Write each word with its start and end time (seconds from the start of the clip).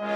Hello 0.00 0.06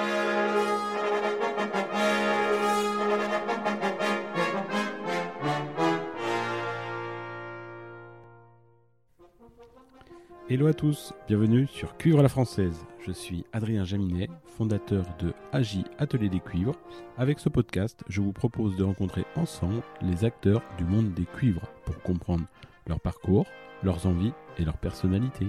à 10.69 10.73
tous, 10.73 11.13
bienvenue 11.27 11.67
sur 11.67 11.97
Cuivre 11.97 12.23
la 12.23 12.29
Française. 12.29 12.87
Je 13.01 13.11
suis 13.11 13.45
Adrien 13.53 13.85
Jaminet, 13.85 14.29
fondateur 14.57 15.05
de 15.19 15.35
AJ 15.51 15.79
Atelier 15.99 16.29
des 16.29 16.39
Cuivres. 16.39 16.77
Avec 17.19 17.41
ce 17.41 17.49
podcast, 17.49 18.05
je 18.09 18.21
vous 18.21 18.33
propose 18.33 18.77
de 18.77 18.85
rencontrer 18.85 19.25
ensemble 19.35 19.83
les 20.01 20.25
acteurs 20.25 20.63
du 20.79 20.85
monde 20.85 21.13
des 21.13 21.25
cuivres 21.25 21.67
pour 21.85 22.01
comprendre 22.03 22.45
leur 22.87 23.01
parcours, 23.01 23.47
leurs 23.83 24.07
envies 24.07 24.33
et 24.59 24.65
leur 24.65 24.77
personnalité. 24.77 25.49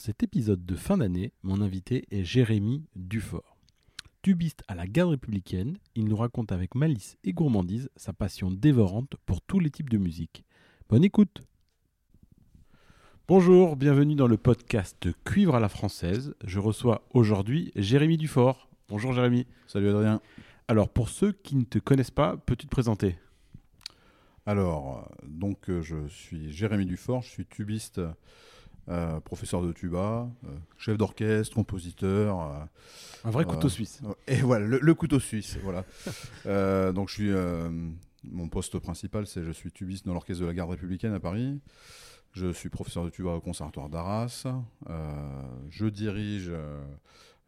Cet 0.00 0.22
épisode 0.22 0.64
de 0.64 0.76
fin 0.76 0.96
d'année, 0.96 1.34
mon 1.42 1.60
invité 1.60 2.06
est 2.10 2.24
Jérémy 2.24 2.86
Dufort. 2.96 3.58
Tubiste 4.22 4.62
à 4.66 4.74
la 4.74 4.86
garde 4.86 5.10
républicaine, 5.10 5.76
il 5.94 6.06
nous 6.06 6.16
raconte 6.16 6.52
avec 6.52 6.74
malice 6.74 7.18
et 7.22 7.34
gourmandise 7.34 7.90
sa 7.96 8.14
passion 8.14 8.50
dévorante 8.50 9.16
pour 9.26 9.42
tous 9.42 9.60
les 9.60 9.68
types 9.68 9.90
de 9.90 9.98
musique. 9.98 10.42
Bonne 10.88 11.04
écoute 11.04 11.42
Bonjour, 13.28 13.76
bienvenue 13.76 14.14
dans 14.14 14.26
le 14.26 14.38
podcast 14.38 15.06
Cuivre 15.24 15.54
à 15.54 15.60
la 15.60 15.68
française. 15.68 16.34
Je 16.44 16.58
reçois 16.58 17.06
aujourd'hui 17.10 17.70
Jérémy 17.76 18.16
Dufort. 18.16 18.70
Bonjour 18.88 19.12
Jérémy. 19.12 19.46
Salut 19.66 19.90
Adrien. 19.90 20.22
Alors 20.66 20.88
pour 20.88 21.10
ceux 21.10 21.32
qui 21.32 21.56
ne 21.56 21.64
te 21.64 21.78
connaissent 21.78 22.10
pas, 22.10 22.38
peux-tu 22.38 22.64
te 22.64 22.70
présenter? 22.70 23.18
Alors, 24.46 25.12
donc 25.28 25.68
euh, 25.68 25.82
je 25.82 26.08
suis 26.08 26.50
Jérémy 26.50 26.86
Dufort, 26.86 27.20
je 27.20 27.28
suis 27.28 27.46
tubiste 27.46 28.00
euh, 28.90 29.20
professeur 29.20 29.62
de 29.62 29.70
tuba, 29.72 30.28
euh, 30.44 30.48
chef 30.76 30.98
d'orchestre, 30.98 31.54
compositeur. 31.54 32.40
Euh, 32.40 32.64
un 33.22 33.30
vrai 33.30 33.44
couteau 33.44 33.68
suisse. 33.68 34.02
Et 34.26 34.40
voilà, 34.40 34.66
le, 34.66 34.94
couteau 34.94 35.20
suisse. 35.20 35.58
voilà. 35.62 35.84
donc 36.92 37.08
je 37.08 37.14
suis, 37.14 37.30
mon 38.24 38.48
poste 38.48 38.80
principal, 38.80 39.28
c'est 39.28 39.44
je 39.44 39.52
suis 39.52 39.70
tubiste 39.70 40.06
dans 40.06 40.12
l'orchestre 40.12 40.42
de 40.42 40.48
la 40.48 40.54
garde 40.54 40.70
républicaine 40.70 41.12
à 41.12 41.20
Paris. 41.20 41.60
Je 42.32 42.52
suis 42.52 42.68
professeur 42.68 43.04
de 43.04 43.10
tuba 43.10 43.30
au 43.30 43.40
conservatoire 43.40 43.90
d'Arras. 43.90 44.46
je 45.68 45.86
dirige 45.86 46.50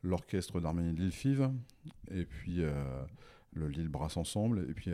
l'orchestre 0.04 0.60
d'Arménie 0.60 0.94
de 0.94 1.10
FIV 1.10 1.48
et 2.12 2.24
puis 2.24 2.62
le 3.54 3.68
Lille 3.68 3.88
Brass 3.88 4.16
Ensemble. 4.16 4.66
Et 4.68 4.74
puis 4.74 4.92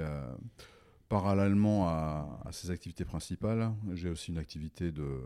parallèlement 1.11 1.89
à, 1.89 2.41
à, 2.47 2.53
ces 2.53 2.71
activités 2.71 3.05
principales, 3.05 3.71
j'ai 3.93 4.09
aussi 4.09 4.31
une 4.31 4.39
activité 4.39 4.93
de 4.93 5.21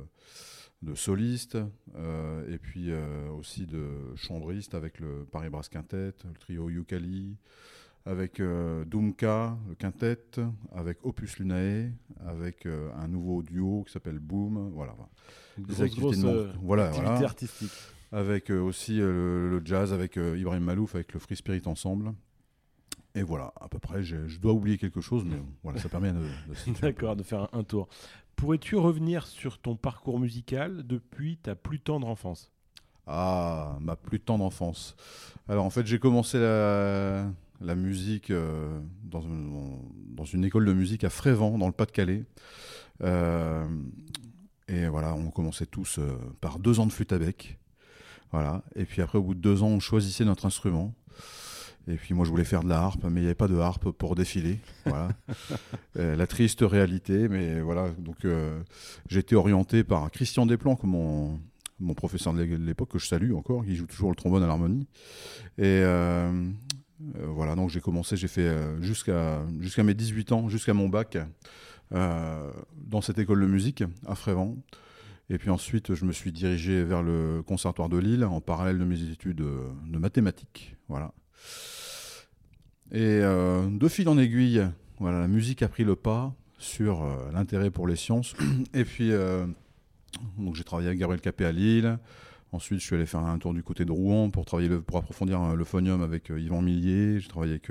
de 0.82 0.94
soliste 0.94 1.58
euh, 1.96 2.52
et 2.52 2.58
puis 2.58 2.90
euh, 2.90 3.30
aussi 3.30 3.66
de 3.66 4.14
chambriste 4.16 4.74
avec 4.74 4.98
le 4.98 5.24
Paris 5.30 5.48
Brass 5.48 5.68
Quintet, 5.68 6.12
le 6.24 6.34
trio 6.38 6.68
Yukali, 6.68 7.36
avec 8.04 8.40
euh, 8.40 8.84
Doomka, 8.84 9.56
le 9.68 9.76
quintet, 9.76 10.18
avec 10.74 10.98
Opus 11.04 11.38
Lunae, 11.38 11.92
avec 12.26 12.66
un 12.66 13.06
nouveau 13.06 13.42
duo 13.42 13.84
qui 13.86 13.92
s'appelle 13.92 14.18
Boom, 14.18 14.70
voilà. 14.74 14.94
Des 15.56 15.82
activités 15.82 16.16
voilà, 16.60 16.90
artistiques. 17.24 17.70
Avec 18.10 18.50
aussi 18.50 18.96
le, 18.96 19.62
jazz 19.64 19.92
avec 19.92 20.16
Ibrahim 20.16 20.64
Malouf, 20.64 20.96
avec 20.96 21.12
le 21.14 21.20
Free 21.20 21.36
Spirit 21.36 21.62
Ensemble. 21.66 22.12
Et 23.14 23.22
voilà, 23.22 23.52
à 23.60 23.68
peu 23.68 23.78
près, 23.78 24.02
je, 24.02 24.38
dois 24.38 24.52
oublier 24.52 24.78
quelque 24.78 25.02
chose, 25.02 25.24
mais 25.24 25.36
voilà, 25.62 25.78
ça 25.78 25.90
permet 25.90 26.12
de, 26.12 26.18
de 26.18 26.80
D'accord, 26.80 27.14
de 27.14 27.22
faire 27.22 27.46
un 27.52 27.62
tour. 27.62 27.88
Pourrais-tu 28.36 28.76
revenir 28.76 29.26
sur 29.26 29.58
ton 29.58 29.76
parcours 29.76 30.18
musical 30.18 30.86
depuis 30.86 31.36
ta 31.36 31.54
plus 31.54 31.80
tendre 31.80 32.08
enfance? 32.08 32.50
Ah, 33.06 33.76
ma 33.80 33.96
plus 33.96 34.20
tendre 34.20 34.44
enfance. 34.44 34.96
Alors 35.48 35.64
en 35.64 35.70
fait, 35.70 35.86
j'ai 35.86 35.98
commencé 35.98 36.38
la, 36.38 37.74
musique 37.74 38.30
euh, 38.30 38.80
dans, 39.04 39.22
une, 40.24 40.44
école 40.44 40.64
de 40.64 40.72
musique 40.72 41.04
à 41.04 41.10
Frévent, 41.10 41.58
dans 41.58 41.66
le 41.66 41.72
Pas-de-Calais. 41.72 42.24
Euh, 43.02 43.66
et 44.68 44.86
voilà, 44.86 45.14
on 45.14 45.30
commençait 45.30 45.66
tous 45.66 45.98
euh, 45.98 46.16
par 46.40 46.58
deux 46.58 46.80
ans 46.80 46.86
de 46.86 46.92
flûte 46.92 47.12
à 47.12 47.18
bec. 47.18 47.58
Voilà. 48.30 48.62
Et 48.76 48.84
puis 48.84 49.02
après, 49.02 49.18
au 49.18 49.22
bout 49.22 49.34
de 49.34 49.40
deux 49.40 49.62
ans, 49.62 49.68
on 49.68 49.80
choisissait 49.80 50.24
notre 50.24 50.46
instrument. 50.46 50.94
Et 51.88 51.96
puis 51.96 52.14
moi, 52.14 52.24
je 52.24 52.30
voulais 52.30 52.44
faire 52.44 52.62
de 52.62 52.68
la 52.68 52.80
harpe, 52.80 53.04
mais 53.04 53.20
il 53.20 53.24
n'y 53.24 53.26
avait 53.26 53.34
pas 53.34 53.48
de 53.48 53.58
harpe 53.58 53.90
pour 53.90 54.14
défiler. 54.14 54.58
Voilà. 54.86 55.08
Euh, 55.98 56.16
la 56.16 56.26
triste 56.26 56.60
réalité, 56.62 57.28
mais 57.28 57.60
voilà. 57.60 57.90
Donc 57.98 58.24
euh, 58.24 58.62
j'ai 59.08 59.20
été 59.20 59.36
orienté 59.36 59.84
par 59.84 60.10
Christian 60.10 60.46
Desplan, 60.46 60.74
comme 60.74 60.90
mon, 60.90 61.38
mon 61.80 61.92
professeur 61.92 62.32
de 62.32 62.42
l'époque, 62.42 62.90
que 62.90 62.98
je 62.98 63.06
salue 63.06 63.34
encore, 63.34 63.64
qui 63.64 63.76
joue 63.76 63.86
toujours 63.86 64.08
le 64.08 64.16
trombone 64.16 64.42
à 64.42 64.46
l'harmonie. 64.46 64.86
Et 65.58 65.82
euh, 65.82 66.50
voilà, 67.14 67.54
donc 67.56 67.68
j'ai 67.68 67.80
commencé, 67.80 68.16
j'ai 68.16 68.28
fait 68.28 68.50
jusqu'à 68.80 69.42
jusqu'à 69.60 69.82
mes 69.82 69.92
18 69.92 70.32
ans, 70.32 70.48
jusqu'à 70.48 70.72
mon 70.72 70.88
bac, 70.88 71.18
dans 71.90 73.02
cette 73.02 73.18
école 73.18 73.42
de 73.42 73.46
musique 73.46 73.84
à 74.06 74.14
Frévent. 74.14 74.56
Et 75.28 75.36
puis 75.36 75.50
ensuite, 75.50 75.94
je 75.94 76.04
me 76.06 76.12
suis 76.12 76.32
dirigé 76.32 76.84
vers 76.84 77.02
le 77.02 77.42
Conservatoire 77.46 77.90
de 77.90 77.98
Lille 77.98 78.24
en 78.24 78.40
parallèle 78.40 78.78
de 78.78 78.84
mes 78.84 79.02
études 79.10 79.44
de 79.44 79.98
mathématiques. 79.98 80.76
Voilà. 80.88 81.12
Et 82.92 83.20
euh, 83.22 83.66
de 83.70 83.88
fil 83.88 84.06
en 84.10 84.18
aiguille, 84.18 84.62
voilà, 84.98 85.20
la 85.20 85.28
musique 85.28 85.62
a 85.62 85.68
pris 85.68 85.82
le 85.82 85.96
pas 85.96 86.34
sur 86.58 87.02
euh, 87.02 87.32
l'intérêt 87.32 87.70
pour 87.70 87.88
les 87.88 87.96
sciences. 87.96 88.34
Et 88.74 88.84
puis, 88.84 89.12
euh, 89.12 89.46
j'ai 90.52 90.62
travaillé 90.62 90.88
avec 90.88 91.00
Gabriel 91.00 91.22
Capé 91.22 91.46
à 91.46 91.52
Lille. 91.52 91.98
Ensuite, 92.52 92.80
je 92.80 92.84
suis 92.84 92.94
allé 92.94 93.06
faire 93.06 93.20
un 93.20 93.38
tour 93.38 93.54
du 93.54 93.62
côté 93.62 93.86
de 93.86 93.92
Rouen 93.92 94.28
pour, 94.28 94.44
travailler 94.44 94.68
pour 94.68 94.98
approfondir 94.98 95.56
le 95.56 95.64
phonium 95.64 96.02
avec 96.02 96.28
Yvan 96.28 96.60
Millier. 96.60 97.18
J'ai 97.18 97.28
travaillé 97.28 97.52
avec 97.52 97.70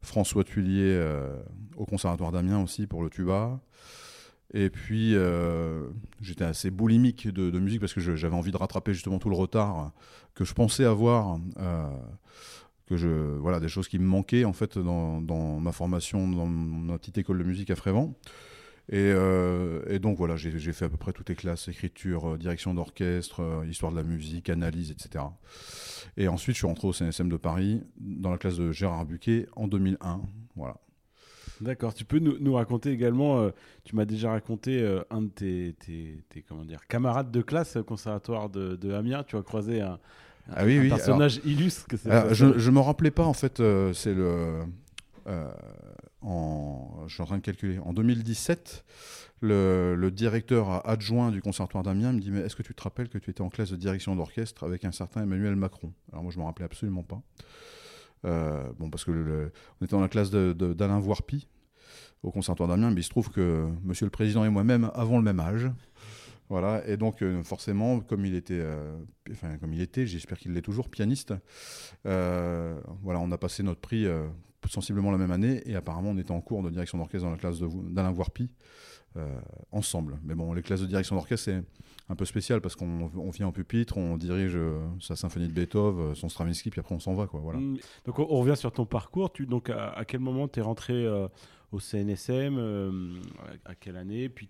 François 0.00 0.42
Tuillier 0.42 0.98
au 1.76 1.84
Conservatoire 1.84 2.32
d'Amiens 2.32 2.62
aussi 2.62 2.86
pour 2.86 3.02
le 3.02 3.10
tuba. 3.10 3.60
Et 4.54 4.70
puis, 4.70 5.14
j'étais 6.22 6.44
assez 6.44 6.70
boulimique 6.70 7.28
de, 7.28 7.58
musique 7.58 7.80
parce 7.80 7.92
que 7.92 8.00
j'avais 8.00 8.34
envie 8.34 8.52
de 8.52 8.56
rattraper 8.56 8.94
justement 8.94 9.18
tout 9.18 9.28
le 9.28 9.36
retard 9.36 9.92
que 10.34 10.46
je 10.46 10.54
pensais 10.54 10.86
avoir 10.86 11.38
que 12.86 12.96
je 12.96 13.08
voilà 13.08 13.60
des 13.60 13.68
choses 13.68 13.88
qui 13.88 13.98
me 13.98 14.06
manquaient 14.06 14.44
en 14.44 14.52
fait 14.52 14.78
dans, 14.78 15.20
dans 15.20 15.58
ma 15.60 15.72
formation 15.72 16.28
dans 16.28 16.46
ma 16.46 16.98
petite 16.98 17.18
école 17.18 17.38
de 17.38 17.44
musique 17.44 17.70
à 17.70 17.76
Frévent 17.76 18.14
et, 18.88 18.98
euh, 18.98 19.98
donc 19.98 20.16
voilà 20.16 20.36
j'ai 20.36 20.72
fait 20.72 20.84
à 20.84 20.88
peu 20.88 20.96
près 20.96 21.12
toutes 21.12 21.28
les 21.28 21.34
classes 21.34 21.66
écriture 21.68 22.34
euh, 22.34 22.38
direction 22.38 22.72
d'orchestre 22.74 23.40
euh, 23.40 23.66
histoire 23.66 23.90
de 23.90 23.96
la 23.96 24.04
musique 24.04 24.48
analyse 24.48 24.92
etc 24.92 25.24
et 26.16 26.28
ensuite 26.28 26.54
je 26.54 26.60
suis 26.60 26.66
rentré 26.66 26.86
au 26.86 26.92
CNSM 26.92 27.28
de 27.28 27.36
Paris 27.36 27.82
dans 27.96 28.30
la 28.30 28.38
classe 28.38 28.56
de 28.56 28.70
Gérard 28.70 29.04
Buquet 29.04 29.48
en 29.56 29.66
2001 29.66 30.20
voilà 30.54 30.76
D'accord. 31.62 31.94
Tu 31.94 32.04
peux 32.04 32.18
nous, 32.18 32.36
nous 32.38 32.52
raconter 32.52 32.90
également, 32.90 33.50
tu 33.82 33.96
m'as 33.96 34.04
déjà 34.04 34.30
raconté 34.30 34.86
un 35.08 35.22
de 35.22 35.28
tes, 35.28 35.74
tes, 35.78 36.22
tes, 36.28 36.42
comment 36.42 36.66
dire, 36.66 36.86
camarades 36.86 37.30
de 37.30 37.40
classe 37.40 37.76
au 37.76 37.82
conservatoire 37.82 38.50
de, 38.50 38.76
de 38.76 38.92
Amiens. 38.92 39.24
Tu 39.24 39.36
as 39.36 39.42
croisé 39.42 39.80
un, 39.80 39.98
ah 40.54 40.64
oui, 40.64 40.78
un 40.78 40.88
personnage 40.88 41.40
illustre. 41.44 41.86
Que 41.88 41.96
je 41.96 42.44
ne 42.44 42.70
me 42.70 42.80
rappelais 42.80 43.10
pas, 43.10 43.24
en 43.24 43.32
fait, 43.32 43.60
euh, 43.60 43.92
c'est 43.92 44.14
le. 44.14 44.60
Euh, 45.26 45.50
en, 46.22 47.04
je 47.08 47.14
suis 47.14 47.22
en 47.22 47.26
train 47.26 47.38
de 47.38 47.42
calculer. 47.42 47.78
En 47.80 47.92
2017, 47.92 48.84
le, 49.40 50.10
directeur 50.10 50.86
adjoint 50.88 51.30
du 51.30 51.42
Conservatoire 51.42 51.82
d'Amiens 51.82 52.12
me 52.12 52.20
dit 52.20 52.30
Mais 52.30 52.40
est-ce 52.40 52.56
que 52.56 52.62
tu 52.62 52.74
te 52.74 52.82
rappelles 52.82 53.08
que 53.08 53.18
tu 53.18 53.30
étais 53.30 53.42
en 53.42 53.48
classe 53.48 53.70
de 53.70 53.76
direction 53.76 54.14
d'orchestre 54.14 54.64
avec 54.64 54.84
un 54.84 54.92
certain 54.92 55.22
Emmanuel 55.22 55.56
Macron? 55.56 55.92
Alors, 56.12 56.22
moi, 56.22 56.32
je 56.32 56.38
ne 56.38 56.42
me 56.42 56.46
rappelais 56.46 56.64
absolument 56.66 57.02
pas. 57.02 57.20
Euh, 58.24 58.64
bon, 58.78 58.88
parce 58.88 59.04
que 59.04 59.50
on 59.80 59.84
était 59.84 59.94
dans 59.94 60.00
la 60.00 60.08
classe 60.08 60.30
d'Alain 60.30 61.00
Voirpi 61.00 61.48
au 62.22 62.30
Conservatoire 62.30 62.68
d'Amiens, 62.68 62.90
mais 62.90 63.00
il 63.00 63.04
se 63.04 63.10
trouve 63.10 63.30
que 63.30 63.68
monsieur 63.84 64.06
le 64.06 64.10
président 64.10 64.44
et 64.44 64.48
moi-même 64.48 64.90
avons 64.94 65.18
le 65.18 65.24
même 65.24 65.40
âge. 65.40 65.70
Voilà, 66.48 66.86
et 66.86 66.96
donc 66.96 67.22
euh, 67.22 67.42
forcément, 67.42 68.00
comme 68.00 68.24
il 68.24 68.34
était, 68.34 68.60
euh, 68.60 68.96
enfin 69.32 69.58
comme 69.58 69.72
il 69.72 69.80
était, 69.80 70.06
j'espère 70.06 70.38
qu'il 70.38 70.52
l'est 70.52 70.62
toujours, 70.62 70.88
pianiste. 70.88 71.34
Euh, 72.06 72.80
voilà, 73.02 73.20
on 73.20 73.32
a 73.32 73.38
passé 73.38 73.62
notre 73.62 73.80
prix 73.80 74.06
sensiblement 74.68 75.10
la 75.10 75.18
même 75.18 75.32
année, 75.32 75.62
et 75.66 75.74
apparemment 75.74 76.10
on 76.10 76.18
était 76.18 76.32
en 76.32 76.40
cours 76.40 76.62
de 76.62 76.70
direction 76.70 76.98
d'orchestre 76.98 77.24
dans 77.24 77.32
la 77.32 77.38
classe 77.38 77.58
d'Alain 77.60 78.12
Voirpi 78.12 78.50
ensemble. 79.72 80.18
Mais 80.24 80.34
bon, 80.34 80.52
les 80.52 80.62
classes 80.62 80.82
de 80.82 80.86
direction 80.86 81.16
d'orchestre 81.16 81.46
c'est 81.46 81.62
un 82.08 82.14
peu 82.14 82.24
spécial 82.24 82.60
parce 82.60 82.76
qu'on 82.76 83.30
vient 83.30 83.46
en 83.46 83.52
pupitre, 83.52 83.96
on 83.96 84.16
dirige 84.16 84.58
sa 85.00 85.16
symphonie 85.16 85.48
de 85.48 85.52
Beethoven, 85.52 86.14
son 86.14 86.28
Stravinsky, 86.28 86.70
puis 86.70 86.80
après 86.80 86.94
on 86.94 87.00
s'en 87.00 87.14
va, 87.14 87.26
quoi. 87.26 87.40
Voilà. 87.40 87.58
Mmh. 87.58 87.78
Donc 88.04 88.18
on, 88.18 88.26
revient 88.26 88.56
sur 88.56 88.72
ton 88.72 88.86
parcours. 88.86 89.32
Tu 89.32 89.46
donc 89.46 89.70
à, 89.70 90.04
quel 90.06 90.20
moment 90.20 90.48
tu 90.48 90.60
es 90.60 90.62
rentré 90.62 91.08
au 91.72 91.80
CNSM 91.80 93.20
À 93.64 93.74
quelle 93.74 93.96
année? 93.96 94.28
Puis 94.28 94.48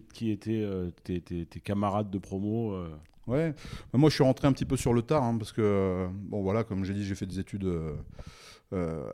qui 0.00 0.30
étaient 0.30 0.62
euh, 0.62 0.90
tes, 1.04 1.46
camarades 1.62 2.10
de 2.10 2.18
promo 2.18 2.72
euh. 2.72 2.88
Ouais, 3.26 3.54
moi 3.94 4.10
je 4.10 4.16
suis 4.16 4.24
rentré 4.24 4.46
un 4.46 4.52
petit 4.52 4.66
peu 4.66 4.76
sur 4.76 4.92
le 4.92 5.00
tard, 5.00 5.22
hein, 5.22 5.38
parce 5.38 5.50
que, 5.50 6.06
bon 6.12 6.42
voilà, 6.42 6.62
comme 6.62 6.84
j'ai 6.84 6.92
dit, 6.92 7.04
j'ai 7.06 7.14
fait 7.14 7.24
des 7.24 7.40
études 7.40 7.66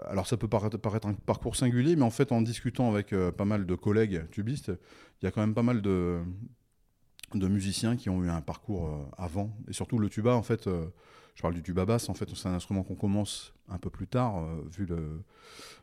alors 0.08 0.26
ça 0.26 0.38
peut 0.38 0.48
paraître, 0.48 0.78
paraître, 0.78 1.06
un 1.06 1.12
parcours 1.12 1.54
singulier, 1.54 1.94
mais 1.94 2.02
en 2.02 2.10
fait 2.10 2.32
en 2.32 2.40
discutant 2.40 2.90
avec 2.90 3.14
pas 3.36 3.44
mal 3.44 3.66
de 3.66 3.74
collègues 3.76 4.28
tubistes, 4.30 4.72
il 5.20 5.26
y 5.26 5.28
a 5.28 5.30
quand 5.30 5.42
même 5.42 5.54
pas 5.54 5.62
mal 5.62 5.80
de, 5.80 6.18
de 7.34 7.46
musiciens 7.46 7.94
qui 7.94 8.08
ont 8.08 8.24
eu 8.24 8.30
un 8.30 8.40
parcours 8.40 8.90
avant. 9.16 9.54
Et 9.68 9.74
surtout 9.74 9.98
le 9.98 10.08
tuba, 10.08 10.34
en 10.34 10.42
fait, 10.42 10.68
je 11.40 11.42
parle 11.42 11.54
du 11.54 11.62
tuba 11.62 11.86
en 11.88 12.14
fait, 12.14 12.28
c'est 12.34 12.48
un 12.48 12.52
instrument 12.52 12.82
qu'on 12.82 12.96
commence 12.96 13.54
un 13.70 13.78
peu 13.78 13.88
plus 13.88 14.06
tard, 14.06 14.44
vu 14.76 14.84
le 14.84 15.22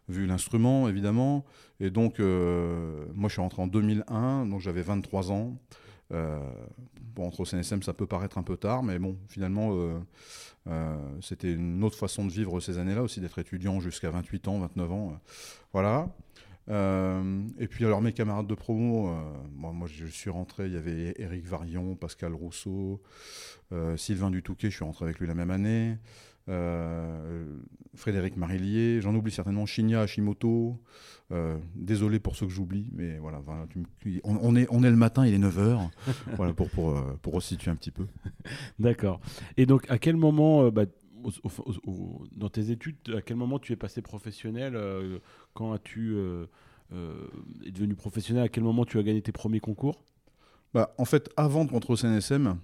vu 0.07 0.27
l'instrument 0.27 0.87
évidemment. 0.87 1.45
Et 1.79 1.89
donc, 1.89 2.19
moi 2.19 3.27
je 3.27 3.33
suis 3.33 3.41
rentré 3.41 3.63
en 3.63 3.67
2001, 3.67 4.45
donc 4.45 4.61
j'avais 4.61 4.83
23 4.83 5.31
ans. 5.31 5.57
Euh, 6.13 6.39
bon, 7.15 7.27
entre 7.27 7.41
au 7.41 7.45
CNSM, 7.45 7.83
ça 7.83 7.93
peut 7.93 8.05
paraître 8.05 8.37
un 8.37 8.43
peu 8.43 8.57
tard, 8.57 8.83
mais 8.83 8.99
bon, 8.99 9.17
finalement, 9.27 9.71
euh, 9.73 9.99
euh, 10.67 10.97
c'était 11.21 11.51
une 11.51 11.83
autre 11.83 11.97
façon 11.97 12.25
de 12.25 12.31
vivre 12.31 12.59
ces 12.59 12.77
années-là 12.77 13.03
aussi, 13.03 13.19
d'être 13.19 13.39
étudiant 13.39 13.79
jusqu'à 13.79 14.09
28 14.09 14.47
ans, 14.47 14.59
29 14.59 14.91
ans. 14.91 15.19
voilà. 15.73 16.07
Et 16.69 17.67
puis 17.67 17.85
alors 17.85 18.01
mes 18.01 18.13
camarades 18.13 18.47
de 18.47 18.55
promo, 18.55 19.13
moi, 19.55 19.71
moi, 19.71 19.87
je 19.87 20.05
suis 20.05 20.29
rentré, 20.29 20.65
il 20.67 20.73
y 20.73 20.77
avait 20.77 21.13
Éric 21.17 21.45
Varion, 21.45 21.95
Pascal 21.95 22.33
Rousseau, 22.33 23.01
Sylvain 23.95 24.31
Dutouquet, 24.31 24.69
je 24.69 24.75
suis 24.75 24.85
rentré 24.85 25.05
avec 25.05 25.19
lui 25.19 25.27
la 25.27 25.35
même 25.35 25.51
année. 25.51 25.97
Euh, 26.49 27.45
Frédéric 27.95 28.37
Marillier, 28.37 29.01
j'en 29.01 29.13
oublie 29.15 29.31
certainement 29.31 29.65
Shinya 29.65 30.01
Hashimoto. 30.01 30.79
Euh, 31.31 31.57
désolé 31.75 32.19
pour 32.19 32.37
ceux 32.37 32.45
que 32.45 32.53
j'oublie, 32.53 32.89
mais 32.93 33.17
voilà, 33.17 33.41
on, 34.23 34.55
est, 34.55 34.65
on 34.69 34.83
est 34.83 34.89
le 34.89 34.95
matin, 34.95 35.25
il 35.25 35.33
est 35.33 35.39
9h, 35.39 35.89
voilà, 36.37 36.53
pour, 36.53 36.69
pour, 36.69 36.91
euh, 36.91 37.19
pour 37.21 37.33
resituer 37.33 37.69
un 37.69 37.75
petit 37.75 37.91
peu. 37.91 38.07
D'accord. 38.79 39.19
Et 39.57 39.65
donc, 39.65 39.85
à 39.89 39.97
quel 39.97 40.15
moment, 40.15 40.69
bah, 40.69 40.85
dans 42.31 42.49
tes 42.49 42.71
études, 42.71 42.97
à 43.15 43.21
quel 43.21 43.37
moment 43.37 43.59
tu 43.59 43.73
es 43.73 43.75
passé 43.75 44.01
professionnel 44.01 44.77
Quand 45.53 45.73
as-tu 45.73 46.17
es 47.65 47.71
devenu 47.71 47.95
professionnel 47.95 48.43
À 48.43 48.49
quel 48.49 48.63
moment 48.63 48.85
tu 48.85 48.97
as 48.99 49.03
gagné 49.03 49.21
tes 49.21 49.31
premiers 49.31 49.59
concours? 49.59 50.03
Bah, 50.73 50.93
En 50.97 51.05
fait, 51.05 51.29
avant 51.37 51.65
de 51.65 51.71
rentrer 51.71 51.93
au 51.93 51.95
CNSM, 51.95 52.57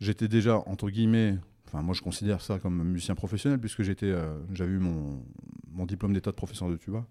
j'étais 0.00 0.28
déjà, 0.28 0.58
entre 0.66 0.90
guillemets, 0.90 1.38
moi, 1.82 1.94
je 1.94 2.02
considère 2.02 2.40
ça 2.40 2.58
comme 2.58 2.82
musicien 2.84 3.14
professionnel 3.14 3.58
puisque 3.58 3.82
j'étais, 3.82 4.06
euh, 4.06 4.38
j'avais 4.52 4.72
eu 4.72 4.78
mon, 4.78 5.22
mon 5.72 5.86
diplôme 5.86 6.12
d'état 6.12 6.30
de 6.30 6.36
professeur 6.36 6.68
de 6.68 6.76
tuba 6.76 7.06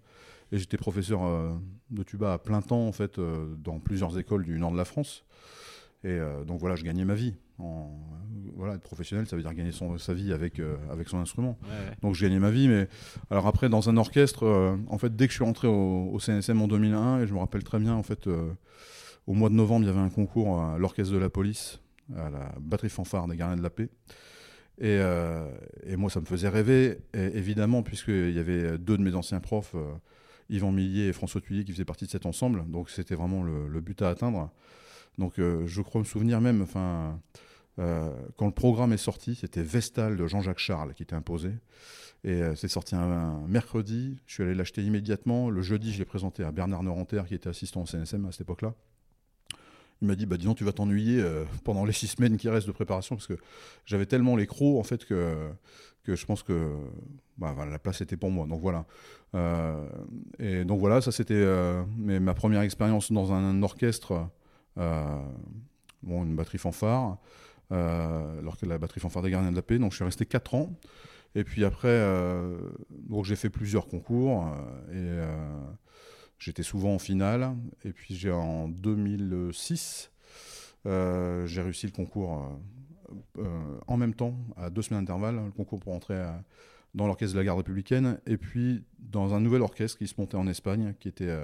et 0.52 0.58
j'étais 0.58 0.76
professeur 0.76 1.24
euh, 1.24 1.52
de 1.90 2.02
tuba 2.02 2.34
à 2.34 2.38
plein 2.38 2.62
temps 2.62 2.86
en 2.86 2.92
fait 2.92 3.18
euh, 3.18 3.54
dans 3.56 3.78
plusieurs 3.78 4.18
écoles 4.18 4.44
du 4.44 4.58
nord 4.58 4.72
de 4.72 4.76
la 4.76 4.84
France. 4.84 5.24
Et 6.04 6.18
donc 6.46 6.60
voilà, 6.60 6.76
je 6.76 6.84
gagnais 6.84 7.04
ma 7.04 7.14
vie. 7.14 7.34
En, 7.58 7.90
voilà, 8.56 8.74
être 8.74 8.82
professionnel, 8.82 9.26
ça 9.26 9.36
veut 9.36 9.42
dire 9.42 9.54
gagner 9.54 9.72
son, 9.72 9.96
sa 9.96 10.12
vie 10.12 10.32
avec, 10.32 10.60
avec 10.90 11.08
son 11.08 11.18
instrument. 11.18 11.58
Donc 12.02 12.14
je 12.14 12.26
gagnais 12.26 12.38
ma 12.38 12.50
vie. 12.50 12.68
Mais 12.68 12.88
alors 13.30 13.46
après, 13.46 13.70
dans 13.70 13.88
un 13.88 13.96
orchestre, 13.96 14.76
en 14.86 14.98
fait, 14.98 15.16
dès 15.16 15.26
que 15.26 15.32
je 15.32 15.36
suis 15.36 15.44
rentré 15.44 15.66
au, 15.66 16.10
au, 16.12 16.18
CNSM 16.18 16.60
en 16.60 16.68
2001, 16.68 17.20
et 17.20 17.26
je 17.26 17.32
me 17.32 17.38
rappelle 17.38 17.64
très 17.64 17.78
bien, 17.78 17.94
en 17.94 18.02
fait, 18.02 18.28
au 19.26 19.32
mois 19.32 19.48
de 19.48 19.54
novembre, 19.54 19.84
il 19.84 19.88
y 19.88 19.90
avait 19.90 20.00
un 20.00 20.10
concours 20.10 20.60
à 20.60 20.78
l'orchestre 20.78 21.12
de 21.12 21.18
la 21.18 21.30
police, 21.30 21.80
à 22.16 22.30
la 22.30 22.54
batterie 22.60 22.90
fanfare 22.90 23.26
des 23.26 23.36
Gardiens 23.36 23.56
de 23.56 23.62
la 23.62 23.70
Paix. 23.70 23.88
Euh, 24.82 25.50
et, 25.86 25.96
moi, 25.96 26.10
ça 26.10 26.20
me 26.20 26.26
faisait 26.26 26.48
rêver, 26.48 26.98
évidemment, 27.14 27.82
puisqu'il 27.82 28.32
y 28.32 28.38
avait 28.38 28.78
deux 28.78 28.96
de 28.96 29.02
mes 29.02 29.14
anciens 29.14 29.40
profs, 29.40 29.74
euh, 29.74 29.92
Yvan 30.50 30.72
Millier 30.72 31.08
et 31.08 31.12
François 31.12 31.40
Thuillier, 31.40 31.64
qui 31.64 31.72
faisaient 31.72 31.84
partie 31.84 32.06
de 32.06 32.10
cet 32.10 32.26
ensemble. 32.26 32.64
Donc, 32.70 32.90
c'était 32.90 33.14
vraiment 33.14 33.42
le, 33.42 33.80
but 33.80 34.02
à 34.02 34.10
atteindre. 34.10 34.50
Donc, 35.18 35.38
euh, 35.38 35.66
je 35.66 35.82
crois 35.82 36.00
me 36.00 36.06
souvenir 36.06 36.40
même, 36.40 36.62
enfin, 36.62 37.20
quand 37.76 38.46
le 38.46 38.52
programme 38.52 38.92
est 38.92 38.98
sorti, 38.98 39.34
c'était 39.34 39.62
Vestal 39.62 40.16
de 40.16 40.26
Jean-Jacques 40.26 40.60
Charles 40.60 40.94
qui 40.94 41.02
était 41.02 41.16
imposé. 41.16 41.50
Et 42.22 42.40
c'est 42.54 42.68
sorti 42.68 42.94
un, 42.94 43.44
mercredi. 43.48 44.16
Je 44.26 44.34
suis 44.34 44.42
allé 44.44 44.54
l'acheter 44.54 44.80
immédiatement. 44.82 45.50
Le 45.50 45.60
jeudi, 45.60 45.92
je 45.92 45.98
l'ai 45.98 46.04
présenté 46.04 46.44
à 46.44 46.52
Bernard 46.52 46.84
Neurantaire, 46.84 47.26
qui 47.26 47.34
était 47.34 47.48
assistant 47.48 47.82
au 47.82 47.86
CNSM 47.86 48.26
à 48.26 48.32
cette 48.32 48.42
époque-là. 48.42 48.74
Il 50.02 50.08
m'a 50.08 50.14
dit, 50.14 50.26
bah, 50.26 50.36
disons, 50.36 50.54
tu 50.54 50.64
vas 50.64 50.72
t'ennuyer 50.72 51.20
euh, 51.20 51.44
pendant 51.64 51.84
les 51.84 51.92
six 52.00 52.06
semaines 52.06 52.36
qui 52.36 52.48
restent 52.48 52.66
de 52.66 52.72
préparation, 52.72 53.16
parce 53.16 53.26
que 53.26 53.38
j'avais 53.86 54.06
tellement 54.06 54.36
les 54.36 54.46
crocs, 54.46 54.78
en 54.78 54.84
fait, 54.84 55.04
que, 55.04 55.34
que 56.04 56.14
je 56.14 56.26
pense 56.26 56.42
que 56.42 56.76
bah, 57.38 57.54
la 57.68 57.78
place 57.78 58.00
était 58.00 58.16
pour 58.16 58.30
moi. 58.30 58.46
Donc 58.46 58.60
voilà. 58.60 58.84
Euh, 59.34 59.88
et 60.38 60.64
donc 60.64 60.78
voilà, 60.78 61.00
ça 61.00 61.10
c'était 61.10 61.34
euh, 61.34 61.82
ma 61.98 62.34
première 62.34 62.60
expérience 62.60 63.10
dans 63.10 63.32
un, 63.32 63.62
orchestre, 63.62 64.28
bon, 64.76 66.24
une 66.24 66.36
batterie 66.36 66.58
fanfare, 66.58 67.18
alors 67.70 68.56
que 68.56 68.66
la 68.66 68.78
batterie 68.78 69.00
fanfare 69.00 69.22
des 69.22 69.30
Gardiens 69.30 69.50
de 69.50 69.56
la 69.56 69.62
Paix. 69.62 69.78
Donc 69.78 69.92
je 69.92 69.96
suis 69.96 70.04
resté 70.04 70.26
quatre 70.26 70.54
ans. 70.54 70.72
Et 71.34 71.42
puis 71.44 71.64
après, 71.64 72.00
donc 72.90 73.24
j'ai 73.24 73.36
fait 73.36 73.50
plusieurs 73.50 73.88
concours. 73.88 74.46
et 74.92 75.20
J'étais 76.44 76.62
souvent 76.62 76.94
en 76.94 76.98
finale. 76.98 77.56
Et 77.84 77.92
puis 77.92 78.14
j'ai 78.14 78.30
en 78.30 78.68
2006, 78.68 80.10
euh, 80.86 81.46
j'ai 81.46 81.62
réussi 81.62 81.86
le 81.86 81.92
concours 81.92 82.58
euh, 83.38 83.42
euh, 83.42 83.78
en 83.86 83.96
même 83.96 84.14
temps, 84.14 84.36
à 84.56 84.68
deux 84.68 84.82
semaines 84.82 85.06
d'intervalle, 85.06 85.36
le 85.36 85.50
concours 85.52 85.80
pour 85.80 85.94
entrer 85.94 86.22
dans 86.94 87.06
l'orchestre 87.06 87.34
de 87.34 87.40
la 87.40 87.46
garde 87.46 87.58
républicaine. 87.58 88.20
Et 88.26 88.36
puis 88.36 88.84
dans 88.98 89.32
un 89.32 89.40
nouvel 89.40 89.62
orchestre 89.62 89.96
qui 89.96 90.06
se 90.06 90.14
montait 90.18 90.36
en 90.36 90.46
Espagne, 90.46 90.94
qui 91.00 91.08
était 91.08 91.34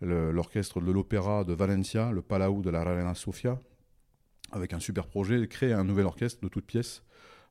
l'orchestre 0.00 0.80
de 0.80 0.90
l'opéra 0.90 1.44
de 1.44 1.52
Valencia, 1.52 2.10
le 2.12 2.22
Palau 2.22 2.62
de 2.62 2.70
la 2.70 2.84
Reina 2.84 3.14
Sofia, 3.14 3.60
avec 4.52 4.72
un 4.72 4.80
super 4.80 5.06
projet, 5.06 5.46
créer 5.48 5.72
un 5.72 5.84
nouvel 5.84 6.06
orchestre 6.06 6.40
de 6.42 6.48
toutes 6.48 6.66
pièces 6.66 7.02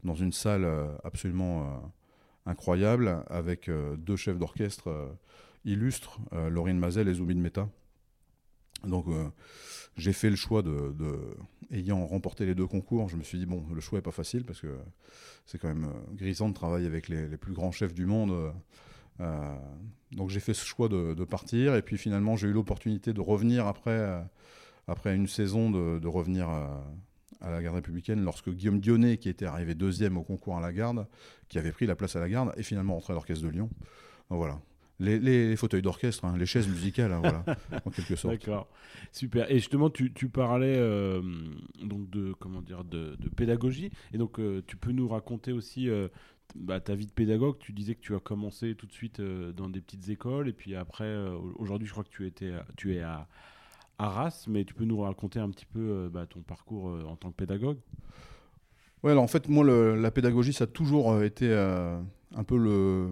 dans 0.03 0.15
une 0.15 0.31
salle 0.31 0.67
absolument 1.03 1.91
incroyable, 2.45 3.23
avec 3.27 3.69
deux 3.97 4.15
chefs 4.15 4.37
d'orchestre 4.37 5.17
illustre 5.65 6.19
euh, 6.33 6.49
Laurine 6.49 6.77
Mazel 6.77 7.07
et 7.07 7.13
Zoubine 7.13 7.41
Meta. 7.41 7.67
Donc 8.85 9.07
euh, 9.07 9.27
j'ai 9.97 10.13
fait 10.13 10.29
le 10.29 10.35
choix 10.35 10.61
de, 10.61 10.93
ayant 11.71 12.05
remporté 12.05 12.45
les 12.45 12.55
deux 12.55 12.67
concours, 12.67 13.09
je 13.09 13.17
me 13.17 13.23
suis 13.23 13.39
dit 13.39 13.45
bon, 13.45 13.65
le 13.73 13.81
choix 13.81 13.99
est 13.99 14.03
pas 14.03 14.11
facile 14.11 14.45
parce 14.45 14.61
que 14.61 14.77
c'est 15.45 15.57
quand 15.57 15.67
même 15.67 15.85
euh, 15.85 16.13
grisant 16.13 16.49
de 16.49 16.53
travailler 16.53 16.85
avec 16.85 17.09
les, 17.09 17.37
plus 17.37 17.53
grands 17.53 17.71
chefs 17.71 17.93
du 17.93 18.05
monde. 18.05 18.53
Donc 19.19 20.29
j'ai 20.29 20.39
fait 20.39 20.53
ce 20.53 20.65
choix 20.65 20.89
de, 20.89 21.23
partir 21.23 21.75
et 21.75 21.81
puis 21.81 21.97
finalement 21.97 22.35
j'ai 22.35 22.47
eu 22.47 22.53
l'opportunité 22.53 23.13
de 23.13 23.21
revenir 23.21 23.67
après, 23.67 24.23
après 24.87 25.15
une 25.15 25.27
saison 25.27 25.69
de, 25.69 26.07
revenir 26.07 26.49
à, 26.49 26.83
la 27.41 27.61
garde 27.61 27.75
républicaine 27.75 28.23
lorsque 28.23 28.49
Guillaume 28.49 28.79
Dionnet, 28.79 29.17
qui 29.17 29.29
était 29.29 29.45
arrivé 29.45 29.75
deuxième 29.75 30.17
au 30.17 30.23
concours 30.23 30.57
à 30.57 30.61
la 30.61 30.73
garde, 30.73 31.05
qui 31.47 31.57
avait 31.59 31.71
pris 31.71 31.85
la 31.85 31.95
place 31.95 32.15
à 32.15 32.19
la 32.19 32.29
garde, 32.29 32.53
est 32.57 32.63
finalement 32.63 32.95
rentré 32.95 33.13
à 33.13 33.15
l'orchestre 33.15 33.45
de 33.45 33.49
Lyon. 33.49 33.69
voilà, 34.29 34.59
les, 34.99 35.55
fauteuils 35.55 35.81
d'orchestre, 35.81 36.25
hein, 36.25 36.35
les 36.37 36.45
chaises 36.45 36.67
musicales, 36.67 37.11
hein, 37.11 37.19
voilà, 37.19 37.43
en 37.85 37.89
quelque 37.89 38.15
sorte. 38.15 38.33
D'accord, 38.33 38.67
super. 39.11 39.49
Et 39.51 39.55
justement, 39.55 39.89
tu, 39.89 40.29
parlais 40.29 40.75
euh, 40.77 41.21
donc 41.83 42.09
de 42.09 42.33
comment 42.33 42.61
dire 42.61 42.83
de, 42.83 43.17
pédagogie, 43.35 43.91
et 44.13 44.17
donc 44.17 44.39
euh, 44.39 44.63
tu 44.65 44.77
peux 44.77 44.91
nous 44.91 45.07
raconter 45.07 45.51
aussi 45.51 45.89
euh, 45.89 46.07
bah, 46.55 46.79
ta 46.79 46.95
vie 46.95 47.05
de 47.05 47.11
pédagogue. 47.11 47.57
Tu 47.59 47.73
disais 47.73 47.95
que 47.95 48.01
tu 48.01 48.15
as 48.15 48.19
commencé 48.19 48.75
tout 48.75 48.85
de 48.85 48.91
suite 48.91 49.21
dans 49.21 49.69
des 49.69 49.81
petites 49.81 50.09
écoles, 50.09 50.47
et 50.47 50.53
puis 50.53 50.75
après, 50.75 51.15
aujourd'hui, 51.57 51.87
je 51.87 51.91
crois 51.91 52.03
que 52.03 52.09
tu 52.09 52.27
étais, 52.27 52.51
tu 52.77 52.95
es 52.95 53.01
à 53.01 53.27
Arras, 53.97 54.45
mais 54.47 54.65
tu 54.65 54.73
peux 54.73 54.85
nous 54.85 54.99
raconter 54.99 55.39
un 55.39 55.49
petit 55.49 55.65
peu 55.65 56.09
bah, 56.11 56.25
ton 56.25 56.41
parcours 56.41 56.85
en 57.07 57.15
tant 57.15 57.31
que 57.31 57.35
pédagogue? 57.35 57.77
Ouais, 59.03 59.11
alors 59.11 59.23
en 59.23 59.27
fait, 59.27 59.47
moi, 59.49 59.65
la 59.65 60.11
pédagogie, 60.11 60.53
ça 60.53 60.65
a 60.65 60.67
toujours 60.67 61.23
été 61.23 61.51
un 62.35 62.43
peu 62.43 62.57
le. 62.57 63.09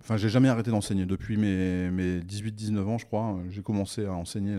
Enfin, 0.00 0.16
j'ai 0.16 0.28
jamais 0.28 0.48
arrêté 0.48 0.70
d'enseigner. 0.70 1.06
Depuis 1.06 1.36
mes, 1.36 1.90
mes 1.90 2.20
18-19 2.20 2.78
ans, 2.84 2.98
je 2.98 3.06
crois, 3.06 3.38
j'ai 3.50 3.62
commencé 3.62 4.06
à 4.06 4.12
enseigner 4.12 4.56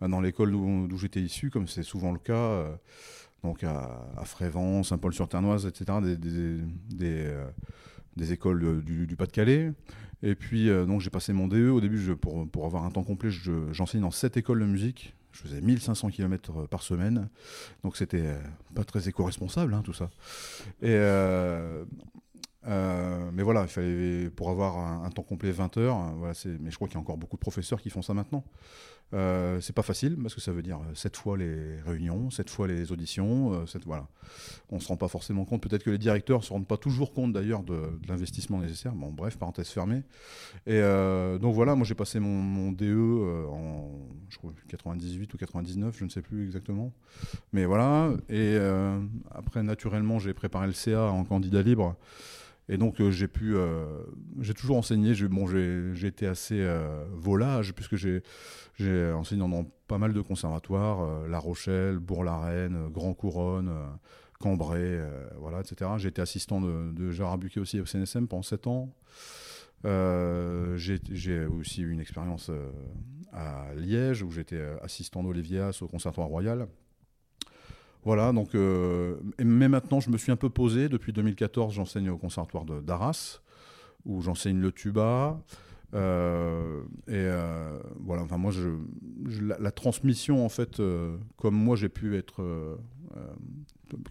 bah, 0.00 0.08
dans 0.08 0.20
l'école 0.20 0.52
d'où 0.52 0.96
j'étais 0.96 1.20
issu, 1.20 1.50
comme 1.50 1.66
c'est 1.66 1.82
souvent 1.82 2.12
le 2.12 2.18
cas, 2.18 2.34
euh, 2.34 2.76
donc 3.42 3.64
à, 3.64 4.24
Frévent, 4.24 4.82
Saint-Paul-sur-Ternoise, 4.82 5.66
etc., 5.66 5.98
des, 6.02 6.16
des, 6.16 7.26
euh, 7.26 8.32
écoles 8.32 8.82
du, 8.84 9.16
Pas-de-Calais. 9.16 9.72
Et 10.22 10.34
puis, 10.34 10.68
euh, 10.68 10.84
donc, 10.84 11.00
j'ai 11.00 11.10
passé 11.10 11.32
mon 11.32 11.46
DE. 11.46 11.68
Au 11.68 11.80
début, 11.80 12.16
pour, 12.16 12.48
pour, 12.48 12.66
avoir 12.66 12.84
un 12.84 12.90
temps 12.90 13.04
complet, 13.04 13.30
j'enseignais 13.70 14.02
dans 14.02 14.10
sept 14.10 14.36
écoles 14.36 14.60
de 14.60 14.66
musique. 14.66 15.14
Je 15.32 15.42
faisais 15.42 15.60
1500 15.60 16.10
km 16.10 16.66
par 16.66 16.82
semaine. 16.82 17.28
Donc, 17.84 17.96
c'était 17.96 18.34
pas 18.74 18.84
très 18.84 19.08
éco-responsable, 19.08 19.74
hein, 19.74 19.82
tout 19.84 19.92
ça. 19.92 20.10
Et 20.82 20.96
euh, 22.68 23.30
mais 23.32 23.42
voilà, 23.42 23.62
il 23.62 23.68
fallait 23.68 24.30
pour 24.30 24.50
avoir 24.50 24.76
un, 24.76 25.10
temps 25.10 25.22
complet 25.22 25.50
20 25.50 25.76
heures. 25.78 25.96
Euh, 25.96 26.10
voilà, 26.16 26.34
mais 26.60 26.70
je 26.70 26.76
crois 26.76 26.88
qu'il 26.88 26.96
y 26.96 26.98
a 26.98 27.00
encore 27.00 27.16
beaucoup 27.16 27.36
de 27.36 27.40
professeurs 27.40 27.80
qui 27.80 27.90
font 27.90 28.02
ça 28.02 28.14
maintenant. 28.14 28.44
Euh, 29.14 29.58
c'est 29.60 29.72
pas 29.72 29.82
facile 29.82 30.16
parce 30.20 30.34
que 30.34 30.40
ça 30.40 30.52
veut 30.52 30.62
dire 30.62 30.80
7 30.94 31.16
fois 31.16 31.38
les 31.38 31.80
réunions, 31.86 32.30
7 32.30 32.50
fois 32.50 32.66
les 32.66 32.92
auditions. 32.92 33.64
voilà. 33.86 34.06
On 34.70 34.80
se 34.80 34.88
rend 34.88 34.96
pas 34.96 35.08
forcément 35.08 35.44
compte. 35.44 35.62
Peut-être 35.62 35.82
que 35.82 35.90
les 35.90 35.98
directeurs 35.98 36.44
se 36.44 36.52
rendent 36.52 36.66
pas 36.66 36.76
toujours 36.76 37.14
compte 37.14 37.32
d'ailleurs 37.32 37.62
de, 37.62 37.80
l'investissement 38.06 38.58
nécessaire. 38.58 38.92
Bon, 38.92 39.10
bref, 39.10 39.38
parenthèse 39.38 39.68
fermée. 39.68 40.02
Et 40.66 40.80
donc 41.40 41.54
voilà, 41.54 41.74
moi 41.74 41.86
j'ai 41.86 41.94
passé 41.94 42.20
mon, 42.20 42.72
DE 42.72 43.46
en 43.50 43.90
je 44.28 44.36
crois, 44.36 44.52
98 44.68 45.32
ou 45.32 45.38
99, 45.38 45.96
je 45.98 46.04
ne 46.04 46.10
sais 46.10 46.22
plus 46.22 46.44
exactement. 46.44 46.92
Mais 47.52 47.64
voilà. 47.64 48.10
Et 48.28 48.58
après, 49.30 49.62
naturellement, 49.62 50.18
j'ai 50.18 50.34
préparé 50.34 50.66
le 50.66 50.74
CA 50.74 51.04
en 51.04 51.24
candidat 51.24 51.62
libre. 51.62 51.96
Et 52.68 52.76
donc 52.76 53.02
j'ai 53.08 53.28
pu, 53.28 53.56
j'ai 54.40 54.54
toujours 54.54 54.76
enseigné. 54.76 55.14
Bon, 55.28 55.46
j'ai 55.46 56.06
été 56.06 56.26
assez 56.26 56.66
volage 57.12 57.72
puisque 57.74 57.96
j'ai 57.96 59.12
enseigné 59.12 59.40
dans 59.40 59.64
pas 59.86 59.98
mal 59.98 60.12
de 60.12 60.20
conservatoires, 60.20 61.26
La 61.28 61.38
Rochelle, 61.38 61.98
Bourg-la-Reine, 61.98 62.88
Grand 62.90 63.14
Couronne. 63.14 63.72
Cambrai, 64.38 65.00
voilà, 65.40 65.60
etc. 65.60 65.90
J'ai 65.96 66.10
été 66.10 66.22
assistant 66.22 66.60
de, 66.60 66.92
de 66.92 67.10
Gérard 67.10 67.38
Buquet 67.38 67.58
aussi 67.58 67.80
au 67.80 67.86
CNSM 67.86 68.28
pendant 68.28 68.42
7 68.42 68.68
ans. 68.68 68.94
Euh, 69.84 70.76
j'ai 70.76 71.46
aussi 71.46 71.82
eu 71.82 71.90
une 71.90 72.00
expérience 72.00 72.50
euh, 72.50 72.70
à 73.32 73.72
Liège 73.76 74.22
où 74.22 74.30
j'étais 74.30 74.56
euh, 74.56 74.76
assistant 74.82 75.22
d'Olivias 75.22 75.78
au 75.82 75.88
Conservatoire 75.88 76.28
Royal. 76.28 76.66
Voilà, 78.04 78.32
donc, 78.32 78.54
mais 78.54 79.68
maintenant 79.68 80.00
je 80.00 80.10
me 80.10 80.16
suis 80.16 80.32
un 80.32 80.36
peu 80.36 80.48
posé. 80.48 80.88
Depuis 80.88 81.12
2014, 81.12 81.74
j'enseigne 81.74 82.10
au 82.10 82.16
Conservatoire 82.16 82.64
d'Arras 82.64 83.40
où 84.04 84.22
j'enseigne 84.22 84.60
le 84.60 84.72
tuba. 84.72 85.38
et 85.92 87.28
voilà, 88.00 88.22
enfin 88.22 88.38
moi, 88.38 88.52
je, 88.52 88.70
la, 89.58 89.70
transmission 89.70 90.44
en 90.44 90.48
fait, 90.48 90.80
comme 91.36 91.54
moi 91.54 91.76
j'ai 91.76 91.88
pu 91.88 92.16
être 92.16 92.42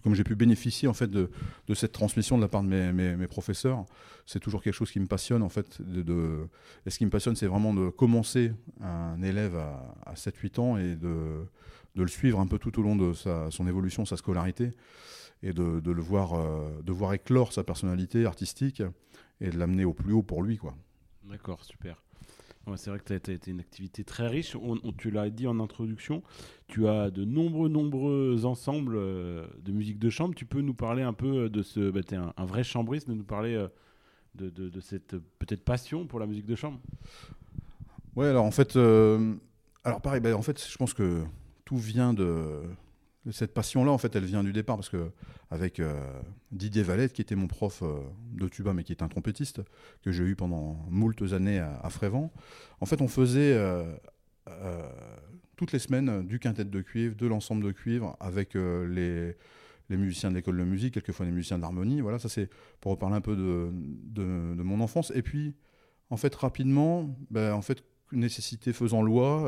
comme 0.02 0.14
j'ai 0.14 0.24
pu 0.24 0.34
bénéficier 0.34 0.88
en 0.88 0.92
fait 0.92 1.10
de, 1.10 1.30
cette 1.74 1.92
transmission 1.92 2.36
de 2.36 2.42
la 2.42 2.48
part 2.48 2.62
de 2.62 2.68
mes, 2.68 3.26
professeurs, 3.26 3.84
c'est 4.26 4.40
toujours 4.40 4.62
quelque 4.62 4.74
chose 4.74 4.90
qui 4.90 5.00
me 5.00 5.06
passionne 5.06 5.42
en 5.42 5.48
fait. 5.48 5.80
De, 5.80 6.48
et 6.86 6.90
ce 6.90 6.98
qui 6.98 7.04
me 7.04 7.10
passionne, 7.10 7.36
c'est 7.36 7.46
vraiment 7.46 7.74
de 7.74 7.90
commencer 7.90 8.52
un 8.80 9.20
élève 9.22 9.56
à, 9.56 10.14
7-8 10.14 10.60
ans 10.60 10.76
et 10.78 10.96
de, 10.96 11.46
le 12.02 12.08
suivre 12.08 12.40
un 12.40 12.46
peu 12.46 12.58
tout 12.58 12.78
au 12.78 12.82
long 12.82 12.96
de 12.96 13.12
son 13.12 13.66
évolution, 13.66 14.04
sa 14.04 14.16
scolarité, 14.16 14.70
et 15.42 15.52
de, 15.52 15.90
le 15.90 16.02
voir, 16.02 16.34
euh, 16.34 16.82
de 16.82 16.92
voir 16.92 17.14
éclore 17.14 17.52
sa 17.52 17.62
personnalité 17.62 18.26
artistique 18.26 18.82
et 19.40 19.50
de 19.50 19.58
l'amener 19.58 19.84
au 19.84 19.94
plus 19.94 20.12
haut 20.12 20.22
pour 20.22 20.42
lui, 20.42 20.56
quoi. 20.56 20.74
D'accord, 21.24 21.64
super 21.64 22.02
c'est 22.76 22.90
vrai 22.90 22.98
que 22.98 23.04
tu 23.04 23.30
as, 23.30 23.34
été 23.34 23.50
une 23.50 23.60
activité 23.60 24.04
très 24.04 24.26
riche. 24.26 24.56
On, 24.56 24.76
tu 24.92 25.10
l'as 25.10 25.30
dit 25.30 25.46
en 25.46 25.60
introduction, 25.60 26.22
tu 26.66 26.86
as 26.88 27.10
de 27.10 27.24
nombreux, 27.24 27.68
nombreux 27.68 28.44
ensembles 28.44 28.96
euh, 28.96 29.46
de 29.62 29.72
musique 29.72 29.98
de 29.98 30.10
chambre. 30.10 30.34
Tu 30.34 30.44
peux 30.44 30.60
nous 30.60 30.74
parler 30.74 31.02
un 31.02 31.12
peu 31.12 31.48
de 31.48 31.62
ce. 31.62 31.90
Bah, 31.90 32.02
tu 32.02 32.14
es 32.14 32.18
un, 32.18 32.44
vrai 32.44 32.64
chambriste, 32.64 33.08
de 33.08 33.14
nous 33.14 33.24
parler 33.24 33.54
euh, 33.54 33.68
de, 34.34 34.50
de, 34.50 34.80
cette 34.80 35.16
peut-être 35.38 35.64
passion 35.64 36.06
pour 36.06 36.20
la 36.20 36.26
musique 36.26 36.46
de 36.46 36.54
chambre? 36.54 36.80
Ouais, 38.16 38.26
alors 38.26 38.44
en 38.44 38.50
fait. 38.50 38.76
Euh, 38.76 39.34
alors 39.84 40.00
pareil, 40.00 40.20
bah, 40.20 40.36
en 40.36 40.42
fait, 40.42 40.64
je 40.68 40.76
pense 40.76 40.92
que 40.92 41.22
tout 41.68 41.76
vient 41.76 42.14
de 42.14 42.62
cette 43.30 43.52
passion-là, 43.52 43.90
en 43.90 43.98
fait, 43.98 44.16
elle 44.16 44.24
vient 44.24 44.42
du 44.42 44.54
départ 44.54 44.76
parce 44.76 44.88
que 44.88 45.10
avec 45.50 45.80
euh, 45.80 46.00
Didier 46.50 46.82
Valette, 46.82 47.12
qui 47.12 47.20
était 47.20 47.34
mon 47.34 47.46
prof 47.46 47.82
euh, 47.82 48.00
de 48.32 48.48
tuba, 48.48 48.72
mais 48.72 48.84
qui 48.84 48.92
est 48.92 49.02
un 49.02 49.08
trompettiste 49.08 49.60
que 50.02 50.10
j'ai 50.10 50.24
eu 50.24 50.34
pendant 50.34 50.82
moultes 50.88 51.34
années 51.34 51.58
à, 51.58 51.90
Frévent, 51.90 52.32
en 52.80 52.86
fait, 52.86 53.02
on 53.02 53.08
faisait 53.08 53.52
euh, 53.54 53.84
toutes 55.56 55.72
les 55.72 55.78
semaines 55.78 56.26
du 56.26 56.38
quintet 56.38 56.64
de 56.64 56.80
cuivre, 56.80 57.16
de 57.16 57.26
l'ensemble 57.26 57.62
de 57.62 57.72
cuivre, 57.72 58.16
avec 58.18 58.54
les, 58.54 59.36
musiciens 59.90 60.30
de 60.30 60.36
l'école 60.36 60.56
de 60.56 60.64
musique, 60.64 60.94
quelquefois 60.94 61.26
les 61.26 61.32
musiciens 61.32 61.58
d'harmonie. 61.58 62.00
Voilà, 62.00 62.18
ça 62.18 62.30
c'est 62.30 62.48
pour 62.80 62.92
reparler 62.92 63.16
un 63.16 63.20
peu 63.20 63.36
de, 63.36 64.62
mon 64.62 64.80
enfance. 64.80 65.12
Et 65.14 65.20
puis, 65.20 65.54
en 66.08 66.16
fait, 66.16 66.34
rapidement, 66.34 67.14
ben, 67.30 67.52
en 67.52 67.60
fait, 67.60 67.84
nécessité 68.12 68.72
faisant 68.72 69.02
loi, 69.02 69.42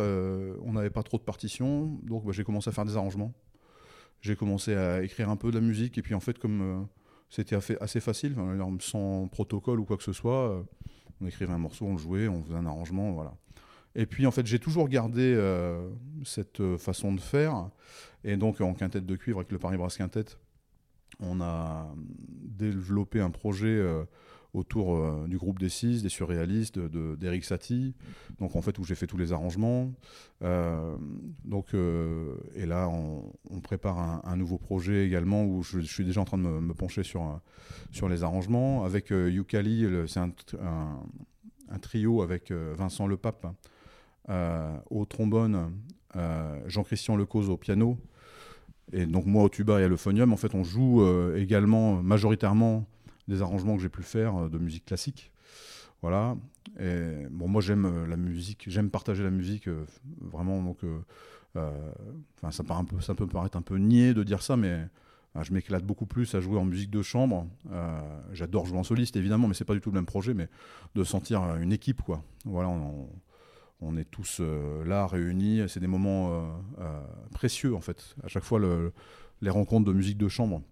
on 0.63 0.73
n'avait 0.73 0.91
pas 0.91 1.03
trop 1.03 1.19
de 1.19 1.23
partitions, 1.23 1.99
donc 2.03 2.25
ben, 2.25 2.33
j'ai 2.33 2.45
commencé 2.45 2.69
à 2.69 2.73
faire 2.73 2.85
des 2.85 2.97
arrangements 2.97 3.33
j'ai 4.21 4.37
commencé 4.37 4.75
à 4.75 5.03
écrire 5.03 5.31
un 5.31 5.37
peu 5.37 5.51
de 5.51 5.57
la 5.57 5.61
musique. 5.61 5.99
Et 5.99 6.03
puis 6.03 6.15
en 6.15 6.21
fait, 6.21 6.39
comme 6.39 6.61
euh, 6.61 6.85
c'était 7.29 7.57
assez 7.81 8.01
facile, 8.01 8.37
sans 8.81 9.29
protocole 9.29 9.81
ou 9.81 9.85
quoi 9.85 9.97
que 9.97 10.03
ce 10.03 10.13
soit, 10.13 10.51
euh, 10.51 10.63
on 11.21 11.27
écrivait 11.27 11.53
un 11.53 11.59
morceau, 11.59 11.87
on 11.87 11.93
le 11.93 11.99
jouait, 11.99 12.29
on 12.29 12.43
faisait 12.43 12.57
un 12.57 12.67
arrangement, 12.67 13.13
voilà. 13.13 13.35
Et 13.95 14.07
puis 14.07 14.27
en 14.27 14.31
fait, 14.31 14.47
j'ai 14.47 14.61
toujours 14.61 14.89
gardé 14.89 15.35
euh, 15.37 15.91
cette 16.25 16.77
façon 16.77 17.13
de 17.13 17.21
faire. 17.21 17.71
Et 18.23 18.37
donc 18.37 18.61
en 18.61 18.75
quintette 18.75 19.07
de 19.07 19.17
cuivre 19.17 19.41
avec 19.41 19.51
le 19.51 19.59
Paris 19.59 19.77
Brass 19.77 19.97
Quintet, 19.97 20.27
on 21.19 21.41
a 21.41 21.93
développé 22.45 23.21
un 23.21 23.31
projet 23.31 23.83
autour 24.53 24.97
euh, 24.97 25.27
du 25.29 25.39
groupe 25.39 25.59
des 25.59 25.69
six, 25.69 26.03
des 26.03 26.09
surréalistes, 26.09 26.79
d'Eric 26.79 27.43
de, 27.43 27.47
Satie, 27.47 27.95
donc 28.39 28.57
en 28.57 28.63
fait 28.63 28.79
où 28.79 28.85
j'ai 28.85 28.95
fait 28.95 29.07
tous 29.07 29.17
les 29.17 29.33
arrangements. 29.33 29.93
Euh, 30.43 30.97
donc, 31.45 31.75
euh, 31.75 32.35
et 32.55 32.67
là, 32.67 32.89
on, 32.89 33.61
prépare 33.61 34.27
un, 34.27 34.37
nouveau 34.37 34.59
projet 34.59 35.07
également 35.07 35.45
où 35.45 35.63
je, 35.63 35.81
suis 35.81 36.05
déjà 36.05 36.21
en 36.21 36.25
train 36.25 36.39
de 36.39 36.43
me, 36.43 36.75
pencher 36.75 37.03
sur, 37.03 37.41
sur 37.93 38.09
les 38.09 38.23
arrangements. 38.23 38.85
Avec 38.85 39.11
Yukali, 39.11 39.87
c'est 40.09 40.19
un, 40.19 41.79
trio 41.81 42.23
avec 42.23 42.51
Vincent 42.51 43.07
Lepape 43.07 43.47
au 44.91 45.05
trombone, 45.05 45.73
Jean-Christian 46.67 47.17
Lecause 47.17 47.51
au 47.51 47.59
piano. 47.59 47.99
Et 48.93 49.07
donc 49.07 49.27
moi 49.27 49.45
au 49.45 49.49
tuba 49.49 49.81
et 49.81 49.85
à 49.85 49.89
l'euphonium, 49.89 50.33
en 50.33 50.37
fait 50.37 50.55
on 50.55 50.65
joue 50.65 51.07
également 51.37 52.03
majoritairement 52.03 52.87
des 53.31 53.43
arrangements 53.43 53.77
que 53.77 53.83
j'ai 53.83 53.89
pu 53.89 54.03
faire 54.03 54.37
euh, 54.37 54.49
de 54.49 54.59
musique 54.59 54.85
classique. 54.85 55.33
Voilà. 56.03 56.37
Et 56.79 57.27
bon, 57.31 57.49
moi 57.49 57.63
j'aime 57.63 57.87
euh, 57.87 58.07
la 58.07 58.17
musique, 58.17 58.65
j'aime 58.67 58.91
partager 58.91 59.23
la 59.23 59.31
musique 59.31 59.69
euh, 59.69 59.87
vraiment. 60.21 60.63
Donc, 60.63 60.79
ça, 61.55 62.63
un 62.69 62.85
peut 62.85 63.27
paraître 63.27 63.57
un 63.57 63.63
peu 63.63 63.77
niais 63.77 64.15
de 64.15 64.23
dire 64.23 64.43
ça, 64.43 64.57
mais 64.57 64.87
je 65.41 65.53
m'éclate 65.53 65.85
beaucoup 65.85 66.07
plus 66.07 66.33
à 66.35 66.41
jouer 66.41 66.59
en 66.59 66.65
musique 66.65 66.91
de 66.91 67.03
chambre. 67.03 67.49
J'adore 68.33 68.67
jouer 68.67 68.79
en 68.79 68.85
soliste 68.85 69.17
évidemment, 69.17 69.49
mais 69.49 69.55
c'est 69.55 69.65
pas 69.65 69.75
du 69.75 69.81
tout 69.81 69.91
le 69.91 69.97
même 69.97 70.07
projet. 70.07 70.33
Mais 70.33 70.49
de 70.95 71.03
sentir 71.03 71.43
une 71.57 71.73
équipe, 71.73 72.03
quoi. 72.03 72.23
Voilà, 72.45 72.69
on, 72.69 73.09
on 73.81 73.97
est 73.97 74.05
tous 74.05 74.41
là 74.87 75.09
réunis. 75.09 75.63
C'est 75.67 75.81
des 75.81 75.89
moments 75.89 76.63
précieux 77.35 77.75
en 77.75 77.81
fait. 77.81 78.15
À 78.23 78.29
chaque 78.29 78.45
fois, 78.45 78.61
le, 78.61 78.93
les 79.41 79.51
rencontres 79.51 79.87
de 79.87 79.93
musique 79.93 80.19
de 80.19 80.29
chambre 80.29 80.63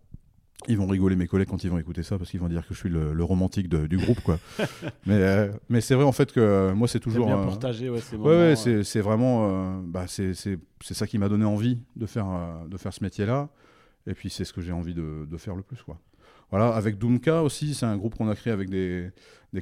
ils 0.67 0.77
vont 0.77 0.87
rigoler 0.87 1.15
mes 1.15 1.29
collègues 1.29 1.49
quand 1.49 1.62
ils 1.62 1.71
vont 1.71 1.79
écouter 1.79 2.03
ça 2.03 2.19
parce 2.19 2.31
qu'ils 2.31 2.41
vont 2.41 2.49
dire 2.49 2.67
que 2.67 2.75
je 2.75 2.79
suis 2.79 2.88
le, 2.88 3.23
romantique 3.23 3.69
du 3.69 3.97
groupe 3.97 4.21
quoi. 4.21 4.38
mais 5.07 5.15
euh, 5.15 5.53
mais 5.69 5.81
c'est 5.81 5.95
vrai 5.95 6.05
en 6.05 6.12
fait 6.12 6.33
que 6.33 6.41
euh, 6.41 6.75
moi 6.75 6.88
c'est 6.88 6.99
toujours 6.99 7.27
bien 7.27 7.38
partagé 7.38 7.88
ouais, 7.91 8.00
ouais, 8.12 8.55
ouais 8.57 8.83
c'est 8.85 9.00
vraiment 9.00 9.49
euh, 9.49 9.81
bah, 9.85 10.07
c'est 10.09 10.35
ça 10.81 11.07
qui 11.07 11.19
m'a 11.19 11.29
donné 11.29 11.45
envie 11.45 11.79
de 11.95 12.07
faire 12.07 12.27
de 12.67 12.77
faire 12.77 12.93
ce 12.93 13.05
métier 13.05 13.25
là 13.25 13.49
et 14.07 14.15
puis 14.15 14.31
c'est 14.31 14.45
ce 14.45 14.53
que 14.53 14.61
j'ai 14.61 14.73
envie 14.73 14.95
de, 14.95 15.27
de, 15.31 15.37
faire 15.37 15.55
le 15.55 15.62
plus 15.62 15.83
quoi. 15.83 15.99
Voilà, 16.50 16.75
avec 16.75 16.97
Doomka 16.99 17.43
aussi, 17.43 17.75
c'est 17.75 17.87
un 17.87 17.97
groupe 17.97 18.14
qu'on 18.14 18.28
a 18.28 18.35
créé 18.35 18.52
avec 18.52 18.71
des, 18.71 19.11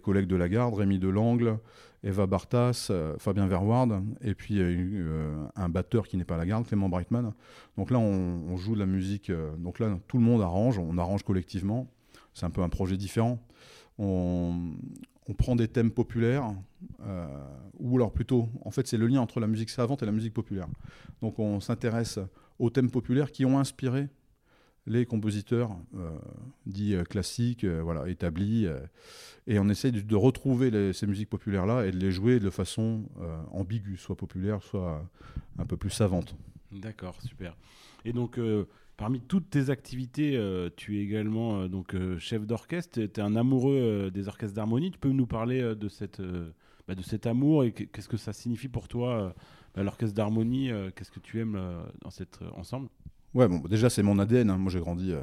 collègues 0.03 0.29
de 0.29 0.37
la 0.37 0.49
garde, 0.49 0.75
Rémi 0.75 0.99
Delangle, 0.99 1.59
Eva 2.05 2.27
Bartas, 2.27 2.89
euh, 2.91 3.17
Fabien 3.19 3.49
Verward, 3.49 4.05
et 4.21 4.35
puis 4.35 4.59
euh, 4.61 5.45
un 5.57 5.69
batteur 5.69 6.07
qui 6.07 6.17
n'est 6.17 6.25
pas 6.25 6.37
à 6.37 6.39
la 6.39 6.47
garde, 6.47 6.65
Clément 6.67 6.89
Brightman. 6.89 7.33
Donc 7.77 7.91
là, 7.91 7.99
on, 7.99 8.57
joue 8.57 8.75
de 8.75 8.79
la 8.79 8.87
musique. 8.87 9.31
Euh, 9.31 9.57
donc 9.57 9.81
là, 9.81 9.99
tout 10.07 10.19
le 10.19 10.23
monde 10.23 10.43
arrange, 10.43 10.79
on 10.79 10.97
arrange 10.97 11.25
collectivement. 11.25 11.89
C'est 12.35 12.47
un 12.47 12.51
peu 12.51 12.63
un 12.63 12.69
projet 12.69 12.97
différent. 12.97 13.41
On 13.99 14.75
prend 15.39 15.57
des 15.57 15.67
thèmes 15.67 15.91
populaires, 15.91 16.55
ou 17.81 17.97
alors 17.97 18.13
plutôt, 18.13 18.51
en 18.63 18.71
fait, 18.71 18.87
c'est 18.87 18.99
le 18.99 19.07
lien 19.07 19.21
entre 19.21 19.41
la 19.41 19.47
musique 19.47 19.71
savante 19.71 20.03
et 20.03 20.07
la 20.07 20.13
musique 20.13 20.35
populaire. 20.35 20.69
Donc 21.23 21.39
on 21.39 21.61
s'intéresse 21.61 22.19
aux 22.59 22.69
thèmes 22.69 22.91
populaires 22.91 23.33
qui 23.33 23.47
ont 23.47 23.59
inspiré 23.59 24.09
les 24.87 25.05
compositeurs 25.05 25.77
euh, 25.97 26.11
dits 26.65 26.95
euh, 26.95 27.03
classiques, 27.05 27.65
euh, 27.65 27.83
voilà, 27.83 28.09
établis, 28.09 28.67
et 29.47 29.59
on 29.59 29.69
essaie 29.69 29.93
de, 29.93 30.17
retrouver 30.17 30.93
ces 30.93 31.07
musiques 31.07 31.29
populaires-là 31.29 31.87
et 31.87 31.91
de 31.91 31.99
les 31.99 32.11
jouer 32.11 32.41
de 32.41 32.51
façon 32.51 33.05
ambiguë, 33.53 33.97
soit 33.97 34.17
populaire, 34.17 34.63
soit 34.63 35.09
un 35.59 35.67
peu 35.67 35.77
plus 35.77 35.91
savante. 35.91 36.35
D'accord, 36.73 37.21
super. 37.23 37.57
Et 38.05 38.13
donc, 38.13 38.41
parmi 38.97 39.21
toutes 39.21 39.51
tes 39.51 39.71
activités, 39.71 40.41
tu 40.77 40.99
es 40.99 41.03
également 41.03 41.69
donc 41.69 41.95
chef 42.19 42.45
d'orchestre, 42.45 42.95
tu 42.95 43.03
es 43.03 43.21
un 43.21 43.37
amoureux 43.37 44.11
des 44.13 44.27
orchestres 44.27 44.57
d'harmonie. 44.57 44.91
Tu 44.91 44.99
peux 44.99 45.11
nous 45.11 45.27
parler 45.27 45.75
de, 45.77 45.89
cette, 45.89 46.21
bah, 46.89 46.95
de 46.95 47.03
cet 47.03 47.27
amour 47.27 47.63
et 47.63 47.73
qu'est-ce 47.73 48.09
que 48.09 48.17
ça 48.17 48.33
signifie 48.33 48.69
pour 48.69 48.89
toi, 48.89 49.33
bah, 49.77 49.85
l'orchestre 49.85 50.15
d'harmonie 50.15 50.71
Qu'est-ce 50.97 51.13
que 51.13 51.21
tu 51.21 51.41
aimes 51.41 51.61
dans 52.03 52.11
cet 52.11 52.41
ensemble? 52.57 52.89
Ouais, 53.37 53.49
bon, 53.49 53.59
déjà, 53.59 53.91
c'est 53.91 54.03
mon 54.03 54.19
ADN. 54.19 54.49
Hein. 54.49 54.57
Moi, 54.57 54.73
j'ai 54.73 54.81
grandi 54.81 55.13
euh, 55.13 55.21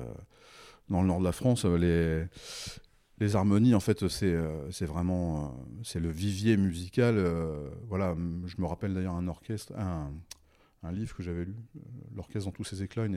dans 0.87 1.01
le 1.01 1.07
nord 1.07 1.17
de 1.17 1.23
la 1.23 1.31
France. 1.31 1.65
Euh, 1.65 1.77
les, 1.77 2.27
les 3.17 3.35
harmonies, 3.35 3.73
en 3.73 3.79
fait, 3.79 4.07
c'est 4.07 4.27
euh, 4.27 4.69
c'est 4.69 4.85
vraiment 4.85 5.57
c'est 5.81 5.99
le 5.99 6.11
vivier 6.11 6.55
musical. 6.55 7.17
voilà, 7.89 8.15
je 8.45 8.53
me 8.59 8.67
rappelle 8.67 8.93
d'ailleurs 8.93 9.15
un 9.15 9.27
orchestre, 9.27 9.73
un, 9.75 10.11
un 10.83 10.91
livre 10.91 11.15
que 11.15 11.23
j'avais 11.23 11.45
lu, 11.45 11.55
L'orchestre 12.15 12.45
dans 12.45 12.51
tous 12.51 12.65
ses 12.65 12.83
éclats. 12.83 13.07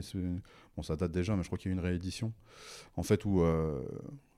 bon, 0.75 0.81
ça 0.81 0.95
date 0.95 1.11
déjà, 1.11 1.35
mais 1.35 1.43
je 1.43 1.47
crois 1.47 1.59
qu'il 1.59 1.69
y 1.69 1.75
a 1.75 1.77
une 1.77 1.83
réédition. 1.85 2.33
En 2.95 3.03
fait, 3.03 3.23
où 3.23 3.43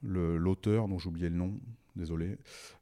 l'auteur, 0.04 0.90
dont 0.90 0.98
oublié 1.06 1.30
le 1.30 1.38
nom, 1.38 1.54
désolé, 1.96 2.38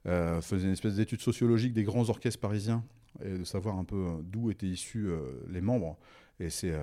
faisait 0.05 0.65
une 0.65 0.74
espèce 0.74 0.96
d'étude 0.96 1.22
sociologique 1.22 1.74
des 1.74 1.84
grands 1.84 2.10
orchestres 2.10 2.39
parisiens 2.39 2.84
et 3.24 3.38
de 3.38 3.43
savoir 3.43 3.77
un 3.77 3.84
peu 3.84 4.03
d'où 4.24 4.50
étaient 4.50 4.65
issus 4.65 5.10
les 5.48 5.62
membres. 5.62 5.96
Et 6.39 6.50
c'est 6.50 6.74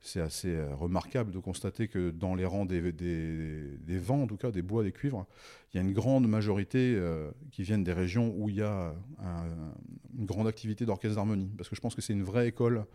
c'est 0.00 0.20
assez 0.20 0.58
remarquable 0.72 1.30
de 1.30 1.38
constater 1.38 1.88
que 1.88 2.10
dans 2.10 2.34
les 2.34 2.44
rangs 2.44 2.64
des, 2.64 2.80
vents, 3.98 4.22
en 4.22 4.26
tout 4.26 4.36
cas 4.36 4.50
des 4.50 4.62
bois, 4.62 4.82
des 4.82 4.92
cuivres, 4.92 5.26
il 5.72 5.76
y 5.76 5.80
a 5.80 5.82
une 5.82 5.92
grande 5.92 6.26
majorité 6.26 6.98
qui 7.52 7.62
viennent 7.62 7.84
des 7.84 7.92
régions 7.92 8.34
où 8.36 8.48
il 8.48 8.56
y 8.56 8.62
a 8.62 8.94
une 10.18 10.26
grande 10.26 10.46
activité 10.46 10.86
d'orchestre 10.86 11.16
d'harmonie. 11.16 11.50
Parce 11.56 11.68
que 11.68 11.76
je 11.76 11.80
pense 11.80 11.94
que 11.94 12.00
c'est 12.00 12.14
une 12.14 12.22
vraie 12.22 12.48
école 12.48 12.86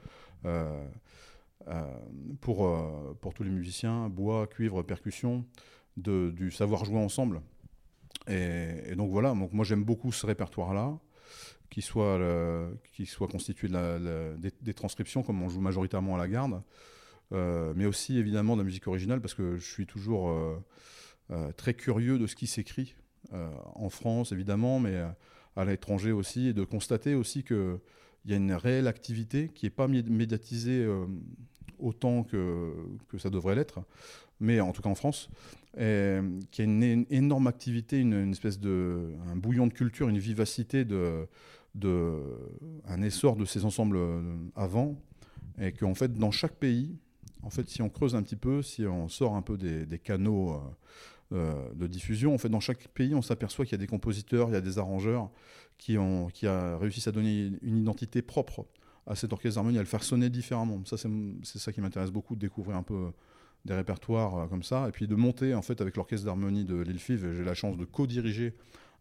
pour, 2.41 3.15
pour 3.21 3.33
tous 3.33 3.43
les 3.43 3.51
musiciens, 3.51 4.09
bois, 4.09 4.47
cuivre, 4.47 4.81
percussion, 4.81 5.45
du 5.97 6.51
savoir 6.51 6.85
jouer 6.85 6.99
ensemble. 6.99 7.41
Et, 8.27 8.95
donc 8.95 9.11
voilà, 9.11 9.33
donc 9.33 9.53
moi 9.53 9.65
j'aime 9.65 9.83
beaucoup 9.83 10.11
ce 10.11 10.25
répertoire-là, 10.25 10.97
qui 11.69 11.81
soit, 11.81 12.19
qui 12.93 13.05
soit 13.05 13.27
constitué 13.27 13.67
de 13.67 14.35
des, 14.61 14.73
transcriptions, 14.73 15.23
comme 15.23 15.41
on 15.41 15.49
joue 15.49 15.61
majoritairement 15.61 16.15
à 16.15 16.17
la 16.17 16.27
garde, 16.27 16.53
euh, 16.53 16.59
mais 17.31 17.85
aussi 17.85 18.17
évidemment 18.17 18.55
de 18.55 18.61
la 18.61 18.65
musique 18.65 18.87
originale, 18.87 19.21
parce 19.21 19.33
que 19.33 19.57
je 19.57 19.65
suis 19.65 19.85
toujours 19.85 20.29
euh, 20.29 20.57
euh, 21.31 21.51
très 21.53 21.73
curieux 21.73 22.17
de 22.17 22.27
ce 22.27 22.35
qui 22.35 22.47
s'écrit 22.47 22.95
en 23.73 23.89
France, 23.89 24.31
évidemment, 24.31 24.79
mais 24.79 25.03
à 25.55 25.65
l'étranger 25.65 26.11
aussi, 26.11 26.49
et 26.49 26.53
de 26.53 26.63
constater 26.63 27.15
aussi 27.15 27.43
qu'il 27.43 27.79
y 28.25 28.33
a 28.33 28.35
une 28.35 28.53
réelle 28.53 28.87
activité 28.87 29.49
qui 29.53 29.65
n'est 29.65 29.71
pas 29.71 29.87
médiatisée 29.87 30.87
autant 31.79 32.23
que, 32.23 32.71
que 33.09 33.17
ça 33.17 33.31
devrait 33.31 33.55
l'être, 33.55 33.79
mais 34.39 34.59
en 34.59 34.71
tout 34.73 34.83
cas 34.83 34.89
en 34.89 34.95
France, 34.95 35.29
et, 35.77 36.19
qui 36.51 36.61
a 36.61 36.65
une, 36.65 37.05
énorme 37.09 37.47
activité, 37.47 37.99
une, 37.99 38.31
espèce 38.31 38.59
de 38.59 39.13
un 39.27 39.35
bouillon 39.35 39.67
de 39.67 39.73
culture, 39.73 40.09
une 40.09 40.19
vivacité, 40.19 40.85
de, 40.85 41.27
de, 41.75 42.19
un 42.87 43.01
essor 43.01 43.35
de 43.35 43.45
ces 43.45 43.65
ensembles 43.65 43.97
euh, 43.97 44.21
avant, 44.55 44.95
et 45.59 45.71
qu'en 45.71 45.93
fait 45.93 46.13
dans 46.13 46.31
chaque 46.31 46.55
pays, 46.55 46.97
en 47.43 47.49
fait 47.49 47.69
si 47.69 47.81
on 47.81 47.89
creuse 47.89 48.15
un 48.15 48.23
petit 48.23 48.35
peu, 48.35 48.61
si 48.61 48.85
on 48.85 49.07
sort 49.07 49.35
un 49.35 49.41
peu 49.41 49.57
des, 49.57 49.99
canaux 49.99 50.53
euh, 50.53 50.59
euh, 51.33 51.73
de 51.73 51.87
diffusion, 51.87 52.33
en 52.33 52.37
fait 52.37 52.49
dans 52.49 52.59
chaque 52.59 52.87
pays 52.89 53.15
on 53.15 53.21
s'aperçoit 53.21 53.65
qu'il 53.65 53.73
y 53.73 53.75
a 53.75 53.83
des 53.83 53.87
compositeurs, 53.87 54.49
il 54.49 54.53
y 54.53 54.57
a 54.57 54.61
des 54.61 54.77
arrangeurs 54.77 55.29
qui 55.77 55.97
ont 55.97 56.27
qui 56.27 56.47
a 56.47 56.77
réussi 56.77 57.07
à 57.07 57.11
donner 57.11 57.51
une 57.61 57.77
identité 57.77 58.21
propre 58.21 58.65
à 59.07 59.15
cet 59.15 59.33
orchestre 59.33 59.55
d'harmonie, 59.55 59.77
à 59.77 59.81
le 59.81 59.87
faire 59.87 60.03
sonner 60.03 60.29
différemment. 60.29 60.83
Ça, 60.85 60.97
c'est 60.97 61.59
ça 61.59 61.71
qui 61.71 61.79
m'intéresse 61.79 62.09
beaucoup, 62.09 62.35
de 62.35 62.39
découvrir 62.39 62.75
un 62.75 62.81
peu 62.83 63.11
des 63.65 63.73
répertoires 63.73 64.37
euh, 64.37 64.47
comme 64.47 64.63
ça, 64.63 64.87
et 64.87 64.91
puis 64.91 65.07
de 65.07 65.15
monter 65.15 65.53
en 65.53 65.61
fait 65.61 65.81
avec 65.81 65.97
l'orchestre 65.97 66.25
d'harmonie 66.25 66.65
de 66.65 66.75
l'île 66.75 66.99
Five. 66.99 67.33
J'ai 67.33 67.43
la 67.43 67.53
chance 67.53 67.77
de 67.77 67.85
co-diriger 67.85 68.53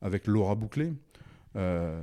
avec 0.02 0.26
Laura 0.26 0.54
Bouclé. 0.54 0.93
Euh, 1.56 2.02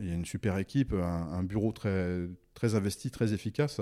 il 0.00 0.08
y 0.08 0.10
a 0.10 0.14
une 0.14 0.24
super 0.24 0.58
équipe, 0.58 0.92
un, 0.92 1.42
bureau 1.42 1.72
très, 1.72 2.28
investi, 2.62 3.10
très 3.10 3.32
efficace, 3.32 3.80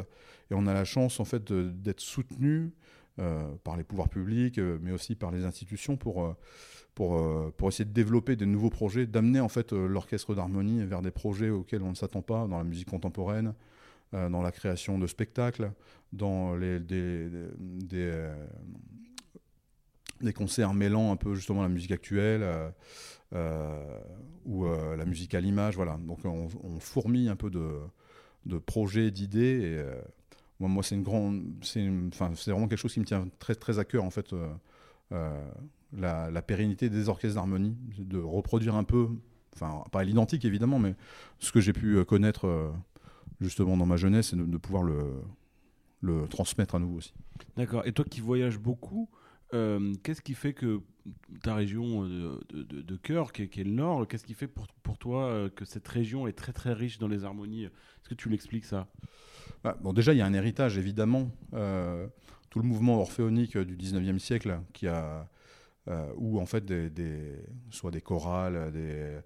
et 0.51 0.55
on 0.55 0.67
a 0.67 0.73
la 0.73 0.85
chance 0.85 1.21
en 1.21 1.25
fait 1.25 1.53
d'être 1.53 2.01
soutenu 2.01 2.73
euh, 3.19 3.45
par 3.63 3.77
les 3.77 3.85
pouvoirs 3.85 4.09
publics, 4.09 4.59
mais 4.59 4.93
aussi 4.93 5.15
par 5.15 5.31
les 5.31 5.45
institutions 5.45 5.99
pour, 5.99 6.35
pour, 6.95 7.69
essayer 7.69 7.85
de 7.85 7.93
développer 7.93 8.37
des 8.37 8.47
nouveaux 8.47 8.71
projets, 8.71 9.07
d'amener 9.07 9.41
en 9.41 9.49
fait 9.51 9.73
l'orchestre 9.73 10.35
d'harmonie 10.35 10.85
vers 10.85 11.03
des 11.03 11.11
projets 11.11 11.51
auxquels 11.51 11.83
on 11.83 11.91
ne 11.91 11.95
s'attend 11.95 12.23
pas 12.23 12.47
dans 12.47 12.59
la 12.59 12.65
musique 12.65 12.89
contemporaine, 12.89 13.55
euh, 14.13 14.29
dans 14.29 14.43
la 14.43 14.51
création 14.51 14.99
de 14.99 15.07
spectacles, 15.07 15.71
dans 16.13 16.57
les, 16.57 16.81
euh, 16.91 17.49
des, 17.59 18.29
concerts 20.33 20.75
mêlant 20.75 21.13
un 21.13 21.17
peu 21.17 21.35
justement 21.35 21.63
la 21.63 21.69
musique 21.69 21.93
actuelle 21.93 22.73
euh, 23.33 23.99
ou 24.45 24.65
la 24.65 25.05
musique 25.05 25.35
à 25.35 25.41
l'image. 25.41 25.77
Voilà. 25.77 25.99
Donc 26.07 26.25
on, 26.25 26.49
fourmille 26.81 27.29
un 27.29 27.37
peu 27.37 27.51
de, 27.51 27.71
de 28.47 28.59
projets, 28.59 29.11
d'idées. 29.11 29.85
Moi, 30.59 30.69
moi 30.69 30.83
c'est 30.83 30.95
une 30.95 31.03
grande, 31.03 31.43
c'est, 31.63 31.89
c'est 32.35 32.51
vraiment 32.51 32.69
quelque 32.69 32.79
chose 32.79 32.93
qui 32.93 33.01
me 33.01 33.05
tient 33.05 33.29
très 33.39 33.55
très 33.55 33.79
à 33.79 33.85
cœur 33.85 34.05
en 34.05 34.11
fait. 34.11 34.35
la, 35.11 36.31
la, 36.31 36.43
pérennité 36.43 36.89
des 36.89 37.09
orchestres 37.09 37.37
d'harmonie, 37.37 37.77
de 37.99 38.19
reproduire 38.19 38.77
un 38.77 38.85
peu, 38.85 39.09
enfin 39.55 39.83
pas 39.91 40.01
à 40.01 40.05
l'identique 40.05 40.45
évidemment, 40.45 40.79
mais 40.79 40.95
ce 41.39 41.51
que 41.51 41.61
j'ai 41.61 41.73
pu 41.73 42.05
connaître 42.05 42.73
justement 43.41 43.77
dans 43.77 43.87
ma 43.87 43.97
jeunesse 43.97 44.33
et 44.33 44.37
de, 44.37 44.57
pouvoir 44.57 44.83
le, 44.83 45.23
le 46.01 46.27
transmettre 46.29 46.75
à 46.75 46.79
nouveau 46.79 46.99
aussi. 46.99 47.15
D'accord. 47.57 47.87
Et 47.87 47.93
toi 47.93 48.05
qui 48.09 48.21
voyages 48.21 48.59
beaucoup, 48.59 49.09
euh, 49.55 49.93
qu'est-ce 50.03 50.23
qui 50.23 50.35
fait 50.35 50.53
que 50.53 50.81
ta 51.43 51.55
région 51.55 52.05
de, 52.05 52.39
de, 52.53 52.97
cœur, 52.97 53.33
qui 53.33 53.43
est, 53.43 53.65
le 53.65 53.71
Nord, 53.71 54.07
qu'est-ce 54.07 54.25
qui 54.25 54.35
fait 54.35 54.47
pour, 54.47 54.67
pour 54.83 54.99
toi 54.99 55.27
euh, 55.27 55.49
que 55.49 55.65
cette 55.65 55.87
région 55.89 56.27
est 56.27 56.33
très 56.33 56.53
très 56.53 56.73
riche 56.73 56.99
dans 56.99 57.09
les 57.09 57.25
harmonies? 57.25 57.65
Est-ce 57.65 58.09
que 58.09 58.15
tu 58.15 58.29
l'expliques 58.29 58.65
ça? 58.65 58.89
Bah, 59.65 59.77
Bon, 59.81 59.93
déjà, 59.93 60.13
il 60.13 60.19
y 60.19 60.23
a 60.23 60.27
un 60.27 60.35
héritage 60.35 60.79
évidemment. 60.79 61.31
Euh, 61.55 62.07
tout 62.51 62.59
le 62.59 62.67
mouvement 62.67 63.01
orphéonique 63.01 63.57
du 63.57 63.77
19e 63.77 64.19
siècle 64.19 64.61
qui 64.73 64.87
a. 64.89 65.29
où 66.17 66.41
en 66.41 66.47
fait 66.47 66.65
des, 66.65 67.37
soit 67.71 67.91
des 67.91 68.01
chorales, 68.01 68.73
des, 68.73 69.19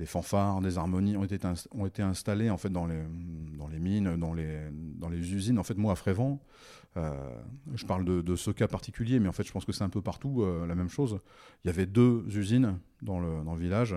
des 0.00 0.06
fanfares, 0.06 0.62
des 0.62 0.78
harmonies 0.78 1.16
ont 1.18 1.24
été, 1.24 2.02
installées 2.02 2.48
en 2.48 2.56
fait 2.56 2.70
dans 2.70 2.86
les, 2.86 3.78
mines, 3.78 4.16
dans 4.16 4.32
les, 4.32 5.34
usines. 5.34 5.58
En 5.58 5.62
fait, 5.62 5.76
moi 5.76 5.92
à 5.92 5.94
Frévent, 5.94 6.40
euh, 6.96 7.12
je 7.74 7.84
parle 7.84 8.04
de, 8.22 8.36
ce 8.36 8.50
cas 8.50 8.66
particulier, 8.66 9.20
mais 9.20 9.28
en 9.28 9.32
fait, 9.32 9.46
je 9.46 9.52
pense 9.52 9.66
que 9.66 9.72
c'est 9.72 9.84
un 9.84 9.90
peu 9.90 10.00
partout 10.00 10.42
euh, 10.42 10.66
la 10.66 10.74
même 10.74 10.88
chose. 10.88 11.20
Il 11.62 11.68
y 11.68 11.70
avait 11.70 11.84
deux 11.84 12.24
usines 12.34 12.78
dans 13.02 13.20
le, 13.20 13.44
dans 13.44 13.54
le 13.54 13.60
village, 13.60 13.94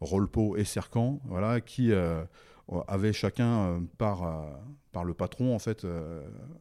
Rolpo 0.00 0.56
et 0.56 0.64
Cercan, 0.64 1.20
voilà, 1.24 1.60
qui 1.60 1.90
euh, 1.90 2.22
avaient 2.86 3.12
chacun 3.12 3.82
par, 3.98 4.46
par 4.92 5.04
le 5.04 5.12
patron 5.12 5.56
en 5.56 5.58
fait 5.58 5.84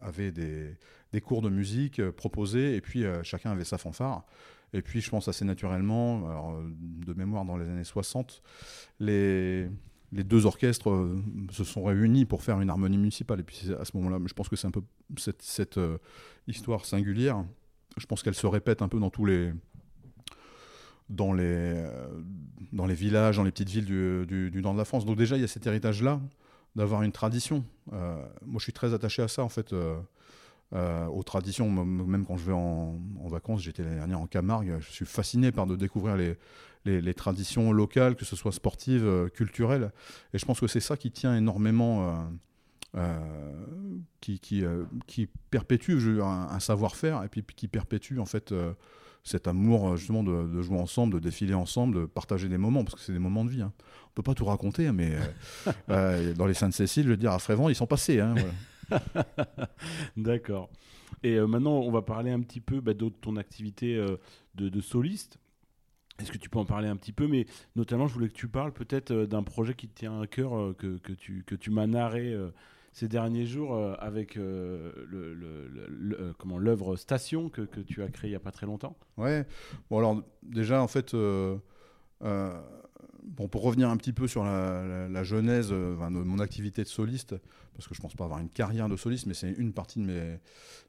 avait 0.01 0.31
des, 0.31 0.75
des, 1.13 1.21
cours 1.21 1.43
de 1.43 1.49
musique 1.49 2.01
proposés 2.09 2.75
et 2.75 2.81
puis 2.81 3.05
chacun 3.21 3.51
avait 3.51 3.63
sa 3.63 3.77
fanfare. 3.77 4.25
Et 4.73 4.81
puis, 4.81 5.01
je 5.01 5.09
pense 5.09 5.27
assez 5.27 5.43
naturellement, 5.43 6.55
euh, 6.55 6.61
de 7.05 7.13
mémoire 7.13 7.45
dans 7.45 7.57
les 7.57 7.65
années 7.65 7.83
60, 7.83 8.41
les, 8.99 9.69
deux 10.11 10.45
orchestres 10.45 10.89
euh, 10.89 11.21
se 11.51 11.63
sont 11.63 11.83
réunis 11.83 12.25
pour 12.25 12.41
faire 12.41 12.61
une 12.61 12.69
harmonie 12.69 12.97
municipale. 12.97 13.41
Et 13.41 13.43
puis, 13.43 13.69
à 13.77 13.83
ce 13.83 13.95
moment-là, 13.97 14.19
je 14.25 14.33
pense 14.33 14.47
que 14.47 14.55
c'est 14.55 14.67
un 14.67 14.71
peu 14.71 14.81
cette, 15.17 15.77
euh, 15.77 15.97
histoire 16.47 16.85
singulière. 16.85 17.43
Je 17.97 18.05
pense 18.05 18.23
qu'elle 18.23 18.35
se 18.35 18.47
répète 18.47 18.81
un 18.81 18.87
peu 18.87 18.99
dans 18.99 19.09
tous 19.09 19.25
les. 19.25 19.51
Villages, 21.09 23.35
dans 23.35 23.43
les 23.43 23.51
petites 23.51 23.69
villes 23.69 23.85
du 23.85 24.61
nord 24.61 24.73
de 24.73 24.77
la 24.77 24.85
France. 24.85 25.05
Donc, 25.05 25.17
déjà, 25.17 25.35
il 25.35 25.41
y 25.41 25.43
a 25.43 25.47
cet 25.47 25.67
héritage-là 25.67 26.21
d'avoir 26.77 27.03
une 27.03 27.11
tradition. 27.11 27.65
moi, 27.91 28.57
je 28.57 28.63
suis 28.63 28.71
très 28.71 28.93
attaché 28.93 29.21
à 29.21 29.27
ça, 29.27 29.43
en 29.43 29.49
fait. 29.49 29.75
Euh, 30.73 31.05
aux 31.07 31.23
traditions. 31.23 31.69
Même 31.69 32.25
quand 32.25 32.37
je 32.37 32.45
vais 32.45 32.53
en, 32.53 32.97
vacances, 33.25 33.61
j'étais 33.61 33.83
l'année 33.83 33.97
dernière 33.97 34.21
en 34.21 34.27
Camargue, 34.27 34.77
je 34.79 34.89
suis 34.89 35.05
fasciné 35.05 35.51
par 35.51 35.67
de 35.67 35.75
découvrir 35.75 36.15
les, 36.15 36.37
les, 36.85 37.13
traditions 37.13 37.73
locales, 37.73 38.15
que 38.15 38.23
ce 38.23 38.37
soit 38.37 38.53
sportives, 38.53 39.05
euh, 39.05 39.27
culturelles. 39.27 39.91
Et 40.33 40.37
je 40.37 40.45
pense 40.45 40.61
que 40.61 40.67
c'est 40.67 40.79
ça 40.79 40.95
qui 40.95 41.11
tient 41.11 41.35
énormément, 41.35 42.25
euh, 42.95 43.65
qui, 44.21 44.39
qui, 44.39 44.63
qui, 45.07 45.27
perpétue 45.49 46.21
un, 46.21 46.59
savoir-faire 46.61 47.21
et 47.25 47.27
puis 47.27 47.43
qui 47.53 47.67
perpétue 47.67 48.19
en 48.19 48.25
fait 48.25 48.53
cet 49.25 49.49
amour 49.49 49.97
justement 49.97 50.23
de, 50.23 50.61
jouer 50.61 50.79
ensemble, 50.79 51.15
de 51.15 51.19
défiler 51.19 51.53
ensemble, 51.53 51.95
de 51.95 52.05
partager 52.05 52.47
des 52.47 52.57
moments, 52.57 52.85
parce 52.85 52.95
que 52.95 53.01
c'est 53.01 53.11
des 53.11 53.19
moments 53.19 53.43
de 53.43 53.49
vie. 53.49 53.61
Hein. 53.61 53.73
On 54.07 54.13
peut 54.13 54.23
pas 54.23 54.35
tout 54.35 54.45
raconter, 54.45 54.89
mais 54.93 55.17
dans 55.89 56.45
les 56.45 56.53
Saintes-Cécile, 56.53 57.03
je 57.03 57.09
veux 57.09 57.17
dire, 57.17 57.33
à 57.33 57.39
Frévent, 57.39 57.67
ils 57.67 57.75
sont 57.75 57.87
passés. 57.87 58.21
Hein, 58.21 58.35
D'accord. 60.17 60.69
Et 61.23 61.35
euh, 61.35 61.47
maintenant, 61.47 61.79
on 61.79 61.91
va 61.91 62.01
parler 62.01 62.31
un 62.31 62.41
petit 62.41 62.61
peu 62.61 62.81
bah, 62.81 62.93
de 62.93 63.09
ton 63.09 63.35
activité 63.35 63.95
euh, 63.95 64.17
de, 64.55 64.81
soliste. 64.81 65.37
Est-ce 66.19 66.31
que 66.31 66.37
tu 66.37 66.49
peux 66.49 66.59
en 66.59 66.65
parler 66.65 66.87
un 66.87 66.95
petit 66.95 67.13
peu? 67.13 67.27
Mais 67.27 67.45
notamment, 67.75 68.07
je 68.07 68.13
voulais 68.13 68.29
que 68.29 68.33
tu 68.33 68.47
parles 68.47 68.73
peut-être 68.73 69.11
euh, 69.11 69.25
d'un 69.27 69.43
projet 69.43 69.73
qui 69.73 69.87
te 69.87 69.99
tient 69.99 70.21
à 70.21 70.27
cœur, 70.27 70.75
que, 70.77 70.97
que, 70.97 71.13
tu, 71.13 71.43
que 71.45 71.55
tu 71.55 71.69
m'as 71.69 71.87
narré 71.87 72.35
ces 72.93 73.07
derniers 73.07 73.45
jours 73.45 73.77
avec 73.99 74.35
le, 74.35 76.33
comment 76.37 76.57
l'œuvre 76.57 76.95
Station 76.95 77.49
que, 77.49 77.61
que, 77.61 77.79
tu 77.79 78.03
as 78.03 78.09
créée 78.09 78.29
il 78.29 78.33
n'y 78.33 78.37
a 78.37 78.41
pas 78.41 78.51
très 78.51 78.65
longtemps. 78.65 78.97
Ouais. 79.17 79.45
Bon 79.89 79.99
alors 79.99 80.23
déjà 80.43 80.81
en 80.81 80.87
fait 80.87 81.15
bon, 83.23 83.47
pour 83.47 83.63
revenir 83.63 83.89
un 83.89 83.97
petit 83.97 84.13
peu 84.13 84.27
sur 84.27 84.43
la, 84.43 85.23
genèse 85.23 85.69
euh, 85.71 85.95
de 85.95 86.23
mon 86.23 86.39
activité 86.39 86.83
de 86.83 86.87
soliste, 86.87 87.35
parce 87.73 87.87
que 87.87 87.95
je 87.95 87.99
ne 87.99 88.03
pense 88.03 88.15
pas 88.15 88.25
avoir 88.25 88.39
une 88.39 88.49
carrière 88.49 88.89
de 88.89 88.95
soliste, 88.95 89.25
mais 89.25 89.33
c'est 89.33 89.51
une 89.51 89.73
partie 89.73 89.99
de 89.99 90.05
mes, 90.05 90.39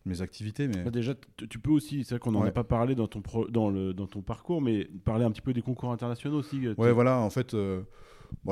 mes 0.04 0.22
activités. 0.22 0.68
Mais... 0.68 0.82
Bah, 0.82 0.90
déjà, 0.90 1.14
tu 1.48 1.58
peux 1.58 1.70
aussi, 1.70 2.04
c'est 2.04 2.14
vrai 2.14 2.18
qu'on 2.18 2.32
n'en 2.32 2.44
a 2.44 2.50
pas 2.50 2.64
parlé 2.64 2.94
dans 2.94 3.08
ton, 3.08 3.22
dans, 3.48 3.70
le, 3.70 3.94
dans 3.94 4.06
ton 4.06 4.22
parcours, 4.22 4.60
mais 4.60 4.84
parler 5.04 5.24
un 5.24 5.30
petit 5.30 5.42
peu 5.42 5.52
des 5.52 5.62
concours 5.62 5.92
internationaux 5.92 6.38
aussi. 6.38 6.66
Euh, 6.66 6.74
ouais, 6.78 6.92
voilà, 6.92 7.18
en 7.18 7.30
fait, 7.30 7.54
euh, 7.54 7.82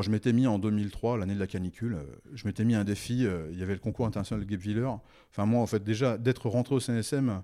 je 0.01 0.11
m'étais 0.11 0.33
mis 0.33 0.47
en 0.47 0.59
2003, 0.59 1.19
l'année 1.19 1.35
de 1.35 1.41
la 1.41 1.47
canicule, 1.47 1.99
je 2.33 2.47
m'étais 2.47 2.65
mis 2.65 2.75
un 2.75 2.85
défi, 2.85 3.27
il 3.51 3.59
y 3.59 3.63
avait 3.63 3.75
le 3.75 3.81
concours 3.81 4.07
international 4.07 4.45
de 4.45 4.51
Guebwiller. 4.51 4.91
Enfin, 5.31 5.47
moi, 5.47 5.61
en 5.61 5.67
fait, 5.67 5.83
déjà, 5.83 6.19
d'être 6.19 6.49
rentré 6.49 6.75
au 6.75 6.81
CNSM, 6.81 7.43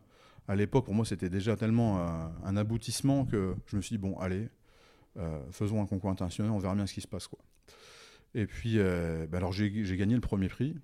à 0.49 0.55
l'époque, 0.55 0.85
pour 0.85 0.95
moi, 0.95 1.05
c'était 1.05 1.29
déjà 1.29 1.57
tellement 1.57 2.07
un 2.45 2.57
aboutissement 2.57 3.25
que 3.25 3.55
je 3.67 3.77
me 3.77 3.83
suis 3.83 3.97
dit, 3.97 3.99
bon, 3.99 4.17
allez, 4.19 4.49
euh, 5.19 5.39
faisons 5.51 5.83
un 5.83 5.87
concours 5.87 6.11
international, 6.11 6.53
on 6.53 6.59
verra 6.59 6.75
bien 6.75 6.87
ce 6.87 6.95
qui 6.95 7.01
se 7.01 7.09
passe. 7.09 7.27
Quoi. 7.27 7.39
Et 8.35 8.47
puis, 8.47 8.75
euh, 8.79 9.27
bah 9.27 9.39
alors 9.39 9.53
j'ai 9.53 9.71
gagné 9.71 10.15
le 10.15 10.21
premier 10.21 10.49
prix. 10.49 10.77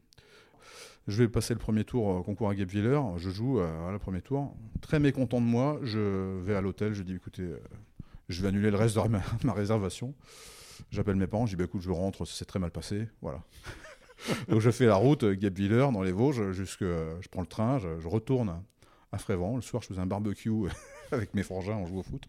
Je 1.09 1.23
vais 1.23 1.29
passer 1.29 1.53
le 1.53 1.59
premier 1.59 1.85
tour 1.85 2.25
concours 2.25 2.49
à 2.49 2.55
Guebwiller. 2.55 3.01
Je 3.17 3.31
joue 3.31 3.59
à 3.59 3.91
le 3.91 3.99
premier 3.99 4.23
tour. 4.23 4.55
Très 4.81 5.01
mécontent 5.01 5.41
de 5.41 5.47
moi, 5.47 5.81
je 5.83 6.39
vais 6.43 6.55
à 6.55 6.61
l'hôtel. 6.61 6.95
Je 6.95 7.03
dis 7.03 7.15
écoutez, 7.15 7.49
je 8.29 8.41
vais 8.41 8.49
annuler 8.49 8.71
le 8.71 8.77
reste 8.77 8.97
de 8.97 9.09
ma, 9.45 9.53
réservation. 9.53 10.15
J'appelle 10.91 11.17
mes 11.17 11.27
parents, 11.27 11.47
je 11.47 11.53
dis 11.53 11.57
bah, 11.57 11.65
écoute, 11.65 11.83
je 11.83 11.91
rentre, 11.91 12.25
c'est 12.25 12.45
très 12.45 12.59
mal 12.59 12.71
passé. 12.71 13.09
Voilà. 13.21 13.43
Donc 14.49 14.61
je 14.61 14.71
fais 14.71 14.87
la 14.87 14.95
route 14.95 15.25
Guebwiller 15.25 15.89
dans 15.93 16.03
les 16.03 16.13
Vosges, 16.13 16.53
jusque, 16.53 16.85
je 16.85 17.29
prends 17.29 17.41
le 17.41 17.49
train, 17.49 17.79
je, 17.79 18.07
retourne 18.07 18.63
à 19.11 19.19
Frévent. 19.19 19.57
Le 19.57 19.63
soir, 19.63 19.83
je 19.83 19.89
faisais 19.89 20.01
un 20.01 20.07
barbecue 20.07 20.51
avec 21.17 21.35
mes 21.35 21.43
frangins, 21.43 21.77
on 21.77 21.87
joue 21.87 21.99
au 21.99 22.03
foot. 22.03 22.25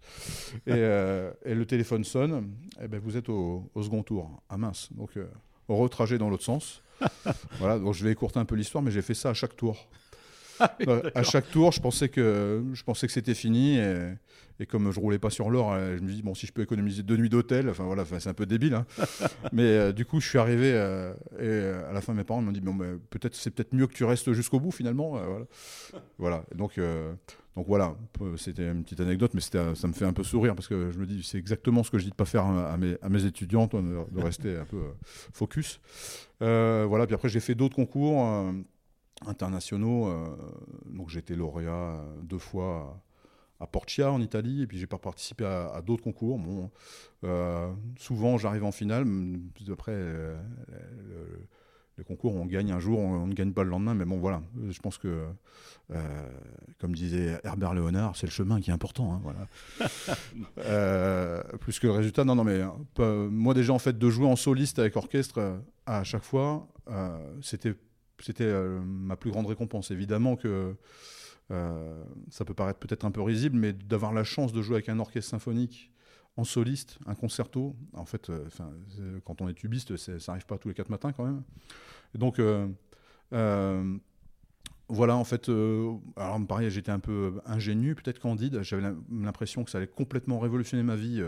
Et, 0.67 0.73
le 0.75 1.63
téléphone 1.65 2.03
sonne, 2.03 2.51
et 2.81 2.87
ben, 2.87 2.99
vous 2.99 3.17
êtes 3.17 3.29
au, 3.29 3.69
second 3.81 4.03
tour. 4.03 4.29
Ah 4.49 4.57
mince, 4.57 4.89
donc 4.93 5.17
euh, 5.17 5.25
au 5.67 5.77
retrajet 5.77 6.17
dans 6.17 6.29
l'autre 6.29 6.43
sens. 6.43 6.83
voilà, 7.59 7.79
donc 7.79 7.93
je 7.93 8.03
vais 8.03 8.11
écourter 8.11 8.39
un 8.39 8.45
peu 8.45 8.55
l'histoire, 8.55 8.83
mais 8.83 8.91
j'ai 8.91 9.01
fait 9.01 9.13
ça 9.13 9.29
à 9.29 9.33
chaque 9.33 9.55
tour. 9.55 9.87
Ah 10.59 10.75
à 11.15 11.23
chaque 11.23 11.49
tour, 11.49 11.71
je 11.71 11.81
pensais 11.81 12.09
que, 12.09 12.63
je 12.73 12.83
pensais 12.83 13.07
que 13.07 13.13
c'était 13.13 13.33
fini. 13.33 13.79
Et, 14.59 14.65
comme 14.65 14.91
je 14.91 14.99
roulais 14.99 15.19
pas 15.19 15.29
sur 15.29 15.49
l'or, 15.49 15.73
euh, 15.73 15.97
je 15.97 16.01
me 16.01 16.11
dis, 16.11 16.21
bon, 16.21 16.35
si 16.35 16.45
je 16.47 16.53
peux 16.53 16.61
économiser 16.61 17.03
deux 17.03 17.17
nuits 17.17 17.29
d'hôtel, 17.29 17.69
enfin 17.69 17.83
voilà, 17.83 18.05
c'est 18.05 18.29
un 18.29 18.33
peu 18.33 18.45
débile. 18.45 18.75
Hein. 18.75 18.85
mais 19.51 19.63
euh, 19.63 19.91
du 19.91 20.05
coup, 20.05 20.21
je 20.21 20.29
suis 20.29 20.37
arrivé 20.37 20.71
euh, 20.73 21.13
et 21.39 21.89
à 21.89 21.91
la 21.91 22.01
fin, 22.01 22.13
mes 22.13 22.23
parents 22.23 22.41
m'ont 22.41 22.51
dit, 22.51 22.61
bon, 22.61 22.77
peut-être, 23.09 23.35
c'est 23.35 23.51
peut-être 23.51 23.73
mieux 23.73 23.87
que 23.87 23.93
tu 23.93 24.05
restes 24.05 24.31
jusqu'au 24.33 24.59
bout 24.59 24.71
finalement. 24.71 25.11
voilà. 25.11 25.45
voilà. 26.17 26.43
donc, 26.55 26.79
donc 27.55 27.67
voilà, 27.67 27.95
c'était 28.37 28.67
une 28.67 28.83
petite 28.83 29.01
anecdote, 29.01 29.31
mais 29.33 29.41
ça 29.41 29.87
me 29.87 29.93
fait 29.93 30.05
un 30.05 30.13
peu 30.13 30.23
sourire 30.23 30.55
parce 30.55 30.67
que 30.67 30.91
je 30.91 30.97
me 30.97 31.05
dis, 31.05 31.23
c'est 31.23 31.37
exactement 31.37 31.83
ce 31.83 31.91
que 31.91 31.97
je 31.97 32.05
dis 32.05 32.11
de 32.11 32.15
pas 32.15 32.25
faire 32.25 32.45
à 32.45 32.77
mes, 32.77 32.95
à 33.01 33.09
mes 33.09 33.25
étudiantes, 33.25 33.75
de, 33.75 34.21
rester 34.21 34.55
un 34.57 34.65
peu 34.65 34.81
focus. 35.33 35.81
voilà, 36.39 37.05
puis 37.05 37.15
après, 37.15 37.29
j'ai 37.29 37.39
fait 37.39 37.55
d'autres 37.55 37.75
concours 37.75 38.53
internationaux. 39.25 40.07
Euh, 40.07 40.25
donc 40.85 41.09
j'ai 41.09 41.19
été 41.19 41.35
lauréat 41.35 41.71
euh, 41.71 42.21
deux 42.23 42.37
fois 42.37 43.01
à, 43.59 43.67
Portia 43.67 44.11
en 44.11 44.21
Italie, 44.21 44.63
et 44.63 44.67
puis 44.67 44.77
j'ai 44.77 44.87
pas 44.87 44.97
participé 44.97 45.45
à, 45.45 45.81
d'autres 45.85 46.03
concours. 46.03 46.37
Bon, 46.37 46.69
euh, 47.23 47.71
souvent 47.97 48.37
j'arrive 48.37 48.65
en 48.65 48.71
finale, 48.71 49.05
après 49.71 49.93
le, 49.93 50.37
concours 52.05 52.35
on 52.35 52.45
gagne 52.45 52.71
un 52.73 52.79
jour, 52.79 52.99
on, 52.99 53.27
ne 53.27 53.33
gagne 53.33 53.53
pas 53.53 53.63
le 53.63 53.69
lendemain, 53.69 53.93
mais 53.93 54.03
bon 54.03 54.17
voilà, 54.17 54.41
je 54.69 54.77
pense 54.81 54.97
que, 54.97 55.25
comme 56.79 56.93
disait 56.93 57.39
Herbert 57.45 57.73
Léonard, 57.73 58.17
c'est 58.17 58.27
le 58.27 58.31
chemin 58.31 58.59
qui 58.59 58.69
est 58.69 58.73
important. 58.73 59.13
Hein, 59.13 59.21
voilà. 59.23 59.47
plus 61.59 61.79
que 61.79 61.87
le 61.87 61.93
résultat, 61.93 62.25
non, 62.25 62.35
non, 62.35 62.43
mais 62.43 62.63
moi 63.29 63.53
déjà 63.53 63.71
en 63.71 63.79
fait 63.79 63.97
de 63.97 64.09
jouer 64.09 64.27
en 64.27 64.35
soliste 64.35 64.79
avec 64.79 64.97
orchestre 64.97 65.61
à 65.85 66.03
chaque 66.03 66.23
fois, 66.23 66.67
c'était 67.41 67.75
c'était 68.19 68.45
euh, 68.45 68.79
ma 68.81 69.15
plus 69.15 69.31
grande 69.31 69.47
récompense. 69.47 69.91
Évidemment 69.91 70.35
que 70.35 70.75
euh, 71.51 72.03
ça 72.29 72.45
peut 72.45 72.53
paraître 72.53 72.79
peut-être 72.79 73.05
un 73.05 73.11
peu 73.11 73.21
risible, 73.21 73.57
mais 73.57 73.73
d'avoir 73.73 74.13
la 74.13 74.23
chance 74.23 74.53
de 74.53 74.61
jouer 74.61 74.75
avec 74.75 74.89
un 74.89 74.99
orchestre 74.99 75.29
symphonique 75.29 75.91
en 76.35 76.43
soliste, 76.43 76.97
un 77.05 77.13
concerto, 77.13 77.75
en 77.93 78.05
fait, 78.05 78.29
euh, 78.29 79.19
quand 79.23 79.41
on 79.41 79.49
est 79.49 79.53
tubiste, 79.53 79.97
ça 79.97 80.13
n'arrive 80.27 80.45
pas 80.45 80.57
tous 80.57 80.67
les 80.67 80.73
quatre 80.73 80.89
matins 80.89 81.11
quand 81.11 81.25
même. 81.25 81.43
donc, 82.15 82.41
voilà, 84.89 85.15
en 85.15 85.23
fait, 85.23 85.49
alors 86.17 86.45
pareil, 86.47 86.69
j'étais 86.69 86.91
un 86.91 86.99
peu 86.99 87.41
ingénu, 87.45 87.95
peut-être 87.95 88.19
candide. 88.19 88.61
J'avais 88.61 88.93
l'impression 89.09 89.63
que 89.63 89.71
ça 89.71 89.79
allait 89.79 89.87
complètement 89.87 90.39
révolutionner 90.39 90.83
ma 90.83 90.95
vie 90.95 91.23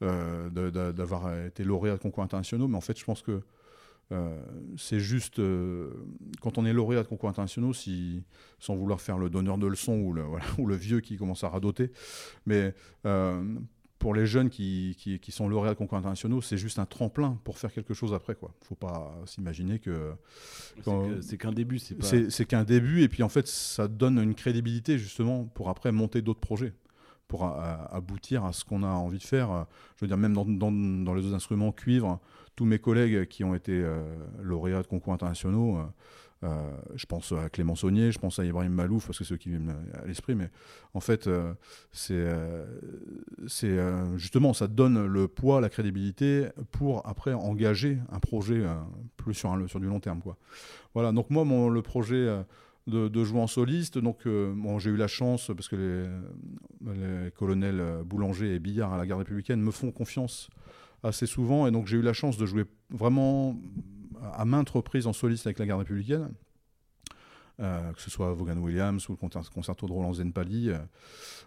d'avoir 0.00 1.44
été 1.44 1.62
lauréat 1.62 1.96
de 1.96 2.00
concours 2.00 2.24
internationaux, 2.24 2.66
mais 2.66 2.76
en 2.76 2.80
fait, 2.80 2.98
je 2.98 3.04
pense 3.04 3.22
que 3.22 3.42
euh, 4.12 4.38
c'est 4.76 5.00
juste, 5.00 5.38
euh, 5.38 5.90
quand 6.40 6.58
on 6.58 6.66
est 6.66 6.72
lauréat 6.72 7.02
de 7.02 7.08
concours 7.08 7.28
internationaux, 7.28 7.72
si, 7.72 8.22
sans 8.58 8.76
vouloir 8.76 9.00
faire 9.00 9.18
le 9.18 9.30
donneur 9.30 9.58
de 9.58 9.66
leçons 9.66 9.98
ou 9.98 10.12
le, 10.12 10.24
ou 10.58 10.66
le 10.66 10.76
vieux 10.76 11.00
qui 11.00 11.16
commence 11.16 11.44
à 11.44 11.48
radoter, 11.48 11.90
mais 12.46 12.74
euh, 13.06 13.42
pour 13.98 14.14
les 14.14 14.26
jeunes 14.26 14.50
qui, 14.50 14.96
qui, 14.98 15.32
sont 15.32 15.48
lauréats 15.48 15.72
de 15.72 15.78
concours 15.78 15.96
internationaux, 15.96 16.42
c'est 16.42 16.58
juste 16.58 16.78
un 16.78 16.84
tremplin 16.84 17.40
pour 17.42 17.58
faire 17.58 17.72
quelque 17.72 17.94
chose 17.94 18.12
après. 18.12 18.36
Il 18.40 18.44
ne 18.44 18.66
faut 18.66 18.74
pas 18.74 19.18
s'imaginer 19.24 19.78
que... 19.78 20.12
C'est 21.22 21.38
qu'un 21.38 21.52
début. 21.52 21.78
C'est 21.78 22.44
qu'un 22.44 22.64
début, 22.64 23.02
et 23.02 23.08
puis 23.08 23.22
en 23.22 23.30
fait, 23.30 23.46
ça 23.46 23.88
donne 23.88 24.18
une 24.18 24.34
crédibilité 24.34 24.98
justement 24.98 25.44
pour 25.44 25.70
après 25.70 25.90
monter 25.90 26.20
d'autres 26.20 26.40
projets 26.40 26.74
pour 27.28 27.46
aboutir 27.46 28.44
à 28.44 28.52
ce 28.52 28.66
qu'on 28.66 28.82
a 28.82 28.88
envie 28.88 29.16
de 29.16 29.22
faire. 29.22 29.66
Je 29.96 30.04
veux 30.04 30.08
dire, 30.08 30.18
même 30.18 30.34
dans, 30.34 30.44
dans, 30.44 30.70
dans 30.70 31.14
les 31.14 31.24
autres 31.24 31.34
instruments 31.34 31.72
cuivre, 31.72 32.20
tous 32.56 32.64
mes 32.64 32.78
collègues 32.78 33.26
qui 33.26 33.44
ont 33.44 33.54
été 33.54 33.72
euh, 33.72 34.02
lauréats 34.40 34.82
de 34.82 34.86
concours 34.86 35.12
internationaux, 35.12 35.78
euh, 35.78 35.82
euh, 36.44 36.70
je 36.94 37.06
pense 37.06 37.32
à 37.32 37.48
Clément 37.48 37.74
Saunier, 37.74 38.12
je 38.12 38.18
pense 38.18 38.38
à 38.38 38.44
Ibrahim 38.44 38.72
Malouf, 38.72 39.06
parce 39.06 39.18
que 39.18 39.24
c'est 39.24 39.28
ceux 39.30 39.36
qui 39.36 39.48
viennent 39.48 39.74
à 39.94 40.06
l'esprit, 40.06 40.34
mais 40.34 40.50
en 40.92 41.00
fait, 41.00 41.28
c'est 41.90 42.26
justement, 44.16 44.52
ça 44.52 44.66
donne 44.66 45.06
le 45.06 45.26
poids, 45.26 45.62
la 45.62 45.70
crédibilité 45.70 46.48
pour 46.70 47.06
après 47.06 47.32
engager 47.32 47.98
un 48.12 48.18
projet 48.18 48.62
plus 49.16 49.32
sur, 49.32 49.56
du 49.56 49.86
long 49.86 50.00
terme. 50.00 50.20
Quoi. 50.20 50.36
Voilà, 50.92 51.12
donc 51.12 51.30
moi, 51.30 51.44
mon, 51.44 51.70
le 51.70 51.80
projet 51.80 52.44
de, 52.86 53.24
jouer 53.24 53.40
en 53.40 53.46
soliste, 53.46 53.96
donc 53.96 54.28
j'ai 54.78 54.90
eu 54.90 54.96
la 54.96 55.08
chance, 55.08 55.50
parce 55.56 55.68
que 55.68 55.76
les, 55.76 56.92
les 56.92 57.30
colonels 57.30 58.02
Boulanger 58.04 58.54
et 58.54 58.58
Billard 58.58 58.92
à 58.92 58.98
la 58.98 59.06
garde 59.06 59.20
républicaine 59.20 59.62
me 59.62 59.70
font 59.70 59.92
confiance 59.92 60.50
assez 61.04 61.26
souvent. 61.26 61.66
Et 61.66 61.70
donc 61.70 61.86
j'ai 61.86 61.98
eu 61.98 62.02
la 62.02 62.12
chance 62.12 62.36
de 62.36 62.46
jouer 62.46 62.64
vraiment 62.90 63.56
à 64.32 64.44
maintes 64.44 64.70
reprises 64.70 65.06
en 65.06 65.12
soliste 65.12 65.46
avec 65.46 65.58
la 65.58 65.66
garde 65.66 65.80
républicaine. 65.80 66.30
Euh, 67.60 67.92
que 67.92 68.00
ce 68.00 68.10
soit 68.10 68.32
Vaughan 68.32 68.56
Williams 68.56 69.08
ou 69.08 69.12
le 69.12 69.16
concerto 69.54 69.86
de 69.86 69.92
Roland 69.92 70.12
Zenpali. 70.12 70.70
Euh, 70.70 70.78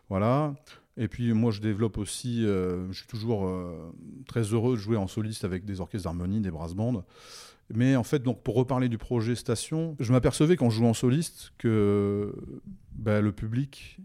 voilà. 0.07 0.55
Et 0.95 1.09
puis 1.09 1.33
moi 1.33 1.51
je 1.51 1.59
développe 1.59 1.97
aussi, 1.97 2.45
euh, 2.45 2.89
je 2.91 2.99
suis 2.99 3.07
toujours 3.07 3.51
très 4.27 4.41
heureux 4.41 4.77
de 4.77 4.81
jouer 4.81 4.97
en 4.97 5.07
soliste 5.07 5.43
avec 5.43 5.65
des 5.65 5.81
orchestres 5.81 6.05
d'harmonie, 6.05 6.39
des 6.39 6.51
brass 6.51 6.73
bands. 6.73 7.03
Mais 7.73 7.97
en 7.97 8.03
fait, 8.03 8.23
donc 8.23 8.41
pour 8.41 8.55
reparler 8.55 8.87
du 8.87 8.97
projet 8.97 9.35
Station, 9.35 9.97
je 9.99 10.13
m'apercevais 10.13 10.55
quand 10.55 10.69
je 10.69 10.77
jouais 10.77 10.87
en 10.87 10.93
soliste 10.93 11.51
que 11.57 12.33
ben, 12.93 13.21
le 13.21 13.33
public 13.33 13.97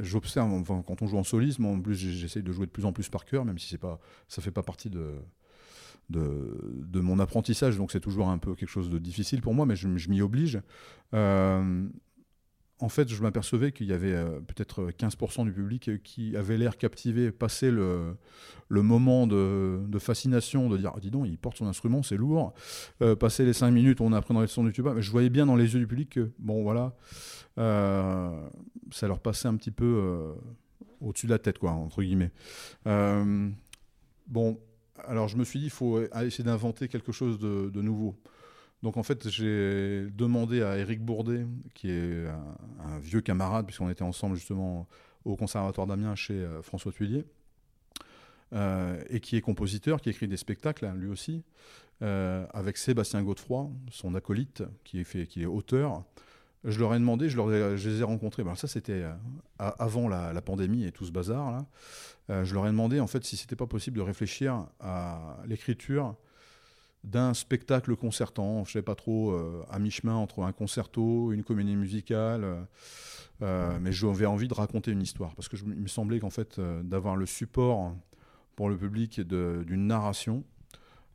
j'observe, 0.00 0.64
quand 0.64 1.02
on 1.02 1.06
joue 1.06 1.18
en 1.18 1.24
solisme, 1.24 1.66
en 1.66 1.80
plus 1.80 1.94
j'essaye 1.94 2.42
de 2.42 2.52
jouer 2.52 2.66
de 2.66 2.70
plus 2.70 2.84
en 2.84 2.92
plus 2.92 3.08
par 3.08 3.24
cœur, 3.24 3.44
même 3.44 3.58
si 3.58 3.76
pas, 3.78 4.00
ça 4.28 4.42
fait 4.42 4.50
pas 4.50 4.62
partie 4.62 4.90
de, 4.90 5.14
de, 6.10 7.00
mon 7.00 7.18
apprentissage, 7.18 7.76
donc 7.76 7.92
c'est 7.92 8.00
toujours 8.00 8.28
un 8.28 8.38
peu 8.38 8.54
quelque 8.54 8.68
chose 8.68 8.90
de 8.90 8.98
difficile 8.98 9.40
pour 9.40 9.54
moi, 9.54 9.66
mais 9.66 9.76
je, 9.76 9.88
m'y 10.08 10.22
oblige. 10.22 10.60
Euh, 11.14 11.88
en 12.80 12.88
fait, 12.88 13.08
je 13.08 13.20
m'apercevais 13.22 13.72
qu'il 13.72 13.86
y 13.86 13.92
avait 13.92 14.12
euh, 14.12 14.40
peut-être 14.40 14.90
15% 14.90 15.44
du 15.44 15.52
public 15.52 16.02
qui 16.02 16.36
avait 16.36 16.56
l'air 16.56 16.76
captivé, 16.76 17.32
passé 17.32 17.70
le, 17.70 18.14
le 18.68 18.82
moment 18.82 19.26
de, 19.26 19.80
fascination, 19.98 20.68
de 20.68 20.76
dire 20.76 20.92
ah, 20.94 21.00
dis 21.00 21.10
donc, 21.10 21.26
il 21.26 21.38
porte 21.38 21.56
son 21.56 21.66
instrument, 21.66 22.02
c'est 22.02 22.16
lourd. 22.16 22.54
Euh, 23.02 23.16
les 23.40 23.52
5 23.52 23.70
minutes, 23.70 24.00
on 24.00 24.12
apprend 24.12 24.34
dans 24.34 24.42
les 24.42 24.46
sons 24.46 24.64
du 24.64 24.72
tuba. 24.72 24.94
Mais 24.94 25.02
je 25.02 25.10
voyais 25.10 25.30
bien 25.30 25.46
dans 25.46 25.56
les 25.56 25.74
yeux 25.74 25.80
du 25.80 25.86
public 25.88 26.10
que, 26.10 26.30
bon, 26.38 26.62
voilà, 26.62 26.94
euh, 27.58 28.48
ça 28.92 29.08
leur 29.08 29.18
passait 29.18 29.48
un 29.48 29.56
petit 29.56 29.72
peu 29.72 30.34
au-dessus 31.00 31.26
de 31.26 31.32
la 31.32 31.38
tête, 31.38 31.58
quoi, 31.58 31.72
entre 31.72 32.02
guillemets. 32.02 32.30
bon, 32.84 34.60
alors 35.04 35.28
je 35.28 35.36
me 35.36 35.44
suis 35.44 35.58
dit, 35.58 35.66
il 35.66 35.70
faut 35.70 36.00
essayer 36.00 36.44
d'inventer 36.44 36.86
quelque 36.86 37.10
chose 37.10 37.40
de 37.40 37.82
nouveau. 37.82 38.14
Donc 38.82 38.96
en 38.96 39.02
fait, 39.02 39.28
j'ai 39.28 40.06
demandé 40.10 40.62
à 40.62 40.78
Éric 40.78 41.00
Bourdet, 41.00 41.46
qui 41.74 41.90
est 41.90 42.26
un, 42.84 42.98
vieux 43.00 43.20
camarade, 43.20 43.66
puisqu'on 43.66 43.90
était 43.90 44.02
ensemble 44.02 44.36
justement 44.36 44.86
au 45.24 45.36
Conservatoire 45.36 45.86
d'Amiens 45.86 46.14
chez 46.14 46.34
euh, 46.34 46.62
François 46.62 46.92
Tuillier, 46.92 47.24
euh, 48.52 49.00
et 49.10 49.20
qui 49.20 49.36
est 49.36 49.40
compositeur, 49.40 50.00
qui 50.00 50.10
écrit 50.10 50.28
des 50.28 50.36
spectacles, 50.36 50.86
hein, 50.86 50.94
lui 50.94 51.08
aussi, 51.08 51.42
euh, 52.02 52.46
avec 52.52 52.76
Sébastien 52.76 53.22
Godefroy, 53.22 53.68
son 53.90 54.14
acolyte, 54.14 54.62
qui 54.84 55.00
est, 55.00 55.04
fait, 55.04 55.26
qui 55.26 55.42
est 55.42 55.46
auteur. 55.46 56.04
Je 56.64 56.78
leur 56.78 56.94
ai 56.94 56.98
demandé, 56.98 57.28
je, 57.28 57.88
les 57.88 58.00
ai 58.00 58.04
rencontrés, 58.04 58.44
ben, 58.44 58.54
ça 58.56 58.66
c'était 58.66 59.04
avant 59.58 60.08
la, 60.08 60.42
pandémie 60.42 60.84
et 60.84 60.92
tout 60.92 61.04
ce 61.04 61.12
bazar 61.12 61.52
là. 61.52 62.44
je 62.44 62.52
leur 62.52 62.66
ai 62.66 62.70
demandé 62.70 62.98
en 62.98 63.06
fait 63.06 63.24
si 63.24 63.36
c'était 63.36 63.54
pas 63.54 63.68
possible 63.68 63.96
de 63.96 64.02
réfléchir 64.02 64.66
à 64.80 65.36
l'écriture 65.46 66.16
d'un 67.04 67.32
spectacle 67.34 67.94
concertant, 67.96 68.64
je 68.64 68.72
sais 68.72 68.82
pas 68.82 68.94
trop, 68.94 69.30
euh, 69.30 69.64
à 69.70 69.78
mi-chemin 69.78 70.14
entre 70.14 70.42
un 70.42 70.52
concerto, 70.52 71.32
une 71.32 71.44
comédie 71.44 71.76
musicale, 71.76 72.44
euh, 72.44 72.62
euh, 73.42 73.78
mais 73.80 73.92
j'avais 73.92 74.26
envie 74.26 74.48
de 74.48 74.54
raconter 74.54 74.90
une 74.90 75.02
histoire, 75.02 75.34
parce 75.34 75.48
que 75.48 75.56
il 75.56 75.80
me 75.80 75.88
semblait 75.88 76.18
qu'en 76.18 76.30
fait, 76.30 76.60
d'avoir 76.82 77.16
le 77.16 77.26
support 77.26 77.94
pour 78.56 78.68
le 78.68 78.76
public 78.76 79.20
d'une 79.20 79.86
narration, 79.86 80.44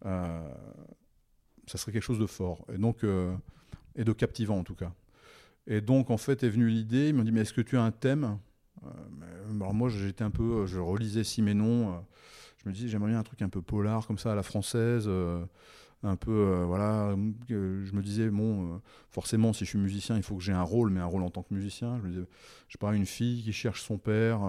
ça 0.03 1.77
serait 1.77 1.91
quelque 1.91 2.03
chose 2.03 2.19
de 2.19 2.25
fort, 2.25 2.65
et 2.73 2.77
donc 2.77 3.03
et 3.95 4.03
de 4.03 4.13
captivant 4.13 4.57
en 4.57 4.63
tout 4.63 4.75
cas. 4.75 4.93
Et 5.67 5.81
donc 5.81 6.09
en 6.09 6.17
fait 6.17 6.43
est 6.43 6.49
venue 6.49 6.69
l'idée, 6.69 7.09
ils 7.09 7.13
m'ont 7.13 7.23
dit 7.23 7.31
mais 7.33 7.41
est-ce 7.41 7.53
que 7.53 7.61
tu 7.61 7.77
as 7.77 7.83
un 7.83 7.91
thème? 7.91 8.39
Alors 9.55 9.73
moi 9.73 9.89
j'étais 9.89 10.23
un 10.23 10.31
peu, 10.31 10.65
je 10.65 10.79
relisais 10.79 11.25
Siménon, 11.25 12.05
je 12.63 12.69
me 12.69 12.73
dis 12.73 12.89
j'aimerais 12.89 13.11
bien 13.11 13.19
un 13.19 13.23
truc 13.23 13.41
un 13.41 13.49
peu 13.49 13.61
polar 13.61 14.05
comme 14.07 14.17
ça 14.17 14.31
à 14.31 14.35
la 14.35 14.43
française. 14.43 15.09
un 16.03 16.15
peu, 16.15 16.63
voilà, 16.65 17.15
je 17.49 17.93
me 17.93 18.01
disais, 18.01 18.29
bon, 18.29 18.81
forcément, 19.09 19.53
si 19.53 19.65
je 19.65 19.69
suis 19.69 19.79
musicien, 19.79 20.17
il 20.17 20.23
faut 20.23 20.35
que 20.35 20.43
j'ai 20.43 20.53
un 20.53 20.63
rôle, 20.63 20.89
mais 20.89 20.99
un 20.99 21.05
rôle 21.05 21.23
en 21.23 21.29
tant 21.29 21.43
que 21.43 21.53
musicien. 21.53 21.97
Je 21.97 22.03
me 22.03 22.09
disais, 22.09 22.25
je 22.67 22.77
pas, 22.77 22.93
une 22.93 23.05
fille 23.05 23.43
qui 23.43 23.53
cherche 23.53 23.81
son 23.81 23.97
père, 23.97 24.41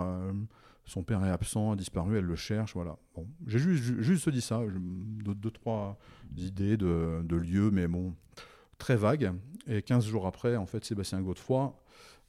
son 0.87 1.03
père 1.03 1.25
est 1.25 1.31
absent, 1.31 1.73
a 1.73 1.77
disparu, 1.77 2.19
elle 2.19 2.25
le 2.25 2.37
cherche, 2.37 2.75
voilà. 2.75 2.97
Bon, 3.15 3.27
j'ai 3.47 3.59
juste, 3.59 4.01
juste 4.01 4.29
dit 4.29 4.41
ça, 4.41 4.61
deux, 4.65 5.35
deux 5.35 5.51
trois 5.51 5.99
idées 6.37 6.77
de, 6.77 7.23
de, 7.25 7.37
lieux, 7.37 7.71
mais 7.71 7.89
bon, 7.89 8.15
très 8.79 8.97
vagues. 8.97 9.33
Et 9.67 9.83
15 9.83 10.05
jours 10.05 10.27
après, 10.27 10.57
en 10.57 10.67
fait, 10.67 10.85
Sébastien 10.85 11.21
Godefroy 11.23 11.75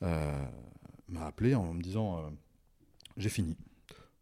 m'a 0.02 1.26
appelé 1.26 1.56
en 1.56 1.74
me 1.74 1.82
disant, 1.82 2.32
j'ai 3.18 3.30
fini. 3.30 3.58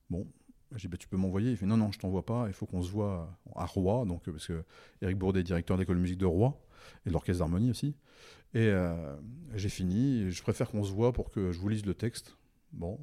Bon, 0.10 0.28
j'ai 0.75 0.88
dit, 0.88 0.91
bah, 0.91 0.97
tu 0.97 1.07
peux 1.07 1.17
m'envoyer 1.17 1.51
Il 1.51 1.57
fait, 1.57 1.65
non, 1.65 1.77
non, 1.77 1.91
je 1.91 1.99
t'envoie 1.99 2.25
pas, 2.25 2.45
il 2.47 2.53
faut 2.53 2.65
qu'on 2.65 2.81
se 2.81 2.91
voit 2.91 3.38
à 3.55 3.65
Rouen, 3.65 4.05
donc, 4.05 4.23
parce 4.29 4.47
que 4.47 4.63
Eric 5.01 5.17
Bourdet, 5.17 5.43
directeur 5.43 5.77
d'école 5.77 5.97
de 5.97 6.01
musique 6.01 6.17
de 6.17 6.25
Rouen, 6.25 6.59
et 7.05 7.09
de 7.09 7.13
l'orchestre 7.13 7.39
d'harmonie 7.39 7.69
aussi. 7.69 7.95
Et 8.53 8.67
euh, 8.67 9.15
j'ai 9.55 9.69
fini, 9.69 10.29
je 10.31 10.41
préfère 10.43 10.69
qu'on 10.69 10.83
se 10.83 10.91
voit 10.91 11.12
pour 11.12 11.31
que 11.31 11.51
je 11.51 11.59
vous 11.59 11.69
lise 11.69 11.86
le 11.86 11.93
texte. 11.93 12.38
Bon, 12.71 12.99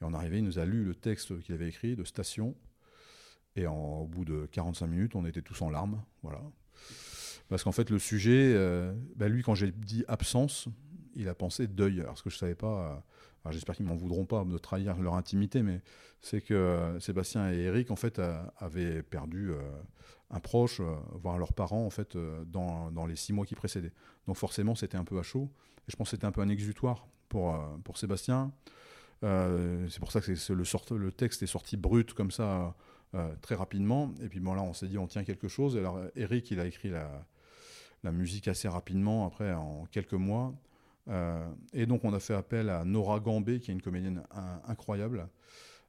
et 0.00 0.04
en 0.04 0.14
arrivé, 0.14 0.38
il 0.38 0.44
nous 0.44 0.58
a 0.58 0.64
lu 0.64 0.84
le 0.84 0.94
texte 0.94 1.40
qu'il 1.40 1.54
avait 1.54 1.68
écrit 1.68 1.96
de 1.96 2.04
Station. 2.04 2.54
Et 3.56 3.66
au 3.66 4.06
bout 4.06 4.24
de 4.24 4.46
45 4.52 4.86
minutes, 4.86 5.16
on 5.16 5.26
était 5.26 5.42
tous 5.42 5.60
en 5.62 5.70
larmes. 5.70 6.02
Voilà. 6.22 6.42
Parce 7.48 7.64
qu'en 7.64 7.72
fait, 7.72 7.90
le 7.90 7.98
sujet, 7.98 8.52
euh, 8.54 8.94
bah, 9.16 9.28
lui, 9.28 9.42
quand 9.42 9.54
j'ai 9.54 9.72
dit 9.72 10.04
absence, 10.06 10.68
il 11.16 11.28
a 11.28 11.34
pensé 11.34 11.66
deuil. 11.66 12.00
Alors, 12.00 12.16
ce 12.16 12.22
que 12.22 12.30
je 12.30 12.36
ne 12.36 12.38
savais 12.38 12.54
pas, 12.54 13.04
j'espère 13.50 13.76
qu'ils 13.76 13.86
m'en 13.86 13.96
voudront 13.96 14.24
pas 14.24 14.44
de 14.44 14.58
trahir 14.58 14.96
leur 15.00 15.14
intimité, 15.14 15.62
mais 15.62 15.80
c'est 16.20 16.40
que 16.40 16.54
euh, 16.54 17.00
Sébastien 17.00 17.52
et 17.52 17.58
Eric 17.58 17.90
en 17.90 17.96
fait 17.96 18.20
avaient 18.58 19.02
perdu 19.02 19.50
euh, 19.50 19.58
un 20.30 20.40
proche, 20.40 20.80
euh, 20.80 20.94
voire 21.14 21.38
leurs 21.38 21.52
parents 21.52 21.84
en 21.84 21.90
fait 21.90 22.16
dans, 22.46 22.90
dans, 22.90 23.06
les 23.06 23.16
six 23.16 23.32
mois 23.32 23.46
qui 23.46 23.54
précédaient. 23.54 23.92
Donc 24.26 24.36
forcément 24.36 24.74
c'était 24.74 24.96
un 24.96 25.04
peu 25.04 25.18
à 25.18 25.22
chaud. 25.22 25.50
Et 25.86 25.90
je 25.90 25.96
pense 25.96 26.08
que 26.08 26.16
c'était 26.16 26.26
un 26.26 26.32
peu 26.32 26.40
un 26.40 26.48
exutoire 26.48 27.06
pour 27.28 27.56
pour 27.84 27.98
Sébastien. 27.98 28.52
c'est 29.22 30.00
pour 30.00 30.12
ça 30.12 30.20
que 30.20 30.32
le, 30.94 31.12
texte 31.12 31.42
est 31.42 31.46
sorti 31.46 31.76
brut 31.76 32.14
comme 32.14 32.30
ça 32.30 32.74
très 33.40 33.54
rapidement. 33.54 34.12
Et 34.22 34.28
puis 34.28 34.40
bon 34.40 34.54
là 34.54 34.62
on 34.62 34.72
s'est 34.72 34.88
dit 34.88 34.98
on 34.98 35.06
tient 35.06 35.24
quelque 35.24 35.48
chose. 35.48 35.76
Alors 35.76 36.00
Eric 36.16 36.50
il 36.50 36.60
a 36.60 36.66
écrit 36.66 36.90
la 36.90 38.12
musique 38.12 38.48
assez 38.48 38.68
rapidement 38.68 39.26
après 39.26 39.52
en 39.52 39.86
quelques 39.90 40.14
mois. 40.14 40.54
Euh, 41.08 41.48
et 41.72 41.86
donc 41.86 42.04
on 42.04 42.12
a 42.12 42.20
fait 42.20 42.34
appel 42.34 42.68
à 42.68 42.84
Nora 42.84 43.20
Gambé, 43.20 43.60
qui 43.60 43.70
est 43.70 43.74
une 43.74 43.82
comédienne 43.82 44.22
incroyable, 44.66 45.28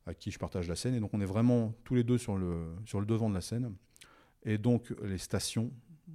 à 0.05 0.13
qui 0.13 0.31
je 0.31 0.39
partage 0.39 0.67
la 0.67 0.75
scène. 0.75 0.95
Et 0.95 0.99
donc 0.99 1.13
on 1.13 1.21
est 1.21 1.25
vraiment 1.25 1.73
tous 1.83 1.95
les 1.95 2.03
deux 2.03 2.17
sur 2.17 2.37
le, 2.37 2.75
sur 2.85 2.99
le 2.99 3.05
devant 3.05 3.29
de 3.29 3.35
la 3.35 3.41
scène. 3.41 3.75
Et 4.43 4.57
donc 4.57 4.93
les 5.03 5.17
stations, 5.17 5.71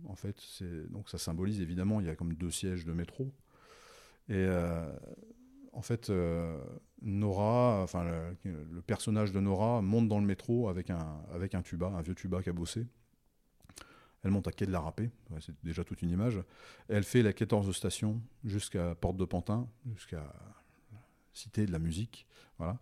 en 0.07 0.15
fait, 0.15 0.43
donc 0.91 1.09
ça 1.09 1.19
symbolise 1.19 1.61
évidemment, 1.61 2.01
il 2.01 2.07
y 2.07 2.11
a 2.11 2.17
comme 2.17 2.35
deux 2.35 2.51
sièges 2.51 2.85
de 2.85 2.93
métro. 2.93 3.33
Et 4.29 4.35
euh, 4.35 4.91
en 5.73 5.83
fait, 5.83 6.09
euh, 6.09 6.59
Nora, 7.03 7.83
enfin 7.83 8.05
le, 8.05 8.81
personnage 8.83 9.33
de 9.33 9.41
Nora 9.41 9.83
monte 9.83 10.09
dans 10.09 10.19
le 10.19 10.27
métro 10.27 10.69
avec 10.69 10.91
un, 10.91 11.21
avec 11.33 11.55
un 11.55 11.63
tuba, 11.63 11.89
un 11.89 12.01
vieux 12.01 12.15
tuba 12.15 12.43
cabossé. 12.43 12.87
Elle 14.25 14.31
monte 14.31 14.49
à 14.49 14.53
Quai 14.53 14.67
de 14.67 14.73
la 14.73 14.81
Râpée, 14.81 15.11
c'est 15.41 15.55
déjà 15.63 15.85
toute 15.85 16.01
une 16.01 16.11
image. 16.11 16.41
Elle 16.89 17.05
fait 17.05 17.23
la 17.23 17.33
14 17.33 17.71
stations 17.77 18.21
jusqu'à 18.43 18.95
Porte 18.95 19.17
de 19.17 19.25
Pantin, 19.25 19.69
jusqu'à 19.95 20.25
Cité 21.35 21.67
de 21.67 21.73
la 21.73 21.81
musique. 21.81 22.27
Voilà. 22.59 22.79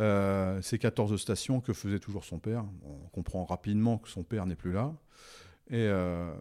Euh, 0.00 0.62
ces 0.62 0.78
14 0.78 1.20
stations 1.20 1.60
que 1.60 1.74
faisait 1.74 1.98
toujours 1.98 2.24
son 2.24 2.38
père. 2.38 2.64
On 2.82 3.08
comprend 3.08 3.44
rapidement 3.44 3.98
que 3.98 4.08
son 4.08 4.22
père 4.22 4.46
n'est 4.46 4.56
plus 4.56 4.72
là. 4.72 4.94
Et, 5.68 5.86
euh, 5.86 6.34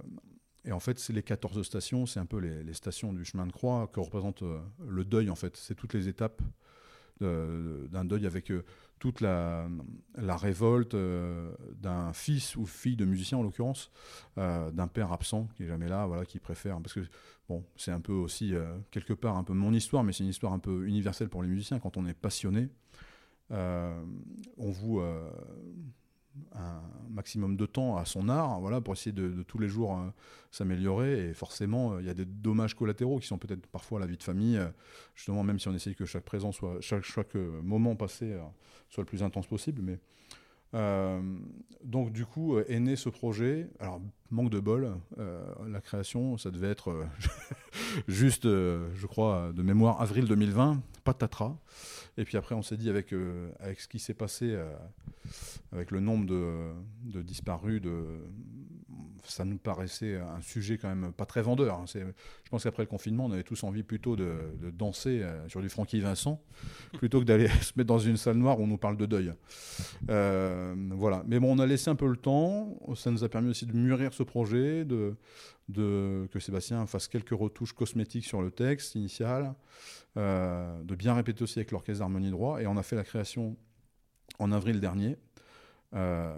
en 0.72 0.80
fait, 0.80 0.98
c'est 0.98 1.14
les 1.14 1.24
14 1.24 1.62
stations, 1.64 2.06
c'est 2.06 2.20
un 2.20 2.26
peu 2.26 2.38
les, 2.38 2.74
stations 2.74 3.12
du 3.12 3.26
chemin 3.26 3.46
de 3.46 3.52
croix 3.52 3.90
que 3.92 4.00
représente 4.00 4.44
euh, 4.44 4.62
le 4.88 5.04
deuil, 5.04 5.30
en 5.30 5.36
fait. 5.36 5.58
C'est 5.58 5.76
toutes 5.76 5.94
les 5.94 6.08
étapes 6.08 6.42
d'un 7.22 8.06
deuil 8.06 8.26
avec 8.26 8.52
toute 9.00 9.22
la, 9.22 9.68
révolte 10.18 10.94
euh, 10.94 11.52
d'un 11.76 12.14
fils 12.14 12.56
ou 12.56 12.66
fille 12.66 12.98
de 12.98 13.06
musicien 13.06 13.38
en 13.38 13.44
l'occurrence, 13.44 13.92
euh, 14.38 14.70
d'un 14.72 14.88
père 14.88 15.12
absent 15.12 15.48
qui 15.56 15.64
est 15.64 15.68
jamais 15.68 15.88
là, 15.88 16.06
voilà, 16.06 16.26
qui 16.26 16.40
préfère 16.40 16.80
parce 16.82 16.94
que 16.94 17.02
c'est 17.78 17.92
un 17.92 18.02
peu 18.02 18.14
aussi 18.14 18.54
euh, 18.54 18.78
quelque 18.92 19.14
part 19.14 19.38
un 19.38 19.44
peu 19.44 19.54
mon 19.54 19.74
histoire, 19.74 20.04
mais 20.04 20.14
c'est 20.14 20.24
une 20.24 20.30
histoire 20.30 20.54
un 20.54 20.60
peu 20.60 20.86
universelle 20.86 21.30
pour 21.30 21.42
les 21.42 21.50
musiciens. 21.50 21.80
Quand 21.80 21.98
on 21.98 22.06
est 22.06 22.14
passionné, 22.14 22.70
on 23.50 24.70
vous 24.72 25.02
un 26.54 26.82
maximum 27.10 27.56
de 27.58 27.66
temps 27.66 27.98
à 27.98 28.06
son 28.06 28.30
art, 28.30 28.60
voilà, 28.60 28.82
pour 28.82 28.94
essayer 28.94 29.12
de, 29.12 29.44
tous 29.44 29.60
les 29.60 29.68
jours 29.68 29.98
euh, 29.98 30.10
s'améliorer. 30.52 31.30
Et 31.30 31.34
forcément, 31.34 31.94
euh, 31.94 32.02
il 32.02 32.08
y 32.08 32.10
a 32.10 32.14
des 32.14 32.26
dommages 32.26 32.76
collatéraux 32.76 33.20
qui 33.20 33.28
sont 33.28 33.38
peut-être 33.38 33.66
parfois 33.68 34.00
la 34.00 34.06
vie 34.06 34.18
de 34.18 34.24
famille. 34.24 34.58
Euh, 34.58 34.68
justement, 35.16 35.44
même 35.44 35.60
si 35.60 35.68
on 35.68 35.74
essaye 35.74 35.96
que 35.96 36.06
chaque 36.06 36.26
présent 36.26 36.52
soit, 36.52 36.78
chaque, 36.82 37.04
chaque 37.04 37.36
moment 37.36 37.96
passé 37.96 38.38
soit 38.90 39.04
le 39.04 39.08
plus 39.08 39.24
intense 39.24 39.48
possible, 39.48 39.82
mais 39.82 40.00
donc 40.74 42.12
du 42.12 42.26
coup 42.26 42.60
est 42.60 42.80
né 42.80 42.96
ce 42.96 43.10
projet. 43.10 43.68
Alors 43.80 44.02
manque 44.32 44.50
de 44.50 44.60
bol, 44.60 44.92
la 45.18 45.82
création, 45.82 46.38
ça 46.38 46.52
devait 46.52 46.70
être 46.70 47.06
juste, 48.08 48.44
je 48.44 49.06
crois, 49.08 49.52
de 49.54 49.64
mémoire 49.64 50.02
avril 50.02 50.26
2020, 50.26 50.82
patatras. 51.04 51.58
Et 52.18 52.26
puis 52.26 52.38
après, 52.38 52.54
on 52.54 52.62
s'est 52.62 52.78
dit 52.78 52.90
avec 52.90 53.14
avec 53.60 53.80
ce 53.80 53.88
qui 53.88 54.00
s'est 54.00 54.14
passé 54.14 54.56
avec 55.72 55.92
le 55.92 56.00
nombre 56.00 56.26
de, 56.26 57.22
disparus, 57.22 57.82
de, 57.82 58.04
ça 59.26 59.46
nous 59.46 59.58
paraissait 59.58 60.18
un 60.18 60.42
sujet 60.42 60.78
quand 60.78 60.88
même 60.88 61.12
pas 61.14 61.26
très 61.26 61.42
vendeur. 61.42 61.76
Hein. 61.76 61.86
Je 61.88 62.50
pense 62.50 62.64
qu'après 62.64 62.84
le 62.84 62.88
confinement, 62.88 63.26
on 63.26 63.32
avait 63.32 63.44
tous 63.44 63.64
envie 63.64 63.84
plutôt 63.84 64.16
de, 64.16 64.54
danser 64.72 65.22
euh, 65.22 65.48
sur 65.48 65.62
du 65.62 65.70
Francky 65.70 66.00
Vincent, 66.00 66.42
plutôt 66.94 67.20
que 67.20 67.26
d'aller 67.26 67.48
se 67.62 67.74
mettre 67.76 67.88
dans 67.88 68.00
une 68.00 68.18
salle 68.18 68.38
noire 68.38 68.60
où 68.60 68.64
on 68.64 68.68
nous 68.68 68.78
parle 68.78 68.98
de 68.98 69.06
deuil. 69.06 69.34
Euh, 70.10 70.76
voilà. 70.92 71.24
Mais 71.28 71.40
bon, 71.40 71.56
on 71.56 71.60
a 71.60 71.66
laissé 71.66 71.90
un 71.90 71.96
peu 71.96 72.08
le 72.08 72.18
temps. 72.18 72.80
Ça 72.96 73.12
nous 73.12 73.24
a 73.24 73.30
permis 73.30 73.50
aussi 73.50 73.66
de 73.66 73.74
mûrir 73.74 74.14
ce 74.14 74.24
projet, 74.24 74.86
de, 74.86 75.16
que 75.74 76.40
Sébastien 76.40 76.86
fasse 76.86 77.08
quelques 77.08 77.38
retouches 77.38 77.74
cosmétiques 77.74 78.26
sur 78.26 78.42
le 78.42 78.52
texte 78.52 78.96
initial, 78.96 79.54
euh, 80.18 80.82
de 80.84 80.96
bien 80.96 81.14
répéter 81.14 81.44
aussi 81.44 81.60
avec 81.60 81.72
l'orchestre 81.72 82.00
d'harmonie 82.00 82.32
droit. 82.32 82.62
Et 82.62 82.68
on 82.68 82.78
a 82.78 82.84
fait 82.84 82.96
la 82.96 83.04
création 83.04 83.58
en 84.40 84.52
avril 84.52 84.80
dernier. 84.80 85.18
Euh, 85.94 86.36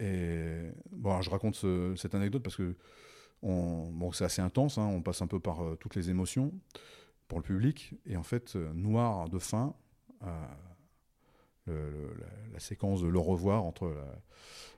et 0.00 0.70
bon, 0.90 1.20
je 1.22 1.30
raconte 1.30 1.64
cette 1.96 2.14
anecdote 2.14 2.42
parce 2.42 2.56
que 2.56 2.76
bon, 3.42 4.12
c'est 4.12 4.24
assez 4.24 4.42
intense, 4.42 4.78
hein, 4.78 4.86
on 4.86 5.02
passe 5.02 5.22
un 5.22 5.26
peu 5.26 5.40
par 5.40 5.62
euh, 5.62 5.76
toutes 5.76 5.94
les 5.94 6.10
émotions 6.10 6.52
pour 7.28 7.38
le 7.38 7.44
public. 7.44 7.94
Et 8.06 8.16
en 8.16 8.22
fait, 8.22 8.56
euh, 8.56 8.72
noir 8.72 9.28
de 9.28 9.38
fin, 9.38 9.74
la, 11.66 12.58
séquence 12.58 13.02
de 13.02 13.08
le 13.08 13.18
revoir 13.18 13.64
entre 13.64 13.94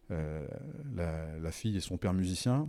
la, 0.09 1.51
fille 1.53 1.77
et 1.77 1.81
son 1.81 1.99
père 1.99 2.15
musicien. 2.15 2.69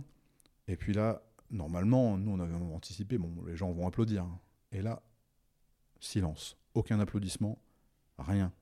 Et 0.68 0.76
puis 0.76 0.92
là, 0.92 1.22
normalement, 1.50 2.16
nous, 2.18 2.32
on 2.32 2.40
avait 2.40 2.54
anticipé, 2.54 3.18
bon, 3.18 3.32
les 3.46 3.56
gens 3.56 3.72
vont 3.72 3.86
applaudir. 3.86 4.26
Et 4.70 4.82
là, 4.82 5.02
silence. 5.98 6.56
Aucun 6.74 7.00
applaudissement, 7.00 7.58
rien. 8.18 8.52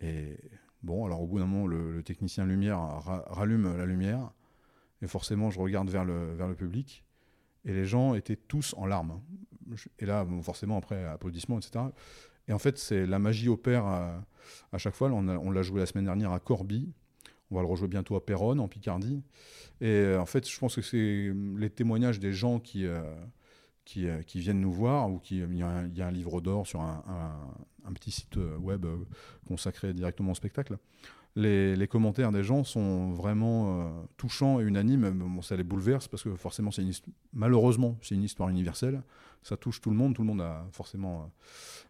Et 0.00 0.36
bon, 0.86 1.04
alors 1.04 1.20
au 1.20 1.26
bout 1.26 1.38
d'un 1.38 1.46
moment, 1.46 1.66
le, 1.66 2.02
technicien 2.02 2.46
lumière 2.46 2.78
rallume 3.28 3.76
la 3.76 3.86
lumière, 3.86 4.30
et 5.02 5.06
forcément, 5.06 5.50
je 5.50 5.60
regarde 5.60 5.90
vers 5.90 6.04
le, 6.04 6.54
public, 6.54 7.04
et 7.64 7.72
les 7.72 7.84
gens 7.84 8.14
étaient 8.14 8.36
tous 8.36 8.74
en 8.78 8.86
larmes. 8.86 9.20
Et 9.98 10.06
là, 10.06 10.26
forcément, 10.42 10.78
après, 10.78 11.04
applaudissements, 11.04 11.58
etc. 11.58 11.86
Et 12.48 12.52
en 12.52 12.58
fait, 12.58 12.78
c'est 12.78 13.04
la 13.06 13.18
magie 13.18 13.48
opère 13.48 13.84
à, 13.84 14.24
à 14.72 14.78
chaque 14.78 14.94
fois. 14.94 15.10
On 15.10 15.50
l'a 15.50 15.62
joué 15.62 15.80
la 15.80 15.86
semaine 15.86 16.04
dernière 16.04 16.32
à 16.32 16.38
Corbie. 16.38 16.88
On 17.50 17.56
va 17.56 17.62
le 17.62 17.68
rejouer 17.68 17.88
bientôt 17.88 18.16
à 18.16 18.24
Péronne, 18.24 18.60
en 18.60 18.68
Picardie. 18.68 19.22
Et 19.80 19.86
euh, 19.86 20.20
en 20.20 20.26
fait, 20.26 20.48
je 20.48 20.58
pense 20.58 20.74
que 20.76 20.82
c'est 20.82 21.32
les 21.56 21.70
témoignages 21.70 22.18
des 22.18 22.32
gens 22.32 22.58
qui, 22.58 22.86
euh, 22.86 23.02
qui, 23.86 24.08
euh, 24.08 24.20
qui, 24.22 24.40
viennent 24.40 24.60
nous 24.60 24.72
voir, 24.72 25.10
ou 25.10 25.18
qui, 25.18 25.38
il 25.38 25.56
y, 25.56 25.62
a 25.62 26.06
un, 26.06 26.10
livre 26.10 26.42
d'or 26.42 26.66
sur 26.66 26.82
un, 26.82 27.92
petit 27.94 28.10
site 28.10 28.36
euh, 28.36 28.58
web 28.58 28.84
euh, 28.84 28.96
consacré 29.46 29.94
directement 29.94 30.32
au 30.32 30.34
spectacle. 30.34 30.76
Les, 31.36 31.86
commentaires 31.88 32.32
des 32.32 32.42
gens 32.42 32.64
sont 32.64 33.12
vraiment 33.12 33.86
euh, 33.86 33.90
touchants 34.16 34.58
et 34.58 34.64
unanimes. 34.64 35.40
Ça 35.42 35.56
les 35.56 35.62
bouleverse 35.62 36.08
parce 36.08 36.22
que 36.22 36.34
forcément, 36.34 36.70
c'est 36.70 36.82
malheureusement, 37.32 37.96
c'est 38.02 38.14
une 38.14 38.24
histoire 38.24 38.48
universelle. 38.48 39.02
Ça 39.42 39.56
touche 39.56 39.80
tout 39.80 39.90
le 39.90 39.96
monde. 39.96 40.14
Tout 40.14 40.22
le 40.22 40.28
monde 40.28 40.40
a 40.40 40.66
forcément 40.72 41.30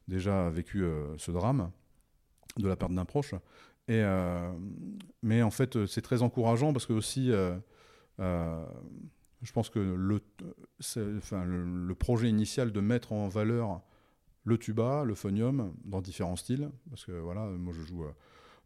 déjà 0.09 0.51
vécu 0.51 0.85
ce 1.17 1.31
drame 1.31 1.71
de 2.59 2.67
la 2.67 2.75
part 2.75 2.89
d'un 2.89 3.05
proche. 3.05 3.35
Mais 3.89 5.43
en 5.43 5.51
fait, 5.53 5.87
c'est 5.87 6.03
très 6.03 6.23
encourageant 6.23 6.73
parce 6.73 6.87
que 6.87 6.93
aussi, 6.93 7.31
je 9.43 9.53
pense 9.53 9.69
que 9.69 9.79
le, 9.79 10.21
projet 11.95 12.29
initial 12.29 12.73
de 12.73 12.81
mettre 12.81 13.13
en 13.13 13.29
valeur 13.29 13.83
le 14.45 14.59
tuba, 14.59 15.05
le 15.05 15.15
phonium, 15.15 15.75
dans 15.85 16.01
différents 16.01 16.37
styles. 16.37 16.71
Parce 16.91 17.05
que 17.05 17.13
voilà, 17.13 17.47
moi 17.47 17.73
je 17.77 17.83
joue 17.83 18.05
euh, 18.05 18.13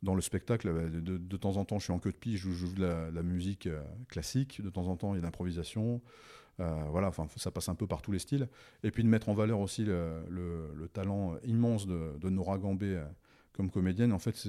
dans 0.02 0.14
le 0.14 0.20
spectacle, 0.20 0.72
bah, 0.72 0.88
de, 0.88 1.16
de, 1.18 1.36
temps 1.36 1.56
en 1.56 1.64
temps, 1.64 1.78
je 1.78 1.84
suis 1.84 1.92
en 1.92 1.98
queue 1.98 2.12
de 2.12 2.16
pie, 2.16 2.36
je 2.36 2.50
joue, 2.50 2.72
de 2.72 2.84
la, 2.84 3.22
musique 3.22 3.68
classique, 4.08 4.62
de 4.62 4.70
temps 4.70 4.88
en 4.88 4.96
temps, 4.96 5.14
il 5.14 5.16
y 5.16 5.18
a 5.18 5.20
de 5.20 5.26
l'improvisation. 5.26 6.00
voilà, 6.58 7.08
enfin, 7.08 7.26
ça 7.36 7.50
passe 7.50 7.68
un 7.68 7.74
peu 7.74 7.86
par 7.86 8.02
tous 8.02 8.12
les 8.12 8.18
styles. 8.18 8.48
Et 8.82 8.90
puis 8.90 9.02
de 9.02 9.08
mettre 9.08 9.28
en 9.28 9.34
valeur 9.34 9.60
aussi 9.60 9.84
le, 9.84 10.22
le, 10.28 10.88
talent 10.88 11.36
immense 11.44 11.86
de, 11.86 12.30
Nora 12.30 12.58
Gambé 12.58 13.02
comme 13.52 13.70
comédienne. 13.70 14.12
En 14.12 14.18
fait, 14.18 14.48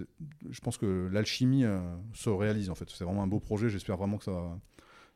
je 0.49 0.61
pense 0.61 0.77
que 0.77 1.09
l'alchimie 1.11 1.65
se 2.13 2.29
réalise. 2.29 2.69
En 2.69 2.75
fait, 2.75 2.89
c'est 2.89 3.03
vraiment 3.03 3.23
un 3.23 3.27
beau 3.27 3.39
projet. 3.39 3.69
J'espère 3.69 3.97
vraiment 3.97 4.17
que 4.17 4.25
ça 4.25 4.57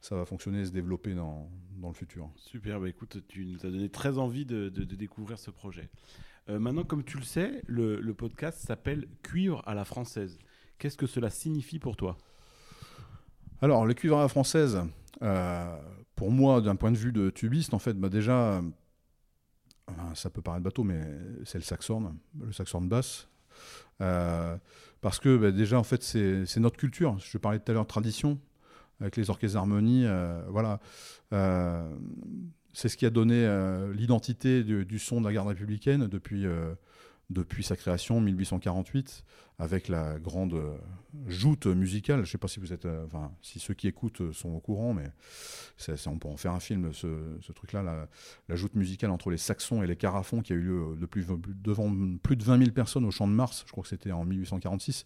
ça 0.01 0.15
va 0.15 0.25
fonctionner 0.25 0.61
et 0.61 0.65
se 0.65 0.71
développer 0.71 1.13
dans, 1.13 1.49
dans 1.77 1.87
le 1.87 1.93
futur. 1.93 2.29
Super, 2.35 2.79
bah 2.79 2.89
écoute, 2.89 3.23
tu 3.27 3.45
nous 3.45 3.65
as 3.65 3.69
donné 3.69 3.89
très 3.89 4.17
envie 4.17 4.45
de, 4.45 4.69
de, 4.69 4.83
découvrir 4.95 5.39
ce 5.39 5.51
projet. 5.51 5.89
Euh, 6.49 6.59
maintenant, 6.59 6.83
comme 6.83 7.03
tu 7.03 7.17
le 7.17 7.23
sais, 7.23 7.63
le, 7.65 7.99
le 7.99 8.13
podcast 8.13 8.59
s'appelle 8.59 9.07
Cuivre 9.23 9.63
à 9.65 9.73
la 9.73 9.83
française. 9.85 10.37
Qu'est-ce 10.77 10.97
que 10.97 11.07
cela 11.07 11.29
signifie 11.29 11.79
pour 11.79 11.95
toi? 11.95 12.17
Alors, 13.61 13.85
le 13.85 13.93
cuivre 13.93 14.17
à 14.17 14.21
la 14.21 14.27
française, 14.27 14.81
euh, 15.21 15.77
pour 16.15 16.31
moi, 16.31 16.61
d'un 16.61 16.75
point 16.75 16.91
de 16.91 16.97
vue 16.97 17.11
de 17.11 17.29
tubiste, 17.29 17.73
en 17.73 17.79
fait, 17.79 17.93
bah 17.93 18.09
déjà, 18.09 18.57
euh, 18.57 18.61
ça 20.13 20.29
peut 20.29 20.41
paraître 20.41 20.63
bateau, 20.63 20.83
mais 20.83 21.01
c'est 21.45 21.57
le 21.57 21.63
saxorn, 21.63 22.15
le 22.39 22.51
saxorn 22.51 22.87
basse. 22.87 23.27
parce 23.97 25.19
que 25.19 25.37
bah, 25.37 25.51
déjà, 25.51 25.79
en 25.79 25.83
fait, 25.83 26.03
c'est 26.03 26.59
notre 26.59 26.77
culture. 26.77 27.17
Je 27.17 27.37
parlais 27.37 27.59
tout 27.59 27.71
à 27.71 27.73
l'heure 27.73 27.83
de 27.85 27.89
tradition 27.89 28.39
avec 29.01 29.17
les 29.17 29.29
orchestres 29.29 29.55
d'harmonie. 29.55 30.05
Euh, 30.05 30.41
voilà. 30.49 30.79
Euh, 31.33 31.89
c'est 32.73 32.89
ce 32.89 32.97
qui 32.97 33.05
a 33.05 33.09
donné 33.09 33.45
euh, 33.45 33.93
l'identité 33.93 34.63
du, 34.63 34.99
son 34.99 35.21
de 35.21 35.25
la 35.25 35.33
garde 35.33 35.47
républicaine 35.47 36.07
depuis, 36.07 36.45
depuis 37.29 37.63
sa 37.63 37.77
création 37.77 38.17
en 38.17 38.21
1848, 38.21 39.23
avec 39.59 39.87
la 39.87 40.19
grande 40.19 40.61
joute 41.25 41.67
musicale. 41.67 42.17
Je 42.17 42.21
ne 42.23 42.27
sais 42.27 42.37
pas 42.37 42.49
si 42.49 42.59
vous 42.59 42.73
êtes, 42.73 42.85
si 43.41 43.59
ceux 43.59 43.75
qui 43.75 43.87
écoutent 43.87 44.33
sont 44.33 44.49
au 44.49 44.59
courant, 44.59 44.93
mais 44.93 45.09
on 46.05 46.19
peut 46.19 46.27
en 46.27 46.35
faire 46.35 46.51
un 46.51 46.59
film, 46.59 46.91
ce, 46.91 47.51
truc-là, 47.53 48.07
la, 48.49 48.55
joute 48.57 48.75
musicale 48.75 49.11
entre 49.11 49.29
les 49.31 49.37
Saxons 49.37 49.81
et 49.81 49.87
les 49.87 49.95
Carafons, 49.95 50.41
qui 50.41 50.51
a 50.51 50.57
eu 50.57 50.61
lieu 50.61 50.97
devant 51.63 52.17
plus 52.21 52.35
de 52.35 52.43
20 52.43 52.57
000 52.57 52.71
personnes 52.71 53.05
au 53.05 53.11
Champ 53.11 53.27
de 53.27 53.33
Mars, 53.33 53.63
je 53.65 53.71
crois 53.71 53.83
que 53.83 53.89
c'était 53.89 54.11
en 54.11 54.25
1846 54.25 55.05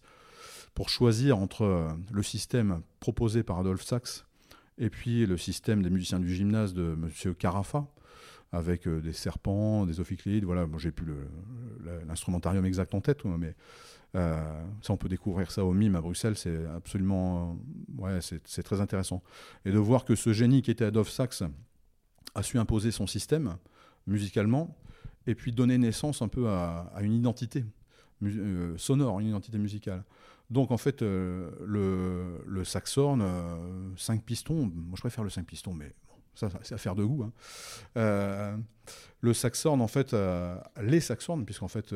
pour 0.74 0.88
choisir 0.88 1.38
entre 1.38 1.62
euh, 1.62 1.88
le 2.12 2.22
système 2.22 2.82
proposé 3.00 3.42
par 3.42 3.58
Adolphe 3.58 3.84
Sax 3.84 4.26
et 4.78 4.90
puis 4.90 5.26
le 5.26 5.36
système 5.36 5.82
des 5.82 5.90
musiciens 5.90 6.20
du 6.20 6.34
gymnase 6.34 6.72
de 6.74 6.96
M. 6.96 7.34
Carafa, 7.34 7.86
avec 8.52 8.86
euh, 8.86 9.00
des 9.00 9.12
serpents, 9.12 9.84
des 9.86 10.00
ophicléides. 10.00 10.44
Voilà, 10.44 10.66
moi 10.66 10.78
j'ai 10.78 10.90
plus 10.90 11.12
l'instrumentarium 12.06 12.64
exact 12.64 12.94
en 12.94 13.00
tête, 13.00 13.24
mais 13.24 13.54
euh, 14.16 14.62
ça 14.82 14.92
on 14.92 14.96
peut 14.96 15.08
découvrir 15.08 15.50
ça 15.50 15.64
au 15.64 15.72
MIM 15.72 15.94
à 15.94 16.00
Bruxelles, 16.00 16.36
c'est 16.36 16.66
absolument, 16.66 17.58
ouais, 17.98 18.18
c'est 18.20 18.62
très 18.62 18.80
intéressant. 18.80 19.22
Et 19.64 19.70
de 19.70 19.78
voir 19.78 20.04
que 20.04 20.14
ce 20.14 20.32
génie 20.32 20.62
qui 20.62 20.70
était 20.70 20.84
Adolphe 20.84 21.10
Sax 21.10 21.44
a 22.34 22.42
su 22.42 22.58
imposer 22.58 22.90
son 22.90 23.06
système 23.06 23.56
musicalement 24.06 24.76
et 25.26 25.34
puis 25.34 25.52
donner 25.52 25.78
naissance 25.78 26.22
un 26.22 26.28
peu 26.28 26.48
à, 26.48 26.92
une 27.00 27.12
identité 27.12 27.64
sonore, 28.76 29.20
une 29.20 29.28
identité 29.28 29.58
musicale. 29.58 30.04
Donc 30.50 30.72
en 30.72 30.76
fait, 30.76 31.02
euh, 31.02 31.50
le, 31.64 32.42
le 32.46 32.64
saxhorn, 32.64 33.22
5 33.96 34.18
euh, 34.18 34.22
pistons, 34.24 34.70
moi 34.74 34.94
je 34.96 35.00
préfère 35.00 35.22
le 35.22 35.30
5 35.30 35.46
pistons, 35.46 35.72
mais 35.72 35.94
ça 36.34 36.48
c'est 36.62 36.74
affaire 36.74 36.96
de 36.96 37.04
goût. 37.04 37.22
Hein. 37.22 37.32
Euh, 37.96 38.56
le 39.20 39.32
saxhorn, 39.32 39.80
en 39.80 39.86
fait, 39.86 40.14
les 40.80 41.00
saxhorns, 41.00 41.44
puisqu'en 41.44 41.68
fait 41.68 41.94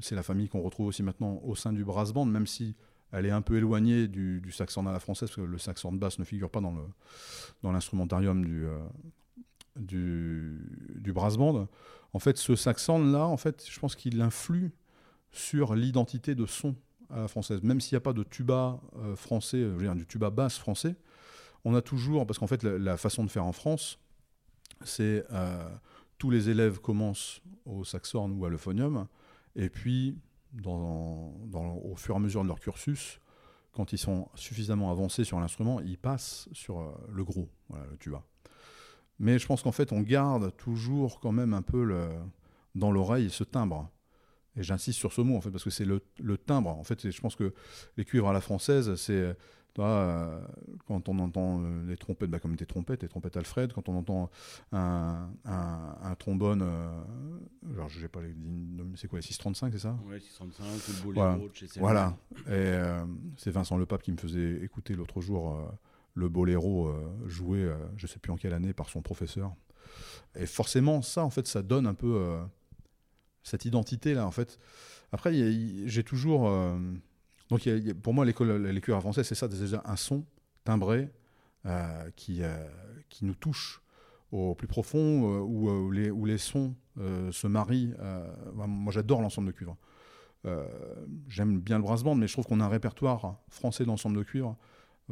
c'est 0.00 0.16
la 0.16 0.24
famille 0.24 0.48
qu'on 0.48 0.62
retrouve 0.62 0.88
aussi 0.88 1.02
maintenant 1.02 1.40
au 1.44 1.54
sein 1.54 1.72
du 1.72 1.84
brass 1.84 2.12
band, 2.12 2.24
même 2.24 2.46
si 2.46 2.74
elle 3.12 3.26
est 3.26 3.30
un 3.30 3.42
peu 3.42 3.56
éloignée 3.56 4.08
du, 4.08 4.40
du 4.40 4.50
saxhorn 4.50 4.88
à 4.88 4.92
la 4.92 4.98
française, 4.98 5.28
parce 5.28 5.36
que 5.36 5.42
le 5.42 5.58
saxhorn 5.58 5.96
basse 5.98 6.18
ne 6.18 6.24
figure 6.24 6.50
pas 6.50 6.60
dans, 6.60 6.74
l'instrumentarium 7.70 8.44
du, 8.44 8.66
du. 9.76 11.14
En 12.14 12.18
fait, 12.18 12.36
ce 12.36 12.56
saxhorn 12.56 13.12
là, 13.12 13.26
en 13.26 13.36
fait, 13.36 13.64
je 13.70 13.78
pense 13.78 13.94
qu'il 13.94 14.20
influe 14.22 14.72
sur 15.30 15.74
l'identité 15.74 16.34
de 16.34 16.46
son 16.46 16.74
française. 17.28 17.62
Même 17.62 17.80
s'il 17.80 17.94
n'y 17.94 17.98
a 17.98 18.00
pas 18.00 18.12
de 18.12 18.22
tuba 18.22 18.80
euh, 18.96 19.16
français, 19.16 19.60
je 19.60 19.66
veux 19.66 19.82
dire, 19.82 19.94
du 19.94 20.06
tuba 20.06 20.30
basse 20.30 20.58
français, 20.58 20.96
on 21.64 21.74
a 21.74 21.82
toujours, 21.82 22.26
parce 22.26 22.38
qu'en 22.38 22.46
fait, 22.46 22.62
la, 22.64 22.96
façon 22.96 23.24
de 23.24 23.30
faire 23.30 23.44
en 23.44 23.52
France, 23.52 23.98
c'est 24.84 25.24
euh, 25.30 25.68
tous 26.18 26.30
les 26.30 26.48
élèves 26.48 26.80
commencent 26.80 27.40
au 27.64 27.84
saxhorn 27.84 28.32
ou 28.32 28.44
à 28.44 28.50
l'euphonium, 28.50 29.06
et 29.54 29.68
puis, 29.68 30.18
au 30.64 31.94
fur 31.96 32.14
et 32.14 32.16
à 32.16 32.20
mesure 32.20 32.42
de 32.42 32.48
leur 32.48 32.58
cursus, 32.58 33.20
quand 33.72 33.92
ils 33.92 33.98
sont 33.98 34.28
suffisamment 34.34 34.90
avancés 34.90 35.24
sur 35.24 35.40
l'instrument, 35.40 35.80
ils 35.80 35.98
passent 35.98 36.48
sur 36.52 36.80
euh, 36.80 36.92
le 37.10 37.24
gros, 37.24 37.48
voilà, 37.68 37.86
le 37.90 37.96
tuba. 37.96 38.22
Mais 39.18 39.38
je 39.38 39.46
pense 39.46 39.62
qu'en 39.62 39.72
fait, 39.72 39.92
on 39.92 40.00
garde 40.00 40.56
toujours 40.56 41.20
quand 41.20 41.32
même 41.32 41.54
un 41.54 41.62
peu 41.62 42.10
dans 42.74 42.90
l'oreille 42.90 43.30
ce 43.30 43.44
timbre. 43.44 43.88
Et 44.56 44.62
j'insiste 44.62 44.98
sur 44.98 45.12
ce 45.12 45.20
mot, 45.20 45.36
en 45.36 45.40
fait, 45.40 45.50
parce 45.50 45.64
que 45.64 45.70
c'est 45.70 45.86
le, 45.86 46.00
timbre. 46.38 46.70
En 46.70 46.84
fait, 46.84 47.10
je 47.10 47.20
pense 47.20 47.36
que 47.36 47.54
les 47.96 48.04
cuivres 48.04 48.28
à 48.28 48.32
la 48.32 48.40
française, 48.40 48.94
c'est. 48.96 49.34
Euh, 49.78 50.40
quand 50.86 51.08
on 51.08 51.18
entend 51.18 51.62
euh, 51.62 51.86
les 51.86 51.96
trompettes, 51.96 52.30
bah, 52.30 52.38
comme 52.38 52.56
des 52.56 52.66
trompettes, 52.66 53.02
les 53.02 53.08
trompettes 53.08 53.36
Alfred, 53.36 53.72
quand 53.72 53.88
on 53.88 53.96
entend 53.96 54.30
un, 54.72 55.30
un, 55.44 56.14
trombone, 56.16 56.60
euh, 56.62 57.02
alors 57.72 57.88
je 57.88 58.00
sais 58.00 58.08
pas, 58.08 58.20
c'est 58.96 59.08
quoi, 59.08 59.18
les 59.18 59.22
635, 59.22 59.72
c'est 59.72 59.78
ça? 59.78 59.96
Oui, 60.04 60.20
635, 60.20 60.64
le 60.88 61.04
boléro 61.04 61.48
voilà. 61.76 62.14
Voilà, 62.46 62.54
et 62.58 62.78
c'est 63.38 63.50
Vincent 63.50 63.78
Lepape 63.78 64.02
qui 64.02 64.12
me 64.12 64.18
faisait 64.18 64.62
écouter 64.62 64.94
l'autre 64.94 65.20
jour 65.20 65.58
le 66.14 66.28
boléro 66.28 66.92
joué, 67.26 67.70
je 67.96 68.06
sais 68.06 68.18
plus 68.18 68.32
en 68.32 68.36
quelle 68.36 68.52
année, 68.52 68.74
par 68.74 68.90
son 68.90 69.00
professeur. 69.00 69.54
Et 70.34 70.46
forcément, 70.46 71.00
ça, 71.00 71.24
en 71.24 71.30
fait, 71.30 71.46
ça 71.46 71.62
donne 71.62 71.86
un 71.86 71.94
peu 71.94 72.38
cette 73.42 73.64
identité-là, 73.64 74.26
en 74.26 74.30
fait. 74.30 74.58
Après, 75.12 75.32
j'ai 75.86 76.04
toujours. 76.04 76.48
Euh, 76.48 76.78
donc, 77.50 77.68
pour 78.02 78.14
moi, 78.14 78.24
l'école, 78.24 78.66
l'école 78.66 79.00
française, 79.00 79.26
c'est 79.26 79.34
ça, 79.34 79.46
déjà 79.46 79.82
un 79.84 79.96
son 79.96 80.24
timbré 80.64 81.10
euh, 81.66 82.10
qui, 82.16 82.42
euh, 82.42 82.56
qui 83.08 83.24
nous 83.24 83.34
touche 83.34 83.82
au 84.30 84.54
plus 84.54 84.66
profond, 84.66 85.40
où, 85.40 85.90
les, 85.90 86.10
où 86.10 86.24
les 86.24 86.38
sons 86.38 86.74
se 86.96 87.46
marient. 87.46 87.92
moi, 88.54 88.90
j'adore 88.90 89.20
l'ensemble 89.20 89.48
de 89.48 89.52
cuivre. 89.52 89.76
J'aime 91.28 91.60
bien 91.60 91.76
le 91.76 91.82
brass 91.82 92.02
mais 92.02 92.26
je 92.26 92.32
trouve 92.32 92.46
qu'on 92.46 92.60
a 92.60 92.64
un 92.64 92.68
répertoire 92.68 93.42
français 93.50 93.84
d'ensemble 93.84 94.16
de 94.16 94.22
cuivre 94.22 94.56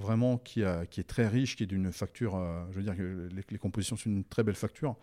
vraiment 0.00 0.38
qui, 0.38 0.62
est 0.62 1.06
très 1.06 1.28
riche, 1.28 1.56
qui 1.56 1.62
est 1.62 1.66
d'une 1.66 1.92
facture, 1.92 2.34
euh, 2.34 2.64
je 2.70 2.76
veux 2.76 2.82
dire 2.82 2.96
que 2.96 3.28
les, 3.50 3.58
compositions 3.58 3.96
sont 3.96 4.10
une 4.10 4.24
très 4.24 4.42
belle 4.42 4.54
facture. 4.54 4.96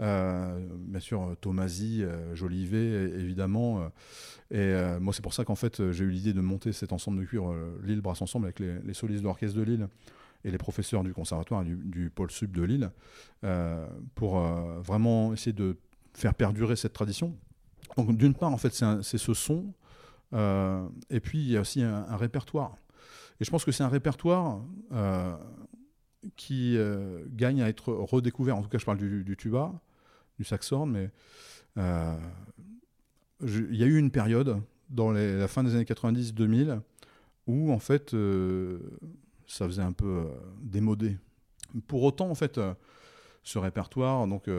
Euh, 0.00 0.66
bien 0.76 1.00
sûr, 1.00 1.36
Tomasi, 1.40 2.02
euh, 2.02 2.34
Jolivet, 2.34 3.10
évidemment. 3.20 3.90
et 4.50 4.74
moi, 5.00 5.12
c'est 5.12 5.22
pour 5.22 5.34
ça 5.34 5.44
qu'en 5.44 5.54
fait, 5.54 5.90
j'ai 5.92 6.04
eu 6.04 6.10
l'idée 6.10 6.32
de 6.32 6.40
monter 6.40 6.72
cet 6.72 6.92
ensemble 6.92 7.20
de 7.20 7.24
cuir, 7.24 7.44
Lille 7.84 8.00
Brasse 8.00 8.22
Ensemble, 8.22 8.46
avec 8.46 8.58
les, 8.58 8.94
solistes 8.94 9.20
de 9.20 9.26
l'orchestre 9.26 9.56
de 9.56 9.62
Lille 9.62 9.88
et 10.44 10.50
les 10.50 10.58
professeurs 10.58 11.04
du 11.04 11.12
conservatoire 11.12 11.62
du, 11.64 11.76
du 11.76 12.10
pôle 12.10 12.30
sub 12.30 12.50
de 12.52 12.62
Lille, 12.62 12.90
pour 14.14 14.40
vraiment 14.40 15.32
essayer 15.32 15.52
de 15.52 15.76
faire 16.14 16.34
perdurer 16.34 16.76
cette 16.76 16.92
tradition. 16.92 17.36
Donc, 17.96 18.16
d'une 18.16 18.34
part, 18.34 18.52
en 18.52 18.58
fait, 18.58 18.74
c'est 18.74 19.18
ce 19.18 19.34
son, 19.34 19.72
et 20.32 21.20
puis 21.20 21.38
il 21.38 21.50
y 21.50 21.56
a 21.56 21.60
aussi 21.60 21.82
un 21.82 22.16
répertoire. 22.16 22.76
Et 23.40 23.44
je 23.44 23.50
pense 23.50 23.64
que 23.64 23.72
c'est 23.72 23.82
un 23.82 23.88
répertoire 23.88 24.62
euh, 24.92 25.34
qui 26.36 26.76
euh, 26.76 27.24
gagne 27.28 27.62
à 27.62 27.68
être 27.68 27.92
redécouvert. 27.92 28.56
En 28.56 28.62
tout 28.62 28.68
cas, 28.68 28.78
je 28.78 28.84
parle 28.84 28.98
du, 28.98 29.36
tuba, 29.36 29.72
du 30.38 30.44
saxhorn, 30.44 30.90
mais 30.90 31.10
euh, 31.78 32.16
il 33.42 33.76
y 33.76 33.82
a 33.82 33.86
eu 33.86 33.96
une 33.96 34.10
période 34.10 34.60
dans 34.90 35.10
la 35.10 35.48
fin 35.48 35.64
des 35.64 35.74
années 35.74 35.84
90-2000 35.84 36.80
où 37.46 37.72
en 37.72 37.78
fait 37.78 38.14
ça 39.46 39.66
faisait 39.66 39.82
un 39.82 39.92
peu 39.92 40.26
démodé. 40.60 41.16
Pour 41.86 42.02
autant, 42.02 42.28
en 42.28 42.34
fait, 42.34 42.60
ce 43.44 43.58
répertoire, 43.58 44.26
donc 44.26 44.50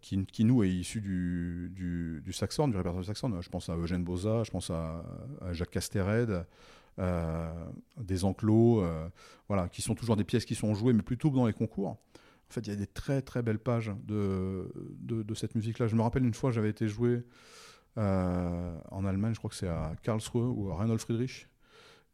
qui, 0.00 0.44
nous 0.44 0.62
est 0.62 0.70
issu 0.70 1.00
du, 1.02 1.72
du, 1.74 2.22
du 2.24 2.32
saxhorn, 2.32 2.70
du 2.70 2.76
répertoire 2.76 3.02
du 3.02 3.06
saxhorn. 3.08 3.42
Je 3.42 3.50
pense 3.50 3.68
à 3.68 3.76
Eugène 3.76 4.04
Boza, 4.04 4.44
je 4.44 4.50
pense 4.50 4.70
à, 4.70 5.04
à 5.42 5.52
Jacques 5.52 5.72
Castered, 5.72 6.46
des 6.98 8.24
enclos, 8.24 8.82
euh, 8.82 9.08
voilà, 9.48 9.68
qui 9.68 9.82
sont 9.82 9.94
toujours 9.94 10.16
des 10.16 10.24
pièces 10.24 10.44
qui 10.44 10.54
sont 10.54 10.74
jouées, 10.74 10.92
mais 10.92 11.02
plutôt 11.02 11.30
dans 11.30 11.46
les 11.46 11.52
concours. 11.52 11.88
En 11.88 12.52
fait, 12.54 12.60
il 12.60 12.68
y 12.68 12.72
a 12.72 12.76
des 12.76 12.86
très 12.86 13.22
très 13.22 13.42
belles 13.42 13.58
pages 13.58 13.92
de, 14.04 14.70
de, 15.00 15.34
cette 15.34 15.54
musique-là. 15.54 15.86
Je 15.86 15.96
me 15.96 16.02
rappelle 16.02 16.24
une 16.24 16.34
fois, 16.34 16.50
j'avais 16.50 16.68
été 16.68 16.86
joué 16.86 17.24
euh, 17.96 18.78
en 18.90 19.04
Allemagne, 19.06 19.34
je 19.34 19.38
crois 19.38 19.50
que 19.50 19.56
c'est 19.56 19.68
à 19.68 19.92
Karlsruhe 20.02 20.52
ou 20.54 20.70
à 20.70 20.76
Reinhold 20.76 21.00
Friedrich, 21.00 21.48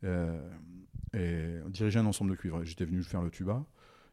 et 0.04 1.58
dirigeait 1.68 1.98
un 1.98 2.06
ensemble 2.06 2.30
de 2.30 2.36
cuivre. 2.36 2.62
J'étais 2.64 2.84
venu 2.84 3.02
faire 3.02 3.22
le 3.22 3.30
tuba. 3.30 3.64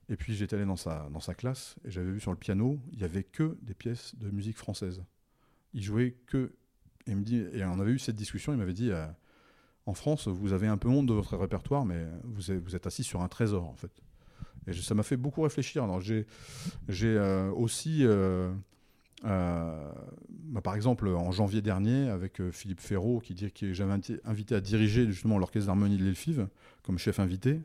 Et 0.08 0.16
puis 0.16 0.36
j'étais 0.36 0.56
allé 0.56 0.66
dans 0.66 0.76
sa, 0.76 1.10
dans 1.12 1.20
sa 1.20 1.34
classe 1.34 1.78
et 1.84 1.90
j'avais 1.90 2.12
vu 2.12 2.20
sur 2.20 2.32
le 2.32 2.38
piano, 2.38 2.80
il 2.92 3.00
n'y 3.00 3.04
avait 3.04 3.24
que 3.24 3.58
des 3.64 3.74
pièces 3.74 4.16
de 4.16 4.30
musique 4.30 4.58
française. 4.58 5.04
Il 5.74 5.84
jouait 5.84 6.16
que. 6.28 6.54
Et, 7.08 7.14
me 7.14 7.24
dit, 7.24 7.38
et 7.54 7.64
on 7.66 7.80
avait 7.80 7.92
eu 7.92 8.00
cette 8.00 8.16
discussion, 8.16 8.52
il 8.52 8.58
m'avait 8.58 8.74
dit 8.74 8.92
en 9.86 9.94
France, 9.94 10.28
vous 10.28 10.54
avez 10.54 10.68
un 10.68 10.78
peu 10.78 10.88
honte 10.88 11.06
de 11.06 11.14
votre 11.14 11.38
répertoire, 11.38 11.86
mais 11.86 12.06
vous 12.24 12.52
êtes, 12.52 12.88
assis 12.88 13.04
sur 13.04 13.22
un 13.22 13.28
trésor, 13.28 13.66
en 13.66 13.76
fait. 13.76 13.92
Et 14.68 14.74
ça 14.74 14.96
m'a 14.96 15.04
fait 15.04 15.18
beaucoup 15.18 15.42
réfléchir. 15.42 15.88
J'ai, 16.02 16.26
euh, 17.04 17.52
aussi, 17.52 18.00
euh, 18.04 18.52
euh, 19.26 19.92
bah, 20.30 20.62
par 20.62 20.76
exemple, 20.76 21.08
en 21.08 21.32
janvier 21.32 21.62
dernier, 21.62 22.10
avec 22.10 22.42
Philippe 22.52 22.82
Ferraud, 22.82 23.20
qui 23.20 23.36
dit 23.36 23.52
j'avais 23.74 23.94
invité 24.26 24.56
à 24.56 24.62
diriger 24.62 25.06
justement 25.06 25.38
l'orchestre 25.38 25.68
d'harmonie 25.68 25.98
de 25.98 26.04
l'Elfive 26.04 26.48
comme 26.82 26.98
chef 26.98 27.20
invité, 27.20 27.62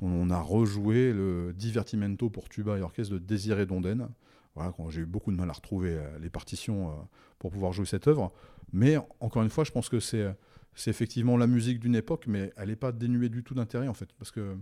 on 0.00 0.30
a 0.30 0.40
rejoué 0.40 1.12
le 1.12 1.52
Divertimento 1.52 2.30
pour 2.30 2.48
tuba 2.48 2.78
et 2.78 2.80
orchestre 2.80 3.12
de 3.12 3.18
Désiré 3.18 3.66
Donden. 3.66 4.08
Voilà, 4.54 4.72
j'ai 4.88 5.02
eu 5.02 5.06
beaucoup 5.06 5.32
de 5.32 5.36
mal 5.36 5.48
à 5.50 5.52
retrouver 5.52 5.98
les 6.20 6.30
partitions 6.30 6.94
pour 7.38 7.50
pouvoir 7.50 7.72
jouer 7.72 7.86
cette 7.86 8.08
œuvre. 8.08 8.32
Mais 8.72 8.96
encore 9.20 9.42
une 9.42 9.50
fois, 9.50 9.64
je 9.64 9.70
pense 9.70 9.90
que 9.90 10.00
c'est 10.00 10.34
c'est 10.74 10.90
effectivement 10.90 11.36
la 11.36 11.46
musique 11.46 11.80
d'une 11.80 11.94
époque, 11.94 12.26
mais 12.26 12.52
elle 12.56 12.68
n'est 12.68 12.76
pas 12.76 12.92
dénuée 12.92 13.28
du 13.28 13.42
tout 13.42 13.54
d'intérêt, 13.54 13.88
en 13.88 13.94
fait, 13.94 14.12
parce 14.18 14.30
que 14.30 14.56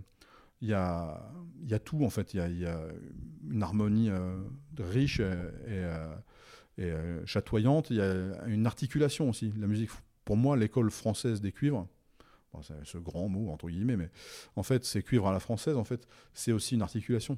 il 0.61 0.69
y 0.69 0.73
a, 0.73 1.21
y 1.67 1.73
a 1.73 1.79
tout, 1.79 2.03
en 2.05 2.09
fait. 2.09 2.33
Il 2.33 2.59
y 2.59 2.65
a, 2.65 2.77
une 3.49 3.63
harmonie 3.63 4.09
euh, 4.09 4.37
riche 4.77 5.19
et, 5.19 5.23
euh, 5.23 6.15
euh, 6.79 7.25
chatoyante. 7.25 7.89
Il 7.89 7.97
y 7.97 8.01
a 8.01 8.45
une 8.45 8.67
articulation 8.67 9.29
aussi. 9.29 9.51
La 9.57 9.67
musique, 9.67 9.89
pour 10.23 10.37
moi, 10.37 10.55
l'école 10.55 10.91
française 10.91 11.41
des 11.41 11.51
cuivres, 11.51 11.87
c'est 12.61 12.73
ce 12.85 12.97
grand 12.97 13.27
mot, 13.27 13.49
entre 13.51 13.69
guillemets, 13.69 13.97
mais 13.97 14.09
en 14.55 14.63
fait, 14.63 14.83
c'est 14.83 15.01
cuivre 15.01 15.27
à 15.27 15.31
la 15.31 15.39
française, 15.39 15.77
en 15.77 15.85
fait, 15.85 16.05
c'est 16.33 16.51
aussi 16.51 16.75
une 16.75 16.81
articulation. 16.81 17.37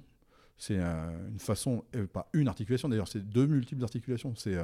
C'est 0.58 0.78
une 0.78 1.40
façon, 1.40 1.84
pas 2.14 2.30
une 2.34 2.48
articulation 2.48 2.88
d'ailleurs, 2.88 3.08
c'est 3.08 3.28
deux 3.28 3.48
multiples 3.48 3.84
articulations. 3.84 4.34
C'est 4.36 4.58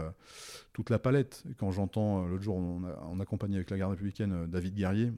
toute 0.72 0.90
la 0.90 1.00
palette. 1.00 1.44
Quand 1.58 1.72
j'entends, 1.72 2.26
l'autre 2.26 2.44
jour, 2.44 2.56
on, 2.56 2.84
a, 3.20 3.22
accompagné 3.22 3.56
avec 3.56 3.70
la 3.70 3.78
garde 3.78 3.92
républicaine 3.92 4.48
David 4.48 4.76
Guerrier, 4.76 5.12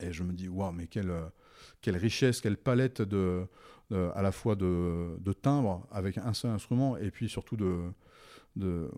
et 0.00 0.12
je 0.12 0.22
me 0.22 0.32
dis, 0.32 0.48
waouh, 0.48 0.72
mais 0.72 0.88
quelle, 0.88 1.12
quelle 1.80 1.96
richesse, 1.96 2.40
quelle 2.40 2.56
palette 2.56 3.00
de, 3.00 3.46
à 3.92 4.20
la 4.20 4.32
fois 4.32 4.56
de, 4.56 5.16
de 5.20 5.32
timbres 5.32 5.86
avec 5.90 6.18
un 6.18 6.34
seul 6.34 6.50
instrument, 6.50 6.96
et 6.96 7.10
puis 7.10 7.28
surtout 7.28 7.56
de. 7.56 7.90
de 8.56 8.90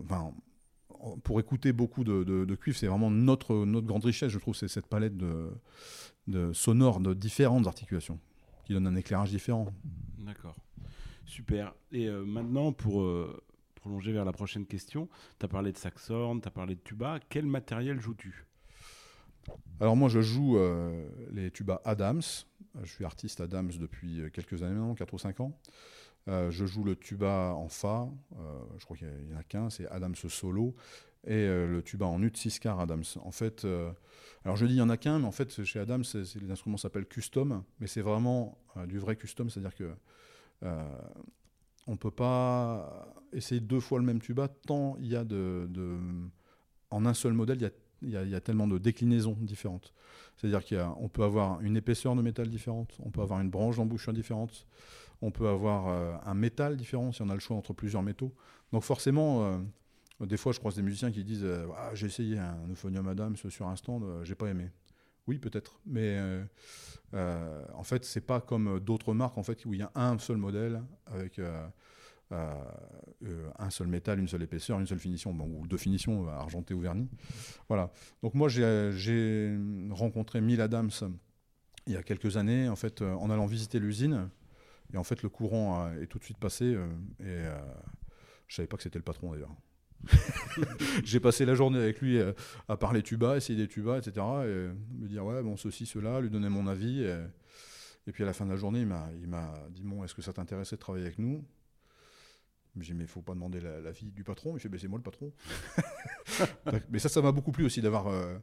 pour 1.23 1.41
écouter 1.41 1.73
beaucoup 1.73 2.05
de, 2.05 2.25
de, 2.25 2.55
cuivre, 2.55 2.77
c'est 2.77 2.87
vraiment 2.87 3.11
notre, 3.11 3.65
notre 3.65 3.87
grande 3.87 4.05
richesse, 4.05 4.33
je 4.33 4.39
trouve, 4.39 4.55
c'est 4.55 4.69
cette 4.69 4.87
palette 4.87 5.17
de, 5.17 5.51
de 6.27 6.53
sonores 6.53 7.01
de 7.01 7.15
différentes 7.15 7.67
articulations 7.67 8.19
qui 8.65 8.73
donne 8.73 8.87
un 8.87 8.97
éclairage 8.97 9.31
différent. 9.31 9.69
D'accord. 10.19 10.57
Super. 11.27 11.75
Et 11.91 12.07
euh, 12.07 12.25
maintenant, 12.25 12.73
pour 12.73 13.03
euh, 13.03 13.43
prolonger 13.75 14.13
vers 14.13 14.25
la 14.25 14.33
prochaine 14.33 14.65
question, 14.65 15.09
tu 15.39 15.45
as 15.45 15.49
parlé 15.49 15.73
de 15.73 15.77
saxhorn, 15.77 16.41
tu 16.41 16.49
as 16.49 16.53
parlé 16.53 16.77
de 16.77 16.81
tuba. 16.81 17.19
Quel 17.29 17.47
matériel 17.47 18.01
joues-tu? 18.01 18.47
Alors 19.81 19.97
moi, 19.97 20.09
je 20.09 20.21
joue 20.21 20.57
euh, 20.57 21.09
les 21.33 21.51
tubas 21.51 21.81
Adams. 21.85 22.23
Je 22.83 22.91
suis 22.91 23.05
artiste 23.05 23.41
Adams 23.41 23.73
depuis 23.79 24.23
quelques 24.33 24.63
années 24.63 24.75
maintenant, 24.75 24.95
4 24.95 25.15
ou 25.15 25.19
5 25.19 25.41
ans. 25.41 25.59
je 26.29 26.67
joue 26.67 26.85
le 26.85 26.95
tuba 26.95 27.55
en 27.55 27.69
Fa, 27.69 28.09
je 28.79 28.85
crois 28.85 28.97
qu'il 28.99 29.09
y 29.09 29.35
en 29.35 29.39
a 29.39 29.43
qu'un, 29.43 29.71
c'est 29.71 29.89
Adams 29.89 30.15
Solo, 30.15 30.75
et 31.27 31.47
le 31.47 31.81
tuba 31.83 32.05
en 32.05 32.23
ut 32.23 32.33
6 32.35 32.59
quarts 32.59 32.81
Adams. 32.81 33.05
En 33.25 33.31
fait, 33.31 33.67
alors 34.45 34.57
je 34.57 34.67
dis 34.67 34.75
il 34.75 34.79
y 34.79 34.83
en 34.83 34.91
a 34.91 34.99
qu'un, 34.99 35.21
mais 35.21 35.25
en 35.25 35.33
fait 35.33 35.65
chez 35.65 35.79
Adams, 35.79 36.05
les 36.13 36.51
instruments 36.51 36.77
s'appellent 36.77 37.07
custom, 37.07 37.65
mais 37.81 37.87
c'est 37.87 38.03
vraiment 38.03 38.59
du 38.87 38.99
vrai 38.99 39.17
custom, 39.17 39.49
c'est-à-dire 39.49 39.75
que 39.75 39.91
on 40.63 41.93
ne 41.93 41.97
peut 41.97 42.11
pas 42.11 43.15
essayer 43.33 43.61
deux 43.61 43.81
fois 43.81 43.99
le 43.99 44.05
même 44.05 44.21
tuba 44.21 44.49
tant 44.49 44.97
il 44.99 45.07
y 45.07 45.17
a 45.17 45.25
de, 45.25 45.69
en 46.91 47.07
un 47.07 47.15
seul 47.15 47.33
modèle, 47.33 47.71
il 48.03 48.11
y 48.11 48.35
a, 48.35 48.41
tellement 48.41 48.67
de 48.67 48.79
déclinaisons 48.79 49.37
différentes. 49.41 49.93
C'est-à-dire 50.37 50.65
qu'on 50.65 51.09
peut 51.09 51.23
avoir 51.23 51.61
une 51.61 51.77
épaisseur 51.77 52.15
de 52.15 52.23
métal 52.23 52.49
différente, 52.49 52.97
on 53.03 53.11
peut 53.11 53.23
avoir 53.23 53.41
une 53.41 53.51
branche 53.51 53.77
d'embouchure 53.77 54.13
différente, 54.13 54.67
on 55.23 55.31
peut 55.31 55.49
avoir 55.49 55.89
euh, 55.89 56.15
un 56.25 56.35
métal 56.35 56.77
différent 56.77 57.11
si 57.11 57.23
on 57.23 57.31
a 57.31 57.35
le 57.35 57.41
choix 57.41 57.57
entre 57.57 57.73
plusieurs 57.73 58.03
métaux. 58.03 58.35
Donc 58.73 58.83
forcément, 58.83 59.45
euh, 59.45 59.59
des 60.27 60.37
fois 60.37 60.53
je 60.53 60.59
croise 60.59 60.77
des 60.77 60.83
musiciens 60.83 61.11
qui 61.11 61.25
disent 61.25 61.47
ah, 61.77 61.95
j'ai 61.95 62.07
essayé 62.07 62.39
un 62.39 62.69
euphonium 62.71 63.09
Adams 63.09 63.37
sur 63.37 63.67
un 63.67 63.77
stand, 63.77 64.05
j'ai 64.25 64.35
pas 64.35 64.49
aimé. 64.49 64.69
Oui, 65.27 65.39
peut-être. 65.39 65.81
Mais 65.87 66.17
euh, 66.19 66.45
euh, 67.15 67.65
en 67.75 67.83
fait, 67.83 68.05
c'est 68.05 68.21
pas 68.21 68.41
comme 68.41 68.81
d'autres 68.81 69.15
marques 69.15 69.39
en 69.39 69.43
fait, 69.43 69.65
où 69.65 69.75
il 69.75 69.81
y 69.81 69.83
a 69.83 69.91
un 69.95 70.19
seul 70.19 70.37
modèle 70.37 70.83
avec 71.07 71.39
euh, 71.39 71.67
un 72.31 73.71
seul 73.71 73.89
métal, 73.89 74.19
une 74.19 74.29
seule 74.29 74.43
épaisseur, 74.43 74.79
une 74.79 74.87
seule 74.87 74.99
finition, 74.99 75.33
ou 75.33 75.67
deux 75.67 75.77
finitions, 75.77 76.29
argentées 76.29 76.75
ou 76.75 76.81
vernies. 76.81 77.09
Voilà. 77.69 77.91
Donc 78.23 78.35
moi, 78.35 78.49
j'ai 78.49 79.59
rencontré 79.91 80.41
Mille 80.41 80.61
Adams 80.61 80.91
il 81.89 81.93
y 81.93 81.97
a 81.97 82.03
quelques 82.03 82.37
années, 82.37 82.69
en 82.69 82.75
fait, 82.75 83.03
en 83.03 83.31
allant 83.31 83.47
visiter 83.47 83.79
l'usine. 83.79 84.29
Et 84.93 84.97
en 84.97 85.05
fait, 85.05 85.23
le 85.23 85.29
courant 85.29 85.93
est 85.95 86.07
tout 86.07 86.19
de 86.19 86.25
suite 86.25 86.39
passé. 86.39 86.77
et 87.21 87.45
je 88.49 88.55
savais 88.55 88.69
pas 88.69 88.77
que 88.77 88.83
c'était 88.85 88.99
le 88.99 89.05
patron 89.05 89.33
d'ailleurs. 89.33 89.55
j'ai 91.05 91.21
passé 91.21 91.45
la 91.45 91.55
journée 91.55 91.79
avec 91.79 92.01
lui 92.01 92.19
euh, 92.19 92.33
à 92.69 92.77
parler 92.77 93.03
tuba, 93.03 93.37
essayer 93.37 93.59
des 93.59 93.69
tubas, 93.69 93.99
etc. 93.99 94.13
Et 94.17 94.69
me 94.99 95.09
dire, 95.09 95.25
ouais, 95.25 95.43
bon, 95.43 95.57
ceci, 95.57 95.87
cela, 95.87 96.21
lui 96.21 96.31
donner 96.31 96.49
mon 96.49 96.67
avis. 96.67 97.03
Et, 98.07 98.13
puis 98.13 98.23
à 98.23 98.27
la 98.27 98.33
fin 98.33 98.45
de 98.45 98.51
la 98.51 98.57
journée, 98.57 98.81
il 98.81 98.87
m'a 98.87 99.11
dit, 99.71 99.83
bon, 99.83 100.05
est-ce 100.05 100.15
que 100.15 100.23
ça 100.23 100.33
t'intéressait 100.33 100.77
de 100.77 100.81
travailler 100.81 101.07
avec 101.07 101.19
nous? 101.19 101.45
J'ai 102.81 102.93
dit, 102.93 102.99
mais 102.99 103.05
il 103.05 103.09
faut 103.09 103.23
pas 103.23 103.33
demander 103.33 103.61
l'avis 103.61 104.11
du 104.13 104.23
patron. 104.23 104.57
Il 104.57 104.61
fait, 104.61 104.69
ben, 104.69 104.79
c'est 104.79 104.89
moi 104.89 104.99
le 104.99 105.03
patron. 105.03 105.33
mais 106.91 106.99
ça, 106.99 107.09
ça 107.09 107.23
m'a 107.23 107.33
beaucoup 107.33 107.53
plu 107.53 107.65
aussi 107.65 107.81
d'avoir 107.81 108.09
euh, 108.09 108.37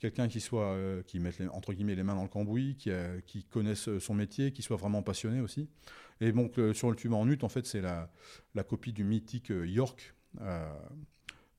quelqu'un 0.00 0.26
qui 0.26 0.40
soit, 0.40 0.72
euh, 0.72 1.02
qui 1.02 1.20
mette 1.20 1.40
entre 1.52 1.72
guillemets 1.72 1.94
les 1.94 2.02
mains 2.02 2.16
dans 2.16 2.24
le 2.24 2.28
cambouis, 2.28 2.76
qui, 2.76 2.90
qui 3.26 3.44
connaisse 3.44 3.98
son 3.98 4.14
métier, 4.14 4.52
qui 4.52 4.62
soit 4.62 4.76
vraiment 4.76 5.02
passionné 5.02 5.40
aussi. 5.40 5.68
Et 6.20 6.32
donc, 6.32 6.58
sur 6.72 6.90
le 6.90 6.96
tuba 6.96 7.16
en 7.16 7.30
ut, 7.30 7.38
en 7.42 7.48
fait, 7.48 7.66
c'est 7.66 7.80
la, 7.80 8.10
la, 8.54 8.64
copie 8.64 8.92
du 8.92 9.04
mythique 9.04 9.50
York, 9.50 10.15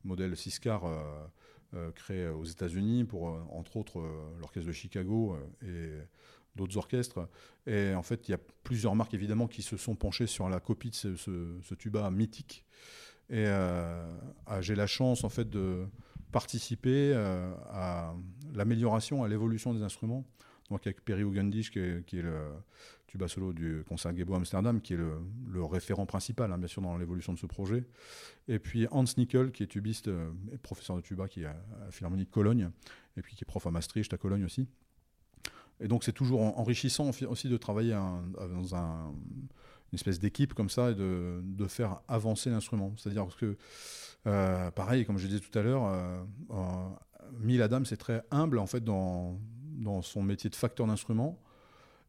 modèle 0.04 0.36
Siscar 0.36 0.86
euh, 0.86 0.98
euh, 1.76 1.92
créé 1.92 2.28
aux 2.30 2.46
États-Unis 2.46 3.04
pour, 3.04 3.26
entre 3.52 3.78
autres, 3.78 4.02
l'orchestre 4.40 4.68
de 4.68 4.74
Chicago 4.74 5.38
et 5.62 5.98
d'autres 6.56 6.78
orchestres. 6.78 7.28
Et 7.68 7.94
en 7.94 8.04
fait, 8.04 8.28
il 8.28 8.32
y 8.32 8.34
a 8.34 8.40
plusieurs 8.64 8.96
marques 8.96 9.14
évidemment 9.14 9.48
qui 9.48 9.62
se 9.62 9.78
sont 9.78 9.96
penchées 9.96 10.28
sur 10.28 10.50
la 10.50 10.60
copie 10.60 10.90
de 10.90 11.16
ce, 11.16 11.74
tuba 11.76 12.10
mythique. 12.10 12.66
Et 13.30 13.46
j'ai 14.62 14.76
la 14.76 14.88
chance 14.88 15.26
en 15.26 15.30
fait 15.30 15.50
de 15.50 15.86
participer 16.32 17.14
à 17.14 18.16
l'amélioration, 18.54 19.24
à 19.24 19.28
l'évolution 19.28 19.74
des 19.74 19.84
instruments. 19.84 20.24
Donc 20.70 20.86
avec 20.86 21.04
Perry 21.04 21.24
Hugendisch, 21.24 21.72
qui 21.72 21.80
est, 21.80 22.22
le 22.22 22.52
tuba 23.08 23.28
solo 23.28 23.54
du 23.54 23.84
concert 23.88 24.16
Gebo 24.16 24.36
Amsterdam, 24.36 24.82
qui 24.82 24.94
est 24.94 24.98
le, 24.98 25.64
référent 25.64 26.06
principal, 26.06 26.52
hein, 26.52 26.58
bien 26.58 26.68
sûr, 26.68 26.82
dans 26.82 26.98
l'évolution 26.98 27.34
de 27.34 27.40
ce 27.40 27.46
projet. 27.46 27.86
Et 28.48 28.60
puis 28.60 28.88
Hans 28.92 29.06
Nickel, 29.18 29.52
qui 29.52 29.64
est 29.64 29.68
tubiste 29.68 30.10
euh, 30.10 30.30
et 30.52 30.58
professeur 30.58 30.98
de 30.98 31.02
tuba, 31.02 31.28
qui 31.28 31.44
est 31.44 31.46
à 31.46 31.56
la 31.86 31.92
Philharmonie 31.92 32.26
de 32.26 32.30
Cologne, 32.30 32.70
et 33.16 33.22
puis 33.22 33.36
qui 33.36 33.44
est 33.44 33.48
prof 33.48 33.66
à 33.66 33.72
Maastricht, 33.72 34.14
à 34.14 34.18
Cologne 34.18 34.44
aussi. 34.44 34.68
Et 35.80 35.88
donc 35.88 36.04
c'est 36.04 36.14
toujours 36.14 36.42
enrichissant 36.60 37.12
aussi 37.30 37.50
de 37.50 37.58
travailler 37.58 37.94
dans 37.94 38.76
un, 38.76 39.14
une 39.92 39.96
espèce 39.96 40.20
d'équipe 40.20 40.54
comme 40.54 40.70
ça 40.70 40.92
et 40.92 40.96
de, 40.96 41.42
de 41.44 41.68
faire 41.68 42.02
avancer 42.08 42.50
l'instrument. 42.50 42.94
C'est-à-dire 42.98 43.28
que, 43.38 43.58
euh, 44.26 44.72
pareil, 44.72 45.06
comme 45.06 45.18
je 45.18 45.28
disais 45.28 45.40
tout 45.40 45.58
à 45.58 45.62
l'heure, 45.62 45.86
euh, 45.86 46.24
euh 46.52 47.62
Adam, 47.62 47.84
c'est 47.86 47.98
très 47.98 48.24
humble 48.32 48.58
en 48.58 48.68
fait 48.68 48.84
dans, 48.84 49.38
dans 49.78 50.02
son 50.02 50.22
métier 50.22 50.50
de 50.50 50.56
facteur 50.56 50.88
d'instruments. 50.88 51.40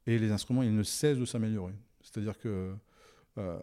Et 0.07 0.19
les 0.19 0.33
instruments, 0.33 0.63
ils 0.63 0.75
ne 0.75 0.83
cessent 0.83 1.19
de 1.19 1.25
s'améliorer. 1.25 1.75
C'est-à-dire 2.03 2.39
que 2.39 2.75
euh, 3.39 3.59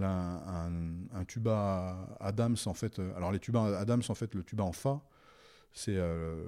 un, 0.00 1.24
tuba 1.26 2.16
Adams, 2.20 2.56
en 2.66 2.74
fait, 2.74 2.98
euh, 2.98 3.14
alors 3.16 3.32
les 3.32 3.38
tubas 3.38 3.78
Adams, 3.78 4.02
en 4.08 4.14
fait, 4.14 4.34
le 4.34 4.42
tuba 4.42 4.64
en 4.64 4.72
Fa, 4.72 5.00
c'est 5.72 5.96
euh, 5.96 6.44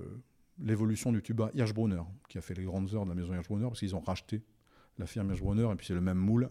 l'évolution 0.59 1.13
du 1.13 1.23
tuba 1.23 1.51
Hirschbrunner, 1.55 2.03
qui 2.29 2.39
a 2.39 2.41
fait 2.41 2.55
les 2.55 2.65
grandes 2.65 2.93
heures 2.95 3.05
de 3.05 3.11
la 3.11 3.15
maison 3.15 3.33
Hirschbrunner, 3.35 3.69
parce 3.69 3.81
qu'ils 3.81 3.95
ont 3.95 4.01
racheté 4.01 4.43
la 4.99 5.07
firme 5.07 5.31
Hirschbrunner, 5.31 5.71
et 5.73 5.75
puis 5.77 5.87
c'est 5.87 5.95
le 5.95 6.01
même 6.01 6.19
moule, 6.19 6.49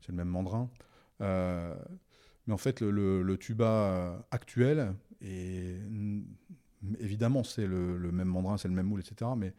c'est 0.00 0.12
le 0.12 0.16
même 0.16 0.28
mandrin. 0.28 0.68
mais 1.20 2.52
en 2.52 2.58
fait, 2.58 2.82
le, 2.82 3.36
tuba 3.38 4.26
actuel, 4.30 4.94
et 5.22 5.78
évidemment, 7.00 7.44
c'est 7.44 7.66
le, 7.66 7.96
le, 7.96 8.12
même 8.12 8.28
mandrin, 8.28 8.56
c'est 8.56 8.68
le 8.68 8.74
même 8.74 8.86
moule, 8.86 9.00
etc. 9.00 9.30
Mais 9.36 9.52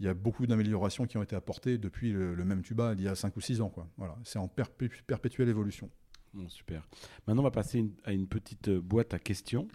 il 0.00 0.06
y 0.06 0.08
a 0.08 0.14
beaucoup 0.14 0.46
d'améliorations 0.46 1.06
qui 1.06 1.16
ont 1.16 1.22
été 1.22 1.36
apportées 1.36 1.78
depuis 1.78 2.12
le, 2.12 2.34
même 2.44 2.62
tuba 2.62 2.94
il 2.96 3.02
y 3.02 3.08
a 3.08 3.14
5 3.14 3.36
ou 3.36 3.40
6 3.40 3.60
ans. 3.60 3.68
Quoi. 3.68 3.88
Voilà, 3.96 4.16
c'est 4.24 4.38
en 4.38 4.48
perpétuelle 4.48 5.48
évolution. 5.48 5.90
Bon, 6.32 6.48
super. 6.48 6.86
Maintenant, 7.26 7.42
on 7.42 7.44
va 7.44 7.52
passer 7.52 7.84
à 8.04 8.12
une 8.12 8.26
petite 8.26 8.68
euh, 8.68 8.80
boîte 8.80 9.14
à 9.14 9.20
questions. 9.20 9.68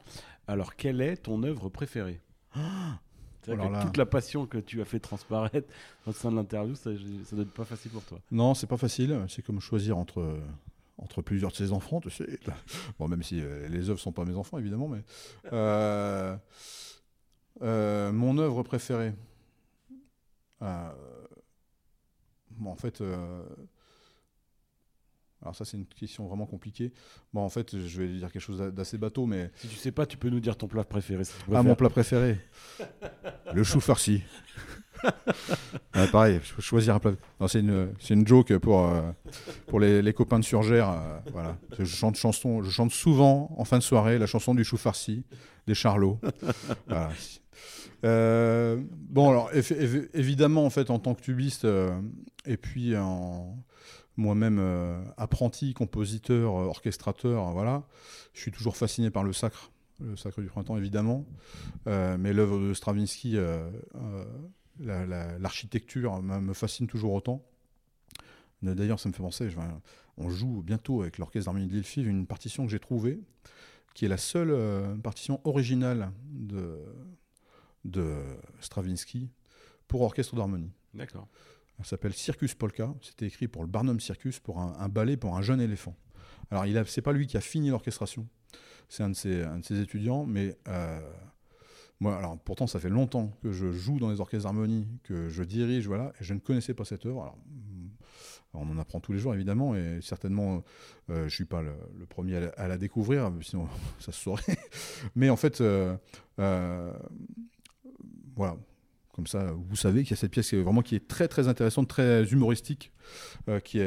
Alors, 0.45 0.75
quelle 0.75 0.99
est 0.99 1.15
ton 1.15 1.43
œuvre 1.43 1.69
préférée? 1.69 2.19
Ah 2.53 2.99
toute 3.81 3.97
la 3.97 4.05
passion 4.05 4.45
que 4.45 4.57
tu 4.57 4.81
as 4.81 4.85
fait 4.85 4.99
transparaître 4.99 5.73
au 6.05 6.11
sein 6.11 6.29
de 6.29 6.35
l'interview, 6.35 6.75
ça, 6.75 6.91
ça 7.23 7.35
doit 7.35 7.45
être 7.45 7.53
pas 7.53 7.65
facile 7.65 7.89
pour 7.89 8.03
toi. 8.03 8.19
Non, 8.31 8.53
c'est 8.53 8.67
pas 8.67 8.77
facile. 8.77 9.25
C'est 9.27 9.41
comme 9.41 9.59
choisir 9.59 9.97
entre 9.97 10.39
entre 11.01 11.21
plusieurs 11.21 11.51
de 11.51 11.55
ses 11.55 11.71
enfants, 11.71 12.01
tu 12.01 12.09
sais. 12.09 12.39
Bon, 12.99 13.07
même 13.07 13.23
si 13.23 13.41
euh, 13.41 13.67
les 13.67 13.89
œuvres 13.89 13.99
sont 13.99 14.11
pas 14.11 14.25
mes 14.25 14.35
enfants, 14.35 14.57
évidemment, 14.57 14.87
mais 14.87 15.03
euh, 15.53 16.35
mon 18.11 18.37
œuvre 18.37 18.63
préférée. 18.63 19.13
bon, 20.61 22.71
en 22.71 22.75
fait, 22.75 23.01
alors 25.41 25.55
ça, 25.55 25.63
c'est 25.63 25.77
une 25.77 25.85
question 25.85 26.27
vraiment 26.27 26.45
compliquée. 26.45 26.91
Bon, 27.33 27.41
en 27.41 27.49
fait, 27.49 27.77
je 27.77 28.01
vais 28.01 28.09
dire 28.09 28.31
quelque 28.31 28.41
chose 28.41 28.59
d'assez 28.59 28.97
bateau, 28.97 29.25
mais... 29.25 29.51
Si 29.55 29.69
tu 29.69 29.75
sais 29.75 29.91
pas, 29.91 30.05
tu 30.05 30.17
peux 30.17 30.29
nous 30.29 30.41
dire 30.41 30.57
ton 30.57 30.67
plat 30.67 30.83
préféré. 30.83 31.23
ah, 31.53 31.63
mon 31.63 31.75
plat 31.75 31.89
préféré 31.89 32.37
Le 33.53 33.63
chou 33.63 33.79
farci. 33.79 34.21
pareil, 36.11 36.39
choisir 36.59 36.95
un 36.95 36.99
plat. 36.99 37.11
C'est 37.47 37.59
une, 37.59 37.93
une, 38.09 38.27
joke 38.27 38.57
pour, 38.57 38.85
euh, 38.85 39.01
pour 39.67 39.79
les, 39.79 40.13
copains 40.13 40.39
de 40.39 40.43
Surgère. 40.43 40.89
Euh, 40.89 41.19
voilà. 41.31 41.57
Je 41.77 41.85
chante, 41.85 42.15
chanson, 42.15 42.63
je 42.63 42.69
chante 42.69 42.91
souvent, 42.91 43.53
en 43.57 43.65
fin 43.65 43.77
de 43.77 43.83
soirée, 43.83 44.17
la 44.17 44.25
chanson 44.25 44.53
du 44.55 44.63
chou 44.63 44.77
farci 44.77 45.23
des 45.67 45.75
Charlots. 45.75 46.19
Euh, 48.05 48.81
bon, 49.09 49.29
alors, 49.29 49.51
évidemment, 50.13 50.65
en 50.65 50.69
fait, 50.69 50.89
en 50.89 50.99
tant 50.99 51.15
que 51.15 51.21
tubiste, 51.21 51.67
et 52.45 52.55
puis 52.55 52.95
en 52.95 53.57
moi-même 54.15 55.03
apprenti, 55.17 55.73
compositeur, 55.73 56.53
orchestrateur, 56.53 57.51
voilà, 57.51 57.83
je 58.33 58.39
suis 58.39 58.51
toujours 58.51 58.77
fasciné 58.77 59.09
par 59.09 59.25
le 59.25 59.33
sacre, 59.33 59.71
le 59.99 60.15
sacre 60.15 60.39
du 60.39 60.47
printemps 60.47 60.77
évidemment, 60.77 61.25
mais 61.87 62.31
l'œuvre 62.31 62.57
de 62.57 62.73
Stravinsky, 62.73 63.35
l'architecture 64.79 66.21
me 66.21 66.53
fascine 66.53 66.87
toujours 66.87 67.13
autant. 67.13 67.45
D'ailleurs, 68.61 68.99
ça 68.99 69.09
me 69.09 69.13
fait 69.13 69.23
penser, 69.23 69.49
on 70.17 70.29
joue 70.29 70.61
bientôt 70.61 71.01
avec 71.01 71.17
l'Orchestre 71.17 71.45
d'Harmonie 71.45 71.67
de 71.67 71.79
l'île 71.79 72.07
une 72.07 72.27
partition 72.27 72.65
que 72.65 72.71
j'ai 72.71 72.79
trouvée, 72.79 73.21
qui 73.93 74.05
est 74.05 74.09
la 74.09 74.17
seule 74.17 74.99
partition 75.01 75.39
originale 75.45 76.11
de, 76.31 76.77
de 77.85 78.17
Stravinsky 78.59 79.29
pour 79.87 80.01
orchestre 80.01 80.35
d'harmonie. 80.35 80.71
D'accord. 80.93 81.27
Ça 81.79 81.91
s'appelle 81.91 82.13
Circus 82.13 82.53
Polka. 82.55 82.93
C'était 83.01 83.27
écrit 83.27 83.47
pour 83.47 83.63
le 83.63 83.67
Barnum 83.67 83.99
Circus, 83.99 84.39
pour 84.39 84.59
un, 84.59 84.89
ballet 84.89 85.17
pour 85.17 85.35
un 85.37 85.41
jeune 85.41 85.61
éléphant. 85.61 85.95
Alors, 86.51 86.65
il 86.65 86.81
c'est 86.87 87.01
pas 87.01 87.13
lui 87.13 87.27
qui 87.27 87.37
a 87.37 87.41
fini 87.41 87.69
l'orchestration. 87.69 88.27
C'est 88.89 89.03
un, 89.03 89.09
de 89.09 89.15
ses, 89.15 89.43
un 89.43 89.59
de 89.59 89.65
ses 89.65 89.79
étudiants, 89.79 90.25
mais 90.25 90.57
euh, 90.67 90.99
moi, 91.99 92.17
alors 92.17 92.37
pourtant, 92.39 92.65
ça 92.65 92.79
fait 92.79 92.89
longtemps 92.89 93.31
que 93.43 93.51
je 93.51 93.71
joue 93.71 93.99
dans 93.99 94.09
les 94.09 94.21
orchestres 94.21 94.45
d'harmonie, 94.45 94.87
que 95.03 95.27
je 95.27 95.43
dirige, 95.43 95.87
voilà, 95.87 96.13
et 96.19 96.23
je 96.23 96.33
ne 96.33 96.39
connaissais 96.39 96.73
pas 96.73 96.85
cette 96.85 97.05
œuvre. 97.05 97.21
Alors, 97.21 97.37
on 98.53 98.69
en 98.69 98.79
apprend 98.79 98.99
tous 98.99 99.11
les 99.11 99.19
jours, 99.19 99.33
évidemment, 99.33 99.75
et 99.75 99.99
certainement, 100.01 100.63
euh, 101.09 101.19
je 101.19 101.23
ne 101.23 101.29
suis 101.29 101.45
pas 101.45 101.61
le, 101.61 101.73
premier 102.07 102.37
à 102.57 102.67
la, 102.67 102.77
découvrir, 102.77 103.31
sinon 103.41 103.67
ça 103.99 104.11
se 104.11 104.21
saurait. 104.21 104.57
Mais 105.15 105.29
en 105.29 105.35
fait, 105.35 105.59
euh, 105.61 105.97
voilà, 108.35 108.55
comme 109.13 109.27
ça, 109.27 109.51
vous 109.51 109.75
savez 109.75 110.03
qu'il 110.03 110.11
y 110.11 110.13
a 110.13 110.17
cette 110.17 110.31
pièce 110.31 110.49
qui 110.49 110.55
est 110.55 110.61
vraiment 110.61 110.81
qui 110.81 110.95
est 110.95 111.05
très 111.07 111.27
très 111.27 111.49
intéressante, 111.49 111.89
très 111.89 112.23
humoristique, 112.31 112.93
euh, 113.49 113.59
qui, 113.59 113.79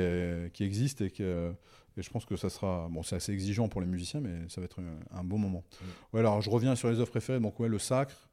qui 0.53 0.65
existe 0.65 1.01
et 1.01 1.11
que 1.11 1.55
je 1.97 2.11
pense 2.11 2.25
que 2.25 2.37
ça 2.37 2.51
sera. 2.51 2.89
Bon, 2.91 3.03
c'est 3.03 3.17
assez 3.17 3.33
exigeant 3.33 3.69
pour 3.69 3.81
les 3.81 3.87
musiciens, 3.87 4.21
mais 4.21 4.49
ça 4.49 4.61
va 4.61 4.65
être 4.65 4.81
un, 5.11 5.25
bon 5.25 5.39
moment. 5.39 5.65
Ouais, 6.13 6.21
alors 6.21 6.41
je 6.41 6.51
reviens 6.51 6.75
sur 6.75 6.91
les 6.91 6.99
œuvres 6.99 7.11
préférées. 7.11 7.41
Donc, 7.41 7.59
ouais, 7.61 7.69
le 7.69 7.79
sacre. 7.79 8.29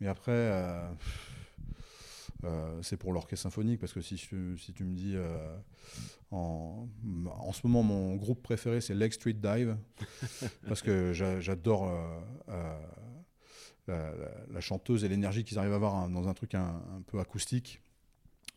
Mais 0.00 0.08
après, 0.08 0.32
euh, 0.32 0.88
euh, 2.44 2.82
c'est 2.82 2.96
pour 2.96 3.12
l'orchestre 3.12 3.44
symphonique, 3.44 3.80
parce 3.80 3.92
que 3.92 4.00
si, 4.00 4.18
si 4.18 4.72
tu 4.72 4.84
me 4.84 4.94
dis. 4.94 5.16
en, 6.30 6.88
en, 7.26 7.52
ce 7.52 7.66
moment, 7.66 7.82
mon 7.82 8.16
groupe 8.16 8.42
préféré, 8.42 8.80
c'est 8.80 8.94
Leg 8.94 9.12
Street 9.12 9.34
Dive, 9.34 9.76
parce 10.66 10.82
que 10.82 11.12
j'adore 11.12 11.90
la, 13.88 14.60
chanteuse 14.60 15.04
et 15.04 15.08
l'énergie 15.08 15.44
qu'ils 15.44 15.58
arrivent 15.58 15.72
à 15.72 15.76
avoir 15.76 16.08
dans 16.08 16.28
un 16.28 16.34
truc 16.34 16.54
un, 16.54 17.02
peu 17.06 17.18
acoustique. 17.20 17.82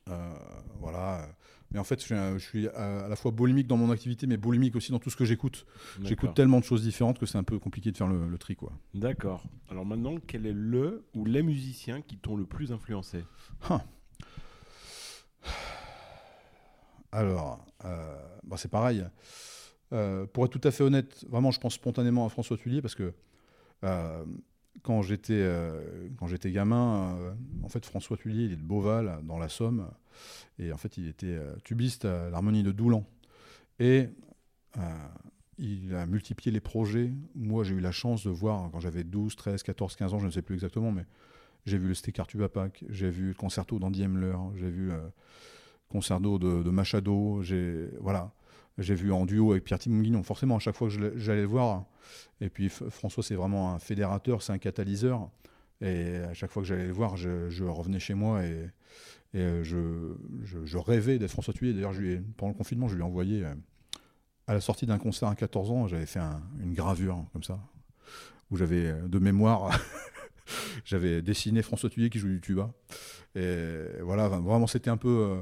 Euh, 0.10 0.34
voilà. 0.80 1.28
Mais 1.76 1.82
en 1.82 1.84
fait, 1.84 2.02
je 2.08 2.38
suis, 2.38 2.70
à, 2.70 3.10
la 3.10 3.18
fois 3.18 3.32
boulimique 3.32 3.68
dans 3.68 3.76
mon 3.76 3.92
activité, 3.92 4.28
mais 4.28 4.38
boulimique 4.38 4.78
aussi 4.78 4.94
dans 4.94 5.00
tout 5.00 5.10
ce 5.10 5.18
que 5.18 5.26
j'écoute. 5.26 5.66
J'écoute 6.04 6.34
tellement 6.34 6.62
de 6.62 6.64
choses 6.64 6.82
différentes 6.82 7.20
que 7.20 7.26
c'est 7.26 7.38
un 7.38 7.44
peu 7.44 7.60
compliqué 7.60 7.92
de 7.92 7.98
faire 7.98 8.08
le, 8.08 8.38
tri. 8.38 8.56
Quoi. 8.56 8.72
D'accord. 8.94 9.44
Alors 9.70 9.86
maintenant, 9.86 10.16
quel 10.26 10.46
est 10.46 10.54
le 10.54 11.04
ou 11.14 11.26
les 11.26 11.44
musiciens 11.44 12.00
qui 12.00 12.16
t'ont 12.16 12.38
le 12.38 12.46
plus 12.46 12.72
influencé? 12.72 13.26
Ah. 13.70 13.84
Alors, 17.12 17.66
euh, 17.84 18.16
bah, 18.46 18.56
c'est 18.56 18.72
pareil. 18.72 19.04
Euh, 19.92 20.26
pour 20.28 20.46
être 20.46 20.58
tout 20.58 20.66
à 20.66 20.72
fait 20.72 20.84
honnête, 20.84 21.26
vraiment, 21.30 21.52
je 21.52 21.60
pense 21.60 21.74
spontanément 21.74 22.26
à 22.26 22.30
François 22.30 22.56
Tullier 22.56 22.82
parce 22.82 22.96
que 22.96 23.14
quand 24.84 25.02
j'étais 25.02 25.34
euh, 25.34 26.10
quand 26.18 26.28
j'étais 26.28 26.52
gamin, 26.52 27.18
euh, 27.18 27.34
en 27.64 27.70
fait 27.70 27.86
François 27.86 28.18
Tullier, 28.18 28.46
il 28.46 28.54
est 28.54 28.58
de 28.58 28.62
Beauval 28.62 29.20
dans 29.24 29.38
la 29.38 29.50
Somme, 29.50 29.90
et 30.60 30.72
en 30.72 30.78
fait 30.78 30.98
il 30.98 31.08
était 31.08 31.28
euh, 31.28 31.56
tubiste 31.64 32.06
à 32.06 32.30
l'harmonie 32.30 32.64
de 32.64 32.72
Doulan, 32.72 33.06
et 33.80 34.10
il 35.58 35.96
a 35.96 36.06
multiplié 36.06 36.52
les 36.52 36.60
projets. 36.60 37.12
Moi 37.34 37.64
j'ai 37.64 37.76
eu 37.76 37.80
la 37.80 37.92
chance 37.92 38.26
de 38.26 38.30
voir 38.30 38.70
quand 38.72 38.80
j'avais 38.80 39.04
12, 39.04 39.36
13, 39.36 39.64
14, 39.64 39.96
15 39.96 40.14
ans, 40.14 40.20
je 40.20 40.26
ne 40.26 40.32
sais 40.32 40.42
plus 40.42 40.56
exactement, 40.56 40.92
mais 40.92 41.06
j'ai 41.66 41.78
vu 41.78 41.88
le 41.88 41.94
Stécar 41.94 42.28
Tubapac, 42.28 42.84
j'ai 42.90 43.10
vu 43.10 43.30
le 43.30 43.34
concerto 43.34 43.80
d'Andy 43.80 44.04
Hemler, 44.04 44.36
j'ai 44.56 44.70
vu 44.70 44.88
le 44.88 45.12
concerto 45.90 46.38
de, 46.38 46.62
de 46.62 46.70
Machado, 46.70 47.42
j'ai 47.42 47.90
voilà. 48.02 48.32
J'ai 48.78 48.96
vu 48.96 49.12
en 49.14 49.26
duo 49.26 49.52
avec 49.52 49.64
Pierre 49.64 49.80
Timon 49.80 50.24
Forcément, 50.24 50.58
à 50.58 50.60
chaque 50.60 50.76
fois 50.76 50.90
que 50.90 51.18
j'allais 51.18 51.42
le 51.42 51.48
voir, 51.48 51.86
et 52.42 52.50
puis 52.50 52.70
François, 52.70 53.24
c'est 53.24 53.36
vraiment 53.36 53.74
un 53.74 53.80
fédérateur, 53.80 54.42
c'est 54.42 54.52
un 54.52 54.58
catalyseur. 54.58 55.30
Et 55.82 56.18
à 56.18 56.34
chaque 56.34 56.52
fois 56.52 56.62
que 56.62 56.68
j'allais 56.68 56.88
le 56.88 56.94
voir, 56.94 57.16
je, 57.16 57.64
revenais 57.64 58.00
chez 58.00 58.14
moi 58.14 58.44
et, 58.44 58.70
et 59.34 59.64
je, 59.64 60.78
rêvais 60.78 61.20
d'être 61.20 61.32
François 61.32 61.54
Thuillier. 61.54 61.74
D'ailleurs, 61.74 61.94
pendant 62.38 62.52
le 62.52 62.58
confinement, 62.58 62.88
je 62.88 62.96
lui 62.96 63.02
ai 63.02 63.06
envoyé, 63.06 63.46
euh, 63.46 63.54
à 64.48 64.54
la 64.54 64.62
sortie 64.62 64.86
d'un 64.86 64.98
concert 64.98 65.30
à 65.30 65.36
14 65.36 65.72
ans, 65.72 65.88
j'avais 65.88 66.06
fait 66.06 66.20
une 66.62 66.74
gravure 66.74 67.26
comme 67.32 67.44
ça, 67.44 67.60
où 68.52 68.58
j'avais 68.58 68.88
euh, 68.88 69.08
de 69.08 69.20
mémoire, 69.20 69.78
j'avais 70.86 71.22
dessiné 71.22 71.62
François 71.62 71.90
Thuillier 71.90 72.10
qui 72.10 72.20
joue 72.20 72.28
du 72.28 72.42
tuba. 72.42 72.72
Et 73.36 73.86
voilà, 74.02 74.30
vraiment, 74.30 74.68
c'était 74.68 74.90
un 74.90 74.98
peu. 74.98 75.38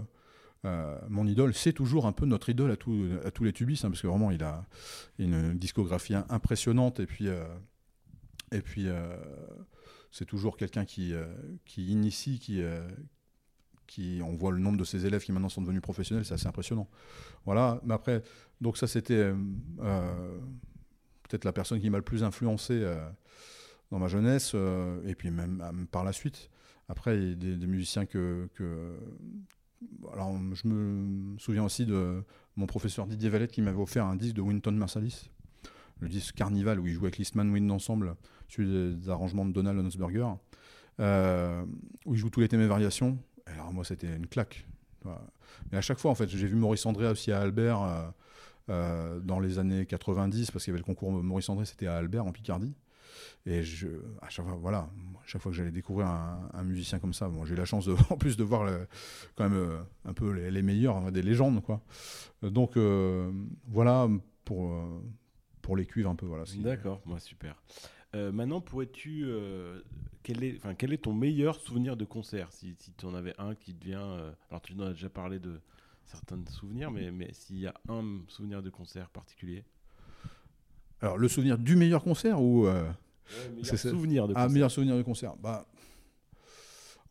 Euh, 0.66 0.97
mon 1.09 1.28
idole, 1.28 1.53
c'est 1.53 1.74
toujours 1.74 2.05
un 2.05 2.14
peu 2.14 2.26
notre 2.26 2.49
idole 2.49 2.72
à, 2.72 2.74
à 3.28 3.32
tous 3.32 3.43
les 3.43 3.53
tubistes, 3.53 3.84
hein, 3.84 3.89
parce 3.89 4.01
que 4.01 4.07
vraiment, 4.07 4.32
il 4.32 4.43
a 4.43 4.66
une 5.20 5.57
discographie 5.57 6.16
impressionnante, 6.30 6.99
et 6.99 7.05
puis, 7.05 7.28
euh, 7.28 7.45
et 8.51 8.61
puis 8.61 8.88
euh, 8.88 9.16
c'est 10.11 10.26
toujours 10.26 10.55
quelqu'un 10.55 10.86
qui, 10.86 11.14
qui 11.66 11.88
initie, 11.88 12.39
qui, 12.39 12.61
qui, 13.88 14.22
on 14.24 14.36
voit 14.36 14.51
le 14.51 14.59
nombre 14.59 14.78
de 14.78 14.84
ses 14.84 15.05
élèves 15.05 15.24
qui 15.24 15.32
maintenant 15.32 15.49
sont 15.49 15.61
devenus 15.61 15.82
professionnels, 15.82 16.24
c'est 16.24 16.36
assez 16.36 16.47
impressionnant. 16.47 16.88
Voilà, 17.45 17.82
mais 17.84 17.93
après, 17.93 18.24
donc 18.61 18.78
ça, 18.78 18.88
c'était 18.88 19.34
peut-être 21.24 21.45
la 21.45 21.51
personne 21.51 21.82
qui 21.82 21.89
m'a 21.89 21.97
le 21.97 22.03
plus 22.03 22.24
influencé 22.24 22.86
dans 23.91 23.99
ma 23.99 24.07
jeunesse, 24.07 24.55
et 25.05 25.16
puis 25.16 25.30
même, 25.32 25.88
par 25.91 26.03
la 26.03 26.14
suite. 26.14 26.49
Après, 26.89 27.36
des, 27.36 27.68
musiciens 27.68 28.05
que, 28.05 28.47
alors, 30.11 30.38
je 30.53 30.67
me 30.67 31.38
souviens 31.38 31.63
aussi 31.63 31.86
de 31.86 32.23
mon 32.55 32.65
professeur 32.65 33.07
Didier 33.07 33.29
Valette 33.29 33.51
qui 33.51 33.61
m'avait 33.61 33.81
offert 33.81 34.05
un 34.05 34.15
disque 34.15 34.36
de 34.36 34.41
Winton 34.41 34.71
Marsalis, 34.71 35.29
le 35.99 36.09
disque 36.09 36.36
Carnival 36.36 36.79
où 36.79 36.88
il 36.88 36.93
jouait 36.93 37.05
avec 37.05 37.17
Listman 37.17 37.49
Wind 37.51 37.71
ensemble, 37.71 38.15
celui 38.49 38.95
des 38.95 39.09
arrangements 39.09 39.45
de 39.45 39.51
Donald 39.51 39.79
Hunsberger, 39.79 40.27
euh, 40.99 41.65
où 42.05 42.13
il 42.13 42.17
joue 42.19 42.29
tous 42.29 42.41
les 42.41 42.47
thèmes 42.47 42.61
et 42.61 42.67
variations. 42.67 43.17
alors 43.45 43.73
moi, 43.73 43.84
c'était 43.84 44.15
une 44.15 44.27
claque. 44.27 44.67
Mais 45.71 45.77
à 45.77 45.81
chaque 45.81 45.99
fois, 45.99 46.11
en 46.11 46.15
fait, 46.15 46.29
j'ai 46.29 46.47
vu 46.47 46.55
Maurice 46.55 46.86
André 46.86 47.07
aussi 47.07 47.31
à 47.31 47.41
Albert 47.41 47.81
euh, 47.81 48.03
euh, 48.69 49.19
dans 49.19 49.39
les 49.39 49.59
années 49.59 49.86
90, 49.86 50.51
parce 50.51 50.63
qu'il 50.63 50.71
y 50.71 50.73
avait 50.73 50.79
le 50.79 50.86
concours 50.86 51.11
Maurice 51.11 51.49
André, 51.49 51.65
c'était 51.65 51.88
à 51.88 51.97
Albert 51.97 52.25
en 52.25 52.31
Picardie. 52.31 52.73
Et 53.45 53.59
à 53.59 54.29
chaque 54.29 54.45
fois, 54.45 54.57
voilà, 54.59 54.89
chaque 55.26 55.41
fois 55.41 55.51
que 55.51 55.57
j'allais 55.57 55.71
découvrir 55.71 56.07
un, 56.07 56.63
musicien 56.63 56.99
comme 56.99 57.13
ça, 57.13 57.28
bon, 57.30 57.45
j'ai 57.45 57.53
eu 57.53 57.57
la 57.57 57.65
chance 57.65 57.86
de, 57.86 57.95
en 58.09 58.17
plus 58.17 58.38
de 58.38 58.43
voir 58.43 58.69
quand 59.36 59.49
même 59.49 59.57
euh, 59.57 59.78
un 60.05 60.13
peu 60.13 60.32
les, 60.32 60.61
meilleurs, 60.61 60.97
hein, 60.97 61.11
des 61.11 61.21
légendes, 61.21 61.61
quoi. 61.61 61.82
Donc 62.41 62.78
euh, 62.78 63.32
voilà 63.67 64.09
pour 64.45 64.74
euh, 64.74 65.01
pour 65.61 65.78
les 65.78 65.86
cuivres 65.86 66.09
un 66.09 66.15
peu, 66.15 66.26
voilà. 66.26 66.43
D'accord, 66.57 67.01
moi 67.05 67.19
super. 67.19 67.55
maintenant, 68.13 68.59
pourrais-tu, 68.59 69.26
quel 70.24 70.43
est, 70.43 70.59
quel 70.78 70.91
est 70.91 71.03
ton 71.03 71.13
meilleur 71.13 71.59
souvenir 71.59 71.95
de 71.95 72.03
concert, 72.03 72.51
si, 72.51 72.76
si 72.78 72.91
tu 72.93 73.05
en 73.05 73.13
avais 73.13 73.34
un 73.38 73.55
qui 73.55 73.74
te 73.74 73.86
vient, 73.86 74.34
alors 74.49 74.61
tu 74.61 74.74
en 74.74 74.80
as 74.82 74.91
déjà 74.91 75.09
parlé 75.09 75.39
de 75.39 75.61
certains 76.05 76.43
souvenirs, 76.49 76.91
mais 76.91 77.11
mais 77.11 77.30
s'il 77.32 77.59
y 77.59 77.67
a 77.67 77.74
un 77.88 78.19
souvenir 78.28 78.61
de 78.61 78.69
concert 78.69 79.09
particulier? 79.09 79.63
Alors 80.99 81.17
le 81.17 81.30
souvenir 81.30 81.57
du 81.57 81.78
meilleur 81.78 82.03
concert 82.03 82.41
ou 82.41 82.67
c'est 83.63 83.78
souvenir 83.78 84.28
de 84.28 84.34
concert. 84.34 84.49
meilleur 84.49 84.71
souvenir 84.71 84.97
de 84.97 85.01
concert. 85.01 85.36
Bah, 85.38 85.65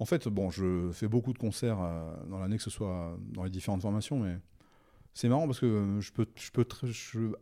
en 0.02 0.04
fait, 0.04 0.26
bon, 0.26 0.50
je 0.50 0.90
fais 0.92 1.06
beaucoup 1.06 1.32
de 1.32 1.38
concerts 1.38 1.78
euh, 1.80 2.12
dans 2.28 2.40
l'année, 2.40 2.56
que 2.56 2.62
ce 2.64 2.70
soit 2.70 3.16
dans 3.32 3.44
les 3.44 3.50
différentes 3.50 3.82
formations, 3.82 4.18
mais 4.18 4.36
c'est 5.14 5.28
marrant 5.28 5.46
parce 5.46 5.60
que 5.60 5.98
je 6.00 6.10
peux, 6.10 6.26
je 6.34 6.50
peux, 6.50 6.66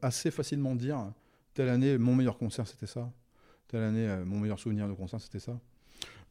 assez 0.02 0.30
facilement 0.30 0.74
dire 0.74 1.10
telle 1.54 1.70
année, 1.70 1.96
mon 1.96 2.14
meilleur 2.14 2.36
concert, 2.36 2.66
c'était 2.66 2.86
ça. 2.86 3.10
Telle 3.68 3.82
année, 3.82 4.06
euh, 4.06 4.26
mon 4.26 4.38
meilleur 4.38 4.58
souvenir 4.58 4.88
de 4.88 4.92
concert, 4.92 5.22
c'était 5.22 5.38
ça. 5.38 5.58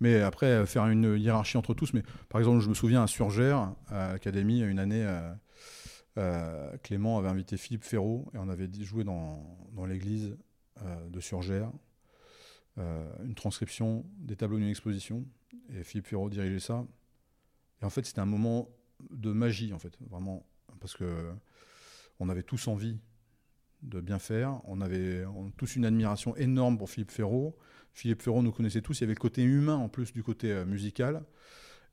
Mais 0.01 0.21
après, 0.21 0.67
faire 0.67 0.85
une 0.85 1.17
hiérarchie 1.17 1.57
entre 1.57 1.73
tous. 1.73 1.93
Mais 1.93 2.03
par 2.29 2.39
exemple, 2.39 2.59
je 2.59 2.69
me 2.69 2.75
souviens 2.75 3.01
à 3.01 3.07
Surgère, 3.07 3.73
à 3.87 4.13
l'Académie, 4.13 4.61
une 4.61 4.77
année, 4.77 5.05
Clément 6.83 7.17
avait 7.17 7.27
invité 7.27 7.57
Philippe 7.57 7.83
Ferraud 7.83 8.29
et 8.33 8.37
on 8.37 8.49
avait 8.49 8.69
joué 8.81 9.03
dans, 9.03 9.43
dans 9.73 9.85
l'église 9.85 10.37
de 11.09 11.19
Surgère. 11.19 11.71
Une 13.23 13.36
transcription 13.36 14.05
des 14.17 14.36
tableaux 14.36 14.57
d'une 14.57 14.69
exposition 14.69 15.25
et 15.69 15.84
Philippe 15.84 16.07
Ferraud 16.07 16.30
dirigeait 16.30 16.59
ça. 16.59 16.86
Et 17.82 17.86
en 17.86 17.89
fait, 17.89 18.05
c'était 18.05 18.21
un 18.21 18.25
moment 18.25 18.69
de 19.09 19.32
magie, 19.32 19.73
en 19.73 19.80
fait, 19.80 19.97
vraiment, 20.09 20.45
parce 20.80 20.95
que 20.95 21.32
on 22.19 22.30
avait 22.30 22.43
tous 22.43 22.67
envie 22.67 22.99
de 23.82 24.01
bien 24.01 24.19
faire. 24.19 24.59
On 24.65 24.82
avait 24.82 25.23
tous 25.57 25.75
une 25.75 25.86
admiration 25.86 26.36
énorme 26.36 26.77
pour 26.77 26.89
Philippe 26.89 27.11
Ferraud. 27.11 27.55
Philippe 27.93 28.21
Ferraud 28.21 28.41
nous 28.41 28.51
connaissait 28.51 28.82
tous. 28.82 28.99
Il 28.99 29.01
y 29.01 29.03
avait 29.05 29.13
le 29.13 29.19
côté 29.19 29.43
humain 29.43 29.75
en 29.75 29.89
plus 29.89 30.13
du 30.13 30.23
côté 30.23 30.51
euh, 30.51 30.65
musical. 30.65 31.23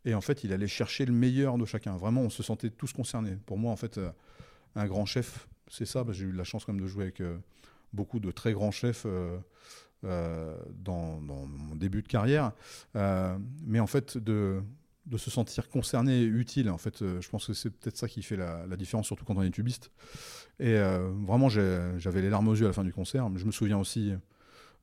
Et 0.04 0.14
en 0.14 0.20
fait, 0.20 0.44
il 0.44 0.52
allait 0.52 0.68
chercher 0.68 1.04
le 1.04 1.12
meilleur 1.12 1.58
de 1.58 1.64
chacun. 1.64 1.96
Vraiment, 1.96 2.22
on 2.22 2.30
se 2.30 2.42
sentait 2.42 2.70
tous 2.70 2.92
concernés. 2.92 3.36
Pour 3.46 3.58
moi, 3.58 3.72
en 3.72 3.76
fait, 3.76 3.98
euh, 3.98 4.10
un 4.74 4.86
grand 4.86 5.06
chef, 5.06 5.48
c'est 5.68 5.86
ça. 5.86 6.04
J'ai 6.10 6.26
eu 6.26 6.32
la 6.32 6.44
chance 6.44 6.64
quand 6.64 6.72
même 6.72 6.82
de 6.82 6.86
jouer 6.86 7.04
avec 7.04 7.20
euh, 7.20 7.38
beaucoup 7.92 8.20
de 8.20 8.30
très 8.30 8.52
grands 8.52 8.70
chefs. 8.70 9.06
Dans, 10.02 11.20
mon 11.20 11.76
début 11.76 12.02
de 12.02 12.08
carrière, 12.08 12.52
mais 12.94 13.80
en 13.80 13.86
fait 13.86 14.18
de, 14.18 14.62
se 15.16 15.30
sentir 15.30 15.68
concerné 15.68 16.20
et 16.20 16.24
utile. 16.24 16.70
En 16.70 16.78
fait, 16.78 16.98
je 16.98 17.28
pense 17.28 17.46
que 17.46 17.54
c'est 17.54 17.70
peut-être 17.70 17.96
ça 17.96 18.08
qui 18.08 18.22
fait 18.22 18.36
la, 18.36 18.76
différence, 18.76 19.06
surtout 19.06 19.24
quand 19.24 19.36
on 19.36 19.42
est 19.42 19.50
tubiste. 19.50 19.90
Et 20.58 20.74
euh, 20.74 21.10
vraiment, 21.26 21.48
j'avais 21.48 22.22
les 22.22 22.30
larmes 22.30 22.48
aux 22.48 22.54
yeux 22.54 22.64
à 22.64 22.68
la 22.68 22.72
fin 22.72 22.84
du 22.84 22.92
concert. 22.92 23.28
Je 23.36 23.44
me 23.44 23.50
souviens 23.50 23.78
aussi 23.78 24.12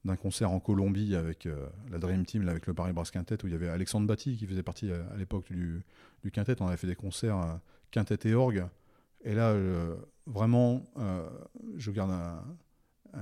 d'un 0.06 0.16
concert 0.16 0.52
en 0.52 0.60
Colombie 0.60 1.16
avec 1.16 1.46
euh, 1.46 1.68
la 1.90 1.98
Dream 1.98 2.26
Team, 2.26 2.48
avec 2.48 2.68
le 2.68 2.74
Paris 2.74 2.94
Brass 2.94 3.10
Quintet, 3.10 3.44
où 3.44 3.48
il 3.48 3.54
y 3.54 3.56
avait 3.56 3.70
Alexandre 3.70 4.06
Batty 4.06 4.38
qui 4.38 4.46
faisait 4.46 4.64
partie 4.64 4.92
euh, 4.92 5.02
à, 5.14 5.18
l'époque 5.18 5.52
du, 5.52 5.84
Quintet. 6.32 6.62
On 6.62 6.68
avait 6.68 6.78
fait 6.78 6.88
des 6.88 6.96
concerts 6.96 7.60
Quintet 7.92 8.30
et 8.30 8.34
orgue. 8.34 8.66
Et 9.26 9.34
là, 9.34 9.56
vraiment, 10.26 10.84
je 11.78 11.92
garde 11.92 12.12
un, 12.12 12.44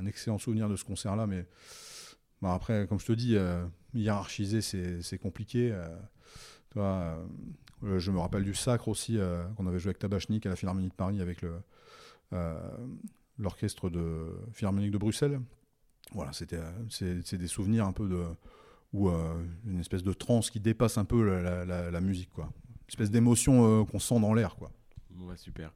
excellent 0.05 0.37
souvenir 0.37 0.69
de 0.69 0.75
ce 0.75 0.85
concert-là. 0.85 1.27
Mais 1.27 1.45
bah, 2.41 2.53
après, 2.53 2.87
comme 2.87 2.99
je 2.99 3.05
te 3.05 3.13
dis, 3.13 3.35
hiérarchiser, 3.93 4.61
c'est 4.61 5.17
compliqué. 5.17 5.75
je 6.75 8.11
me 8.11 8.19
rappelle 8.19 8.43
du 8.43 8.53
Sacre 8.53 8.87
aussi, 8.87 9.19
qu'on 9.57 9.67
avait 9.67 9.79
joué 9.79 9.89
avec 9.89 9.99
Tabachnik 9.99 10.45
à 10.45 10.49
la 10.49 10.55
Philharmonie 10.55 10.89
de 10.89 10.93
Paris 10.93 11.21
avec 11.21 11.43
euh, 12.33 12.55
l'orchestre 13.37 13.89
de 13.89 14.27
Philharmonique 14.53 14.91
de 14.91 14.97
Bruxelles. 14.97 15.41
Voilà, 16.13 16.31
c'était 16.33 16.59
c'est 16.89 17.37
des 17.37 17.47
souvenirs 17.47 17.85
un 17.85 17.91
peu 17.91 18.07
de 18.07 18.23
ou 18.93 19.09
euh, 19.09 19.33
une 19.65 19.79
espèce 19.79 20.03
de 20.03 20.13
transe 20.13 20.49
qui 20.49 20.59
dépasse 20.59 20.97
un 20.97 21.05
peu 21.05 21.23
la, 21.23 22.01
musique, 22.01 22.29
quoi. 22.29 22.45
Une 22.45 22.89
espèce 22.89 23.09
d'émotion 23.09 23.81
euh, 23.81 23.85
qu'on 23.85 23.99
sent 23.99 24.19
dans 24.19 24.33
l'air, 24.33 24.55
quoi. 24.57 24.71
Ouais, 25.20 25.38
super. 25.38 25.72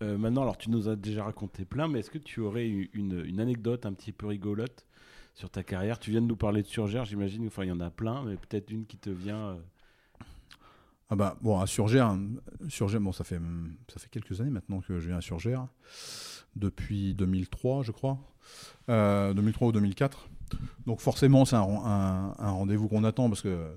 maintenant, 0.00 0.42
alors 0.42 0.58
tu 0.58 0.70
nous 0.70 0.88
as 0.88 0.96
déjà 0.96 1.24
raconté 1.24 1.64
plein, 1.64 1.88
mais 1.88 2.00
est-ce 2.00 2.10
que 2.10 2.18
tu 2.18 2.40
aurais 2.40 2.68
une, 2.68 3.40
anecdote 3.40 3.86
un 3.86 3.92
petit 3.92 4.12
peu 4.12 4.26
rigolote 4.26 4.86
sur 5.34 5.50
ta 5.50 5.62
carrière? 5.62 5.98
Tu 5.98 6.10
viens 6.10 6.22
de 6.22 6.26
nous 6.26 6.36
parler 6.36 6.62
de 6.62 6.66
Surgère, 6.66 7.04
j'imagine. 7.04 7.46
Enfin, 7.46 7.64
il 7.64 7.68
y 7.68 7.72
en 7.72 7.80
a 7.80 7.90
plein, 7.90 8.22
mais 8.24 8.36
peut-être 8.36 8.70
une 8.70 8.86
qui 8.86 8.96
te 8.96 9.10
vient. 9.10 9.58
Ah 11.10 11.16
bah, 11.16 11.38
bon, 11.40 11.58
à 11.58 11.66
Surgère, 11.66 12.18
Surgère 12.68 13.00
bon, 13.00 13.12
ça, 13.12 13.24
fait, 13.24 13.40
ça 13.88 13.98
fait 13.98 14.10
quelques 14.10 14.40
années 14.40 14.50
maintenant 14.50 14.80
que 14.80 15.00
je 15.00 15.08
viens 15.08 15.16
à 15.16 15.22
Surgère, 15.22 15.66
depuis 16.54 17.14
2003, 17.14 17.82
je 17.82 17.92
crois, 17.92 18.18
2003 18.88 18.94
euh, 18.94 19.68
ou 19.68 19.72
2004. 19.72 20.28
Donc 20.86 21.00
forcément, 21.00 21.46
c'est 21.46 21.56
un, 21.56 22.32
rendez-vous 22.38 22.88
qu'on 22.88 23.04
attend 23.04 23.28
parce 23.28 23.40
que 23.40 23.70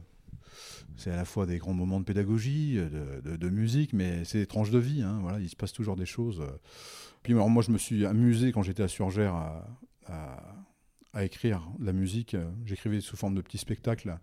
c'est 0.97 1.11
à 1.11 1.15
la 1.15 1.25
fois 1.25 1.45
des 1.45 1.57
grands 1.57 1.73
moments 1.73 1.99
de 1.99 2.05
pédagogie, 2.05 2.75
de, 2.75 3.49
musique, 3.49 3.93
mais 3.93 4.23
c'est 4.25 4.39
étrange 4.39 4.71
de 4.71 4.79
vie. 4.79 5.01
Hein, 5.01 5.19
voilà, 5.21 5.39
il 5.39 5.49
se 5.49 5.55
passe 5.55 5.73
toujours 5.73 5.95
des 5.95 6.05
choses. 6.05 6.43
Puis 7.23 7.33
moi, 7.33 7.61
je 7.61 7.71
me 7.71 7.77
suis 7.77 8.05
amusé 8.05 8.51
quand 8.51 8.63
j'étais 8.63 8.83
à 8.83 8.87
Surgère 8.87 9.35
à, 10.07 11.23
écrire 11.23 11.67
la 11.79 11.93
musique. 11.93 12.35
J'écrivais 12.65 13.01
sous 13.01 13.17
forme 13.17 13.35
de 13.35 13.41
petits 13.41 13.57
spectacles 13.57 14.17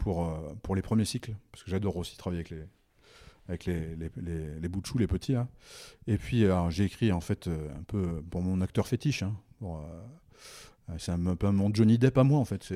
pour, 0.00 0.26
euh, 0.26 0.54
pour 0.62 0.74
les 0.74 0.82
premiers 0.82 1.04
cycles, 1.04 1.34
parce 1.52 1.62
que 1.62 1.70
j'adore 1.70 1.96
aussi 1.96 2.16
travailler 2.16 2.40
avec 2.40 2.50
les, 2.50 2.64
avec 3.48 3.64
les, 3.66 3.96
les, 3.96 4.10
les, 4.16 4.60
les 4.60 4.68
bouts 4.68 4.80
de 4.80 4.98
les 4.98 5.06
petits. 5.06 5.34
Hein. 5.34 5.48
Et 6.06 6.16
puis, 6.16 6.44
j'ai 6.70 6.84
écrit 6.84 7.12
en 7.12 7.20
fait 7.20 7.46
euh, 7.46 7.68
un 7.78 7.82
peu 7.82 8.22
pour 8.30 8.42
mon 8.42 8.60
acteur 8.60 8.86
fétiche. 8.86 9.22
Hein, 9.22 9.36
euh, 9.62 9.76
c'est 10.98 11.12
un, 11.12 11.36
peu 11.36 11.50
mon 11.50 11.72
Johnny 11.72 11.98
Depp 11.98 12.18
à 12.18 12.24
moi, 12.24 12.38
en 12.38 12.44
fait. 12.44 12.72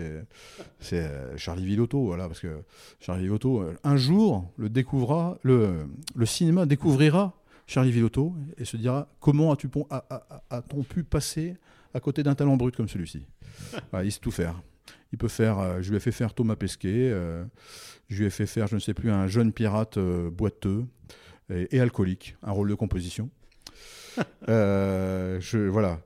C'est 0.81 1.11
Charlie 1.37 1.67
Villotto, 1.67 2.05
voilà, 2.05 2.27
parce 2.27 2.41
que 2.41 2.63
Charlie 3.01 3.25
Villotto, 3.25 3.65
un 3.83 3.97
jour, 3.97 4.51
le, 4.57 4.69
découvrira, 4.69 5.39
le, 5.43 5.87
le 6.15 6.27
cinéma 6.27 6.67
découvrira 6.67 7.35
Charlie 7.67 7.93
Villotto 7.93 8.35
et 8.59 8.65
se 8.65 8.77
dira 8.77 9.09
comment 9.21 9.53
as-tu 9.53 9.69
a-t-on 10.51 10.83
pu 10.83 11.03
passer 11.03 11.57
à 11.93 12.01
côté 12.01 12.23
d'un 12.23 12.35
talent 12.35 12.57
brut 12.57 12.77
comme 12.77 12.89
celui-ci? 12.89 13.27
Il 14.03 14.13
sait 14.13 14.21
tout 14.21 14.31
faire. 14.31 14.61
Il 15.13 15.19
peut 15.19 15.29
faire, 15.29 15.59
euh, 15.61 15.81
je 15.81 15.91
lui 15.91 15.97
ai 15.97 16.01
fait 16.01 16.13
faire 16.13 16.35
Thomas 16.35 16.57
Pesquet, 16.57 17.11
euh, 17.13 17.45
je 18.09 18.19
lui 18.19 18.27
ai 18.27 18.31
fait 18.31 18.47
faire, 18.47 18.67
je 18.67 18.75
ne 18.75 18.81
sais 18.81 18.95
plus, 18.95 19.13
un 19.13 19.29
jeune 19.29 19.53
pirate 19.53 19.97
euh, 19.97 20.29
boiteux 20.29 20.87
et, 21.51 21.79
alcoolique, 21.79 22.37
un 22.43 22.51
rôle 22.51 22.69
de 22.69 22.75
composition. 22.75 23.31
je, 24.49 25.69
voilà. 25.69 26.01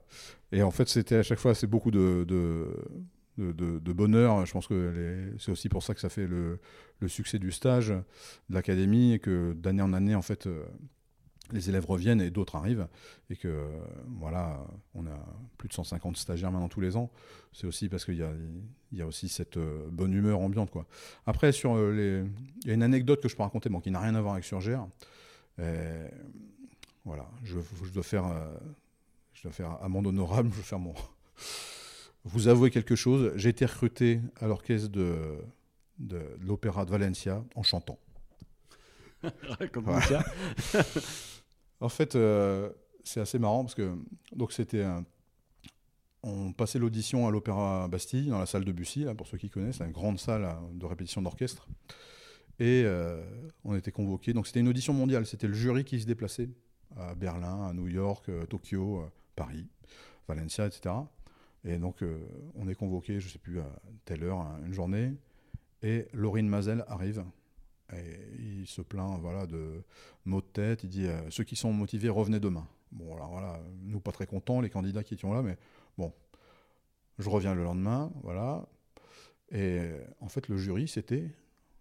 Et 0.53 0.63
en 0.63 0.71
fait, 0.71 0.89
c'était 0.89 1.17
à 1.17 1.23
chaque 1.23 1.39
fois, 1.39 1.55
c'est 1.55 1.67
beaucoup 1.67 1.91
de, 1.91 2.25
de, 2.27 3.93
bonheur. 3.93 4.47
Je 4.47 4.53
pense 4.53 4.67
que 4.67 5.35
c'est 5.39 5.51
aussi 5.51 5.69
pour 5.69 5.83
ça 5.83 5.95
que 5.95 6.01
ça 6.01 6.09
fait 6.09 6.27
le, 6.27 6.59
le 7.01 7.09
succès 7.09 7.39
du 7.39 7.53
stage, 7.53 7.89
de 7.89 8.55
l'académie, 8.55 9.13
et 9.13 9.19
que 9.19 9.53
d'année 9.53 9.83
en 9.83 9.93
année, 9.93 10.15
en 10.15 10.23
fait, 10.23 10.49
les 11.53 11.69
élèves 11.69 11.87
reviennent 11.87 12.21
et 12.21 12.31
d'autres 12.31 12.57
arrivent, 12.57 12.87
et 13.31 13.37
que 13.37 13.67
voilà, 14.19 14.67
on 14.95 15.07
a 15.07 15.19
plus 15.57 15.69
de 15.69 15.73
150 15.73 16.17
stagiaires 16.17 16.53
maintenant 16.53 16.69
tous 16.69 16.81
les 16.81 16.97
ans. 16.97 17.11
C'est 17.53 17.67
aussi 17.67 17.89
parce 17.89 18.05
qu'il 18.05 18.17
y 18.17 18.23
a, 18.23 18.31
y 18.93 19.03
a 19.03 19.07
aussi 19.07 19.29
cette 19.29 19.57
euh, 19.57 19.89
bonne 19.91 20.13
humeur 20.13 20.41
ambiante. 20.41 20.71
Quoi. 20.71 20.87
Après, 21.27 21.51
euh, 21.65 22.27
il 22.63 22.69
y 22.69 22.71
a 22.71 22.75
une 22.75 22.83
anecdote 22.83 23.23
que 23.23 23.29
je 23.29 23.37
peux 23.37 23.43
raconter, 23.43 23.71
qui 23.83 23.91
n'a 23.91 24.01
rien 24.01 24.15
à 24.15 24.21
voir 24.21 24.35
avec 24.35 24.45
Surgère. 24.45 24.87
voilà, 27.05 27.31
je, 27.45 27.59
je, 27.85 27.91
dois 27.91 28.03
faire, 28.03 28.27
euh, 28.27 28.55
je 29.39 29.45
dois 29.45 29.53
faire 29.53 29.78
amende 29.82 30.09
honorable, 30.09 30.51
je 30.53 30.57
vais 30.57 30.62
faire 30.62 30.80
mon. 30.80 30.95
Vous 32.24 32.49
avouez 32.49 32.70
quelque 32.70 32.97
chose, 32.97 33.32
j'ai 33.36 33.51
été 33.51 33.64
recruté 33.64 34.20
à 34.41 34.49
l'orchestre 34.49 34.89
de, 34.89 35.39
de, 35.99 36.20
l'Opéra 36.41 36.84
de 36.84 36.91
Valencia 36.91 37.45
en 37.55 37.62
chantant. 37.62 37.99
ça. 39.22 40.24
En 41.80 41.89
fait, 41.89 42.16
euh, 42.16 42.70
c'est 43.05 43.20
assez 43.20 43.39
marrant 43.39 43.62
parce 43.62 43.76
que 43.76 43.97
donc 44.32 44.53
c'était 44.53 44.84
on 46.24 46.53
passait 46.53 46.80
l'audition 46.80 47.28
à 47.28 47.30
l'Opéra 47.30 47.86
Bastille 47.86 48.26
dans 48.26 48.41
la 48.41 48.47
salle 48.47 48.64
de 48.64 48.72
Bussy, 48.72 49.05
là, 49.05 49.14
pour 49.14 49.28
ceux 49.28 49.39
qui 49.39 49.49
connaissent, 49.49 49.78
une 49.78 49.93
grande 49.93 50.18
salle 50.18 50.53
de 50.72 50.84
répétition 50.86 51.22
d'orchestre. 51.22 51.68
Et 52.59 52.82
euh, 52.84 53.24
on 53.62 53.76
était 53.76 53.93
convoqués. 53.93 54.32
Donc 54.32 54.49
c'était 54.49 54.59
une 54.59 54.66
audition 54.66 54.93
mondiale. 54.93 55.24
C'était 55.24 55.47
le 55.47 55.55
jury 55.55 55.84
qui 55.84 56.01
se 56.01 56.07
déplaçait 56.07 56.49
à 56.97 57.14
Berlin, 57.14 57.68
à 57.68 57.72
New 57.72 57.86
York, 57.86 58.28
euh, 58.28 58.45
Tokyo, 58.47 59.09
Paris, 59.39 59.68
Valencia, 60.26 60.66
etc. 60.66 60.95
Et 61.64 61.78
donc 61.78 62.05
on 62.55 62.68
est 62.68 62.74
convoqué, 62.74 63.20
je 63.20 63.26
ne 63.26 63.30
sais 63.30 63.39
plus 63.39 63.61
à 63.61 63.70
telle 64.05 64.24
heure, 64.24 64.41
une 64.64 64.72
journée. 64.72 65.14
Et 65.82 66.09
Laurine 66.12 66.49
Mazel 66.49 66.84
arrive 66.89 67.24
et 67.93 68.18
il 68.39 68.66
se 68.66 68.82
plaint 68.82 69.18
voilà, 69.20 69.47
de 69.47 69.82
maux 70.24 70.41
de 70.41 70.47
tête. 70.47 70.84
Il 70.84 70.91
dit 70.91 71.07
euh, 71.07 71.30
Ceux 71.30 71.45
qui 71.45 71.57
sont 71.57 71.72
motivés, 71.72 72.09
revenez 72.09 72.41
demain. 72.41 72.66
Bon, 72.93 73.14
alors 73.14 73.30
voilà, 73.30 73.61
nous 73.82 74.01
pas 74.01 74.12
très 74.12 74.26
contents, 74.26 74.61
les 74.61 74.70
candidats 74.70 75.03
qui 75.03 75.14
étaient 75.14 75.28
là, 75.28 75.43
mais 75.43 75.57
bon, 75.99 76.12
je 77.18 77.28
reviens 77.28 77.55
le 77.55 77.62
lendemain, 77.62 78.11
voilà. 78.22 78.66
Et 79.51 79.91
en 80.20 80.28
fait, 80.28 80.49
le 80.49 80.57
jury, 80.57 80.89
c'était 80.89 81.30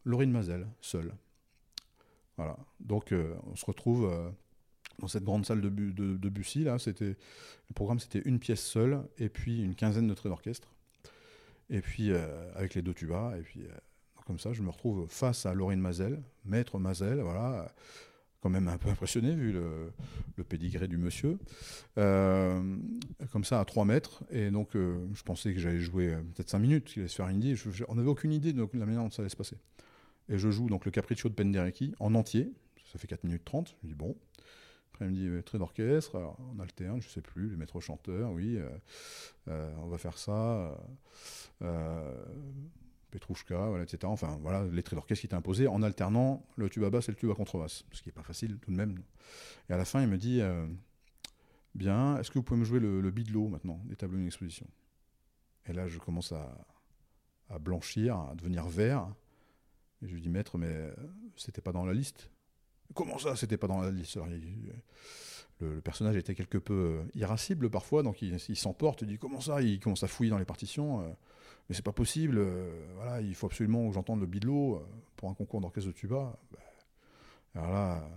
Laurine 0.03 0.31
Mazel, 0.31 0.67
seule. 0.81 1.13
Voilà. 2.35 2.57
Donc, 2.79 3.11
euh, 3.11 3.35
on 3.49 3.55
se 3.55 3.65
retrouve 3.65 4.05
euh, 4.05 4.29
dans 4.99 5.07
cette 5.07 5.23
grande 5.23 5.45
salle 5.45 5.61
de, 5.61 5.69
de, 5.69 6.29
Bussy, 6.29 6.63
là. 6.63 6.79
C'était, 6.79 7.15
le 7.69 7.73
programme, 7.75 7.99
c'était 7.99 8.21
une 8.25 8.39
pièce 8.39 8.63
seule, 8.63 9.03
et 9.17 9.29
puis 9.29 9.61
une 9.61 9.75
quinzaine 9.75 10.07
de 10.07 10.13
traits 10.13 10.31
d'orchestre. 10.31 10.73
Et 11.69 11.81
puis, 11.81 12.11
avec 12.55 12.75
les 12.75 12.81
deux 12.81 12.93
tubas, 12.93 13.37
et 13.37 13.41
puis 13.41 13.61
comme 14.27 14.39
ça, 14.39 14.51
je 14.51 14.61
me 14.61 14.69
retrouve 14.69 15.07
face 15.07 15.45
à 15.45 15.53
Laurine 15.53 15.79
Mazel, 15.79 16.21
maître 16.43 16.79
Mazel, 16.79 17.21
voilà, 17.21 17.73
quand 18.41 18.49
même 18.49 18.67
un 18.67 18.77
peu 18.77 18.89
impressionné 18.89 19.33
vu 19.33 19.51
le, 19.51 19.91
le 20.35 20.43
pédigré 20.43 20.87
du 20.87 20.97
monsieur, 20.97 21.39
euh, 21.97 22.61
comme 23.31 23.45
ça 23.45 23.59
à 23.59 23.65
3 23.65 23.85
mètres, 23.85 24.23
et 24.29 24.51
donc 24.51 24.75
euh, 24.75 25.07
je 25.13 25.23
pensais 25.23 25.53
que 25.53 25.59
j'allais 25.59 25.79
jouer 25.79 26.09
euh, 26.09 26.21
peut-être 26.35 26.49
5 26.49 26.59
minutes, 26.59 26.85
qu'il 26.85 27.01
allait 27.01 27.09
se 27.09 27.15
faire 27.15 27.29
une 27.29 27.41
idée, 27.41 27.55
on 27.87 27.95
n'avait 27.95 28.09
aucune 28.09 28.33
idée 28.33 28.53
de 28.53 28.67
la 28.73 28.85
manière 28.85 29.01
dont 29.01 29.09
ça 29.09 29.21
allait 29.21 29.29
se 29.29 29.37
passer. 29.37 29.55
Et 30.29 30.37
je 30.37 30.51
joue 30.51 30.67
donc 30.67 30.83
le 30.85 30.91
Capriccio 30.91 31.29
de 31.29 31.33
Penderecki 31.33 31.93
en 31.99 32.13
entier, 32.13 32.51
ça 32.91 32.99
fait 32.99 33.07
4 33.07 33.23
minutes 33.23 33.45
30, 33.45 33.77
je 33.81 33.87
dis 33.87 33.95
bon, 33.95 34.15
après, 34.97 35.05
il 35.05 35.11
me 35.11 35.37
dit 35.37 35.43
trait 35.43 35.57
d'orchestre, 35.57 36.35
on 36.39 36.59
alterne, 36.59 37.01
je 37.01 37.09
sais 37.09 37.21
plus, 37.21 37.49
les 37.49 37.55
maîtres 37.55 37.79
chanteurs, 37.79 38.31
oui, 38.31 38.59
on 39.47 39.87
va 39.87 39.97
faire 39.97 40.17
ça 40.17 40.75
Petrouchka, 43.11 43.67
voilà, 43.69 43.83
etc. 43.83 43.99
Enfin, 44.05 44.37
voilà, 44.41 44.65
les 44.65 44.83
traits 44.83 44.95
d'orchestre 44.95 45.21
qui 45.21 45.27
étaient 45.27 45.35
imposés 45.35 45.67
en 45.67 45.81
alternant 45.81 46.45
le 46.57 46.69
tuba 46.69 46.89
basse 46.89 47.07
et 47.07 47.11
le 47.11 47.17
tuba 47.17 47.35
contrebasse, 47.35 47.85
ce 47.91 48.01
qui 48.01 48.09
n'est 48.09 48.13
pas 48.13 48.23
facile 48.23 48.57
tout 48.59 48.71
de 48.71 48.75
même. 48.75 48.99
Et 49.69 49.73
à 49.73 49.77
la 49.77 49.85
fin, 49.85 50.01
il 50.01 50.09
me 50.09 50.17
dit 50.17 50.41
euh, 50.41 50.67
Bien, 51.73 52.17
est-ce 52.17 52.29
que 52.31 52.37
vous 52.37 52.43
pouvez 52.43 52.59
me 52.59 52.65
jouer 52.65 52.79
le, 52.79 52.99
le 52.99 53.11
bidlo 53.11 53.47
maintenant, 53.47 53.81
des 53.85 53.95
tableaux 53.95 54.17
d'une 54.17 54.27
exposition 54.27 54.67
Et 55.67 55.73
là, 55.73 55.87
je 55.87 55.99
commence 55.99 56.33
à, 56.33 57.59
blanchir, 57.59 58.17
à 58.17 58.35
devenir 58.35 58.67
vert. 58.67 59.07
Et 60.01 60.07
je 60.07 60.13
lui 60.13 60.21
dis 60.21 60.29
Maître, 60.29 60.57
mais 60.57 60.67
euh, 60.67 60.93
c'était 61.37 61.61
pas 61.61 61.71
dans 61.71 61.85
la 61.85 61.93
liste 61.93 62.29
Comment 62.93 63.17
ça, 63.17 63.35
c'était 63.35 63.57
pas 63.57 63.67
dans 63.67 63.81
la 63.81 63.91
liste 63.91 64.17
il, 64.29 64.73
le, 65.59 65.81
personnage 65.81 66.15
était 66.15 66.35
quelque 66.35 66.57
peu 66.57 66.73
euh, 66.73 67.03
irascible 67.15 67.69
parfois, 67.69 68.03
donc 68.03 68.21
il, 68.21 68.39
s'emporte, 68.55 69.01
il 69.01 69.07
dit 69.07 69.17
comment 69.17 69.41
ça, 69.41 69.61
il 69.61 69.79
commence 69.79 70.03
à 70.03 70.07
fouiller 70.07 70.29
dans 70.29 70.37
les 70.37 70.45
partitions, 70.45 71.01
euh, 71.01 71.09
mais 71.67 71.75
c'est 71.75 71.85
pas 71.85 71.91
possible, 71.91 72.37
euh, 72.37 72.69
voilà, 72.95 73.21
il 73.21 73.33
faut 73.35 73.47
absolument 73.47 73.87
que 73.87 73.93
j'entende 73.93 74.19
le 74.19 74.27
bidlo 74.27 74.83
pour 75.15 75.29
un 75.29 75.33
concours 75.33 75.61
d'orchestre 75.61 75.89
de 75.89 75.95
tuba. 75.95 76.37
Bah, 76.51 76.59
alors 77.55 77.71
là, 77.71 78.09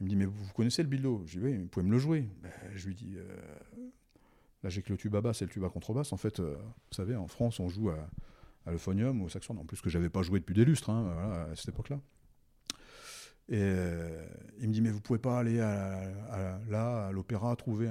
il 0.00 0.04
me 0.04 0.10
dit 0.10 0.16
mais 0.16 0.26
vous 0.26 0.52
connaissez 0.52 0.82
le 0.82 0.88
bidlo? 0.88 1.22
Je 1.26 1.38
dis 1.38 1.44
oui, 1.44 1.56
vous 1.56 1.66
pouvez 1.66 1.86
me 1.86 1.92
le 1.92 1.98
jouer. 1.98 2.28
Bah, 2.42 2.50
je 2.74 2.86
lui 2.86 2.94
dis 2.94 3.16
là 4.62 4.68
j'ai 4.68 4.82
que 4.82 4.92
le 4.92 4.98
tuba 4.98 5.20
basse 5.20 5.40
et 5.40 5.46
le 5.46 5.50
tuba 5.50 5.70
contrebasse. 5.70 6.12
En 6.12 6.18
fait, 6.18 6.40
vous 6.40 6.56
savez, 6.90 7.16
en 7.16 7.26
France 7.26 7.58
on 7.58 7.68
joue 7.68 7.88
à, 7.88 8.08
à 8.66 8.70
l'euphonium 8.70 9.22
ou 9.22 9.26
au 9.26 9.28
saxon, 9.28 9.56
en 9.56 9.64
plus 9.64 9.80
que 9.80 9.88
j'avais 9.88 10.10
pas 10.10 10.22
joué 10.22 10.40
depuis 10.40 10.54
des 10.54 10.64
lustres 10.64 10.90
hein, 10.90 11.48
à 11.50 11.56
cette 11.56 11.68
époque-là. 11.68 12.00
Et 13.48 13.58
euh, 13.60 14.26
il 14.58 14.68
me 14.68 14.72
dit, 14.72 14.80
mais 14.80 14.90
vous 14.90 15.00
pouvez 15.00 15.18
pas 15.18 15.38
aller 15.38 15.60
à, 15.60 16.60
là, 16.68 17.08
à 17.08 17.12
l'opéra, 17.12 17.54
trouver 17.56 17.90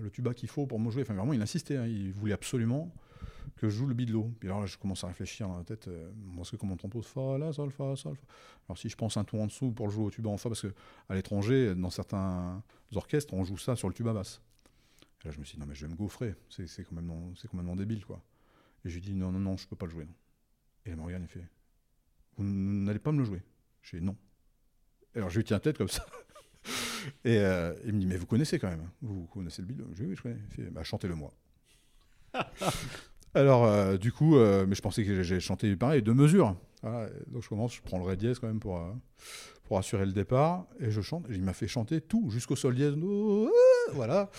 le 0.00 0.10
tuba 0.10 0.34
qu'il 0.34 0.48
faut 0.48 0.66
pour 0.66 0.80
me 0.80 0.90
jouer. 0.90 1.02
Enfin, 1.02 1.14
vraiment, 1.14 1.32
il 1.32 1.42
insistait. 1.42 1.76
Hein. 1.76 1.86
il 1.86 2.12
voulait 2.12 2.32
absolument 2.32 2.92
que 3.56 3.68
je 3.68 3.76
joue 3.76 3.86
le 3.86 3.94
bidlo. 3.94 4.32
Puis 4.40 4.48
alors 4.48 4.60
là, 4.60 4.66
je 4.66 4.78
commence 4.78 5.04
à 5.04 5.08
réfléchir 5.08 5.46
dans 5.46 5.58
la 5.58 5.64
tête. 5.64 5.88
Euh, 5.88 6.10
parce 6.36 6.50
que 6.50 6.56
comment 6.56 6.74
on 6.74 6.76
compose 6.76 7.06
Fa, 7.06 7.38
La, 7.38 7.52
Sol, 7.52 7.70
Fa, 7.70 7.94
Sol, 7.94 8.16
Fa. 8.16 8.22
Alors 8.68 8.78
si 8.78 8.88
je 8.88 8.96
pense 8.96 9.16
un 9.16 9.24
ton 9.24 9.42
en 9.42 9.46
dessous 9.46 9.70
pour 9.70 9.86
le 9.86 9.92
jouer 9.92 10.04
au 10.04 10.10
tuba 10.10 10.30
en 10.30 10.36
Fa, 10.36 10.48
parce 10.48 10.62
qu'à 10.62 11.14
l'étranger, 11.14 11.74
dans 11.74 11.90
certains 11.90 12.62
orchestres, 12.94 13.34
on 13.34 13.44
joue 13.44 13.58
ça 13.58 13.76
sur 13.76 13.88
le 13.88 13.94
tuba 13.94 14.12
basse. 14.12 14.42
Et 15.22 15.28
là, 15.28 15.32
je 15.32 15.38
me 15.38 15.44
suis 15.44 15.56
dit, 15.56 15.60
non, 15.60 15.66
mais 15.66 15.74
je 15.74 15.84
vais 15.86 15.92
me 15.92 15.96
gaufrer. 15.96 16.34
C'est 16.48 16.84
complètement, 16.84 17.32
complètement 17.42 17.76
débile, 17.76 18.04
quoi. 18.04 18.22
Et 18.84 18.88
je 18.88 18.94
lui 18.94 19.02
dis, 19.02 19.14
non, 19.14 19.30
non, 19.30 19.38
non, 19.38 19.56
je 19.56 19.68
peux 19.68 19.76
pas 19.76 19.86
le 19.86 19.92
jouer. 19.92 20.06
Non. 20.06 20.14
Et 20.86 20.96
me 20.96 21.02
regarde, 21.02 21.22
il 21.22 21.28
fait, 21.28 21.46
vous 22.36 22.44
n'allez 22.44 22.98
pas 22.98 23.12
me 23.12 23.18
le 23.18 23.24
jouer. 23.24 23.42
Je 23.82 23.98
dis, 23.98 24.02
non. 24.02 24.16
Alors 25.16 25.30
je 25.30 25.38
lui 25.38 25.44
tiens 25.44 25.58
tête 25.58 25.78
comme 25.78 25.88
ça. 25.88 26.04
Et 27.24 27.38
euh, 27.38 27.72
il 27.86 27.94
me 27.94 28.00
dit, 28.00 28.06
mais 28.06 28.16
vous 28.16 28.26
connaissez 28.26 28.58
quand 28.58 28.68
même, 28.68 28.88
vous 29.02 29.26
connaissez 29.26 29.62
le 29.62 29.68
bidon 29.68 29.84
Je 29.92 30.02
dis, 30.02 30.08
oui, 30.08 30.16
je 30.16 30.22
connais. 30.22 30.38
Il 30.50 30.54
fait, 30.54 30.70
bah, 30.70 30.82
chantez-le 30.82 31.14
moi. 31.14 31.32
Alors, 33.34 33.64
euh, 33.64 33.96
du 33.96 34.12
coup, 34.12 34.36
euh, 34.36 34.66
mais 34.66 34.74
je 34.74 34.82
pensais 34.82 35.04
que 35.04 35.22
j'ai 35.22 35.40
chanté 35.40 35.74
pareil, 35.76 36.02
deux 36.02 36.14
mesures. 36.14 36.56
donc 36.82 37.42
je 37.42 37.48
commence, 37.48 37.74
je 37.74 37.82
prends 37.82 37.98
le 37.98 38.04
ré 38.04 38.16
dièse 38.16 38.38
quand 38.40 38.48
même 38.48 38.58
pour, 38.58 38.80
pour 39.64 39.78
assurer 39.78 40.04
le 40.04 40.12
départ, 40.12 40.66
et 40.80 40.90
je 40.90 41.00
chante. 41.00 41.26
Et 41.30 41.34
il 41.34 41.42
m'a 41.42 41.52
fait 41.52 41.68
chanter 41.68 42.00
tout, 42.00 42.28
jusqu'au 42.30 42.56
sol 42.56 42.74
dièse. 42.74 42.94
Voilà. 43.92 44.30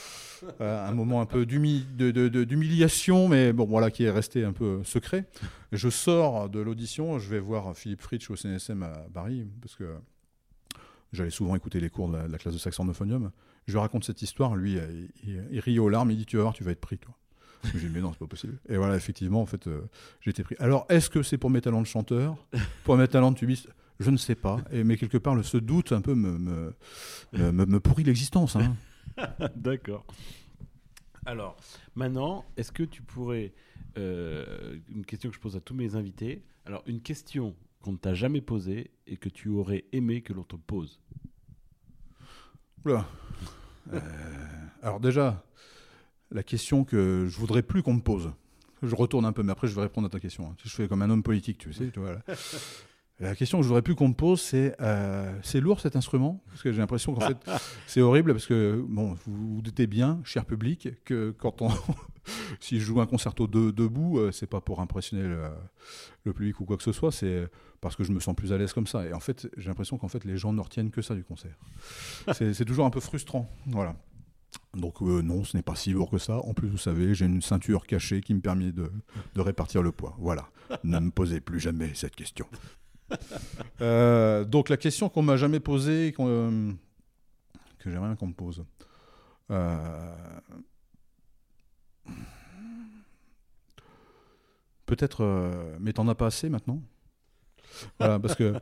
un 0.60 0.92
moment 0.94 1.22
un 1.22 1.26
peu 1.26 1.46
d'humiliation, 1.46 3.30
mais 3.30 3.54
bon, 3.54 3.66
voilà, 3.66 3.92
qui 3.92 4.04
est 4.04 4.12
resté 4.12 4.44
un 4.44 4.54
peu 4.54 4.84
secret. 4.84 5.26
je 5.72 5.90
sors 5.90 6.50
de 6.50 6.60
l'audition, 6.60 7.18
je 7.18 7.30
vais 7.30 7.40
voir 7.40 7.76
Philippe 7.78 8.02
Fritsch 8.02 8.30
au 8.30 8.36
CNSM 8.36 8.84
à 8.84 9.06
Paris, 9.14 9.48
parce 9.62 9.76
que 9.76 9.86
J'allais 11.14 11.30
souvent 11.30 11.56
écouter 11.56 11.80
les 11.80 11.90
cours 11.90 12.10
de 12.10 12.18
la, 12.18 12.38
classe 12.38 12.54
de 12.54 12.60
saxophonium. 12.60 13.32
Je 13.68 13.74
lui 13.74 13.80
raconte 13.80 14.04
cette 14.04 14.22
histoire, 14.22 14.56
lui, 14.56 14.78
il, 15.24 15.60
rit 15.60 15.78
aux 15.80 15.90
larmes, 15.90 16.12
il 16.12 16.18
dit 16.18 16.26
Tu 16.26 16.38
vas 16.38 16.44
voir, 16.44 16.54
tu 16.54 16.64
vas 16.64 16.72
être 16.72 16.80
pris, 16.80 16.98
toi. 16.98 17.14
Je 17.64 17.74
lui 17.74 17.80
dis, 17.80 17.90
mais 17.94 18.02
non, 18.02 18.12
c'est 18.12 18.20
pas 18.20 18.28
possible. 18.28 18.58
Et 18.70 18.78
voilà, 18.78 18.96
effectivement, 18.96 19.42
en 19.42 19.46
fait, 19.46 19.68
euh, 19.68 19.82
j'ai 20.22 20.32
été 20.32 20.44
pris. 20.44 20.56
Alors, 20.58 20.86
est-ce 20.90 21.10
que 21.10 21.22
c'est 21.22 21.38
pour 21.38 21.50
mes 21.52 21.62
talents 21.62 21.82
de 21.82 21.86
chanteur 21.86 22.36
Pour 22.84 22.98
mes 22.98 23.08
talents 23.08 23.32
de 23.32 23.38
tubiste? 23.38 23.70
Je 24.00 24.10
ne 24.10 24.18
sais 24.18 24.34
pas. 24.34 24.60
Mais 24.72 24.98
quelque 24.98 25.20
part, 25.20 25.44
ce 25.46 25.58
doute 25.58 25.92
un 25.92 26.02
peu 26.02 26.16
me, 26.16 26.40
me, 26.40 27.52
me, 27.52 27.80
pourrit 27.80 28.04
l'existence. 28.04 28.56
Hein. 28.56 28.76
D'accord. 29.56 30.06
Alors, 31.26 31.56
maintenant, 31.94 32.46
est-ce 32.58 32.72
que 32.72 32.84
tu 32.84 33.04
pourrais. 33.04 33.54
Euh, 33.98 34.78
une 34.90 35.06
question 35.06 35.30
que 35.30 35.36
je 35.36 35.42
pose 35.42 35.56
à 35.56 35.62
tous 35.62 35.74
mes 35.74 35.96
invités. 35.96 36.44
Alors, 36.66 36.84
une 36.86 37.02
question 37.02 37.56
qu'on 37.82 37.94
ne 37.94 37.98
t'a 37.98 38.14
jamais 38.14 38.42
posé 38.42 38.92
et 39.08 39.18
que 39.18 39.30
tu 39.30 39.50
aurais 39.50 39.86
aimé 39.92 40.22
que 40.22 40.34
l'on 40.34 40.44
te 40.44 40.56
pose 40.56 41.00
Oula. 42.86 43.08
Euh, 43.94 44.00
alors 44.82 45.00
déjà, 45.00 45.44
la 46.32 46.44
question 46.44 46.84
que 46.84 47.28
je 47.28 47.38
voudrais 47.38 47.62
plus 47.62 47.84
qu'on 47.84 47.94
me 47.94 48.02
pose. 48.02 48.32
Je 48.82 48.96
retourne 48.96 49.26
un 49.26 49.32
peu, 49.32 49.44
mais 49.44 49.52
après 49.52 49.68
je 49.68 49.76
vais 49.76 49.82
répondre 49.82 50.08
à 50.08 50.10
ta 50.10 50.20
question. 50.20 50.48
Hein. 50.48 50.56
Je 50.64 50.70
fais 50.70 50.88
comme 50.88 51.04
un 51.04 51.10
homme 51.10 51.22
politique, 51.22 51.60
tu 51.60 51.74
sais. 51.74 51.92
Tu 51.92 52.00
La 53.22 53.36
question 53.36 53.60
que 53.60 53.64
je 53.64 53.68
voudrais 53.68 53.84
plus 53.84 53.94
qu'on 53.94 54.08
me 54.08 54.16
pose, 54.16 54.42
c'est 54.42 54.76
euh, 54.82 55.32
c'est 55.44 55.60
lourd 55.60 55.80
cet 55.80 55.96
instrument? 55.96 56.42
Parce 56.48 56.64
que 56.64 56.72
j'ai 56.72 56.80
l'impression 56.80 57.14
qu'en 57.14 57.28
fait, 57.28 57.38
c'est 57.88 58.02
horrible 58.02 58.34
parce 58.34 58.48
que, 58.48 58.84
bon, 58.88 59.16
vous 59.28 59.56
vous 59.56 59.62
doutez 59.62 59.86
bien, 59.86 60.20
cher 60.24 60.44
public, 60.44 60.90
que 61.06 61.30
quand 61.38 61.62
on. 61.62 61.70
si 62.60 62.80
je 62.80 62.86
joue 62.86 63.00
un 63.00 63.06
concerto 63.06 63.46
de, 63.46 63.70
debout, 63.70 64.18
euh, 64.18 64.32
c'est 64.32 64.48
pas 64.48 64.60
pour 64.60 64.82
impressionner 64.82 65.24
le, 65.24 66.34
public 66.34 66.60
ou 66.60 66.66
quoi 66.66 66.78
que 66.78 66.84
ce 66.84 66.92
soit, 66.92 67.12
c'est 67.12 67.48
parce 67.80 67.96
que 67.96 68.04
je 68.04 68.12
me 68.12 68.20
sens 68.20 68.36
plus 68.36 68.54
à 68.54 68.58
l'aise 68.58 68.74
comme 68.74 68.88
ça. 68.88 69.06
Et 69.06 69.14
en 69.14 69.20
fait, 69.20 69.48
j'ai 69.56 69.68
l'impression 69.68 69.98
qu'en 70.00 70.08
fait, 70.08 70.26
les 70.26 70.38
gens 70.38 70.52
ne 70.52 70.62
retiennent 70.62 70.92
que 70.92 71.04
ça 71.04 71.14
du 71.14 71.24
concert. 71.24 71.58
c'est 72.34 72.66
toujours 72.66 72.86
un 72.86 72.92
peu 72.92 73.00
frustrant. 73.00 73.50
Voilà. 73.68 73.96
Donc 74.74 75.02
euh, 75.02 75.22
non, 75.22 75.44
ce 75.44 75.56
n'est 75.56 75.64
pas 75.64 75.76
si 75.76 75.92
lourd 75.92 76.10
que 76.10 76.18
ça. 76.18 76.38
En 76.40 76.56
plus, 76.56 76.70
vous 76.70 76.78
savez, 76.78 77.14
j'ai 77.14 77.26
une 77.26 77.42
ceinture 77.42 77.86
cachée 77.86 78.22
qui 78.22 78.34
me 78.34 78.42
permet 78.42 78.72
de, 78.72 78.92
de 79.36 79.42
répartir 79.42 79.84
le 79.84 79.92
poids. 79.92 80.16
Voilà. 80.18 80.50
ne 80.84 81.00
me 81.00 81.12
posez 81.12 81.40
plus 81.40 81.60
jamais 81.60 81.92
cette 81.94 82.16
question. 82.16 82.48
Euh, 83.82 84.46
donc 84.46 84.70
la 84.70 84.78
question 84.78 85.10
qu'on 85.10 85.24
m'a 85.24 85.38
jamais 85.38 85.60
posée, 85.60 86.14
euh, 86.20 86.72
que 87.80 87.90
j'aimerais 87.90 88.16
qu'on 88.16 88.28
me 88.28 88.34
pose. 88.34 88.64
Euh, 89.50 90.16
peut-être, 94.86 95.26
mais 95.80 95.94
t'en 95.94 96.08
as 96.08 96.14
pas 96.14 96.28
assez 96.28 96.48
maintenant? 96.48 96.80
Voilà, 97.98 98.20
parce 98.20 98.36
que 98.36 98.54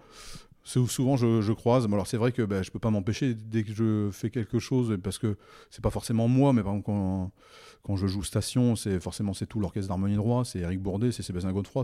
souvent 0.63 1.17
je, 1.17 1.51
croise. 1.51 1.85
Alors 1.85 2.07
c'est 2.07 2.15
vrai 2.15 2.31
que 2.31 2.43
ben, 2.43 2.63
je 2.63 2.71
peux 2.71 2.79
pas 2.79 2.91
m'empêcher 2.91 3.33
dès 3.33 3.63
que 3.63 3.73
je 3.73 4.09
fais 4.11 4.29
quelque 4.29 4.59
chose, 4.59 4.97
parce 5.03 5.17
que 5.17 5.37
c'est 5.69 5.83
pas 5.83 5.89
forcément 5.89 6.29
moi, 6.29 6.53
mais 6.53 6.63
par 6.63 6.73
exemple 6.73 7.31
quand, 7.83 7.95
je 7.97 8.07
joue 8.07 8.23
Station, 8.23 8.77
c'est 8.77 9.01
forcément 9.01 9.33
c'est 9.33 9.47
tout 9.47 9.59
l'orchestre 9.59 9.89
d'harmonie 9.89 10.15
droit, 10.15 10.45
c'est 10.45 10.59
Eric 10.59 10.79
Bourdet, 10.81 11.11
c'est 11.11 11.23
Sébastien 11.23 11.51
Godefroy, 11.51 11.83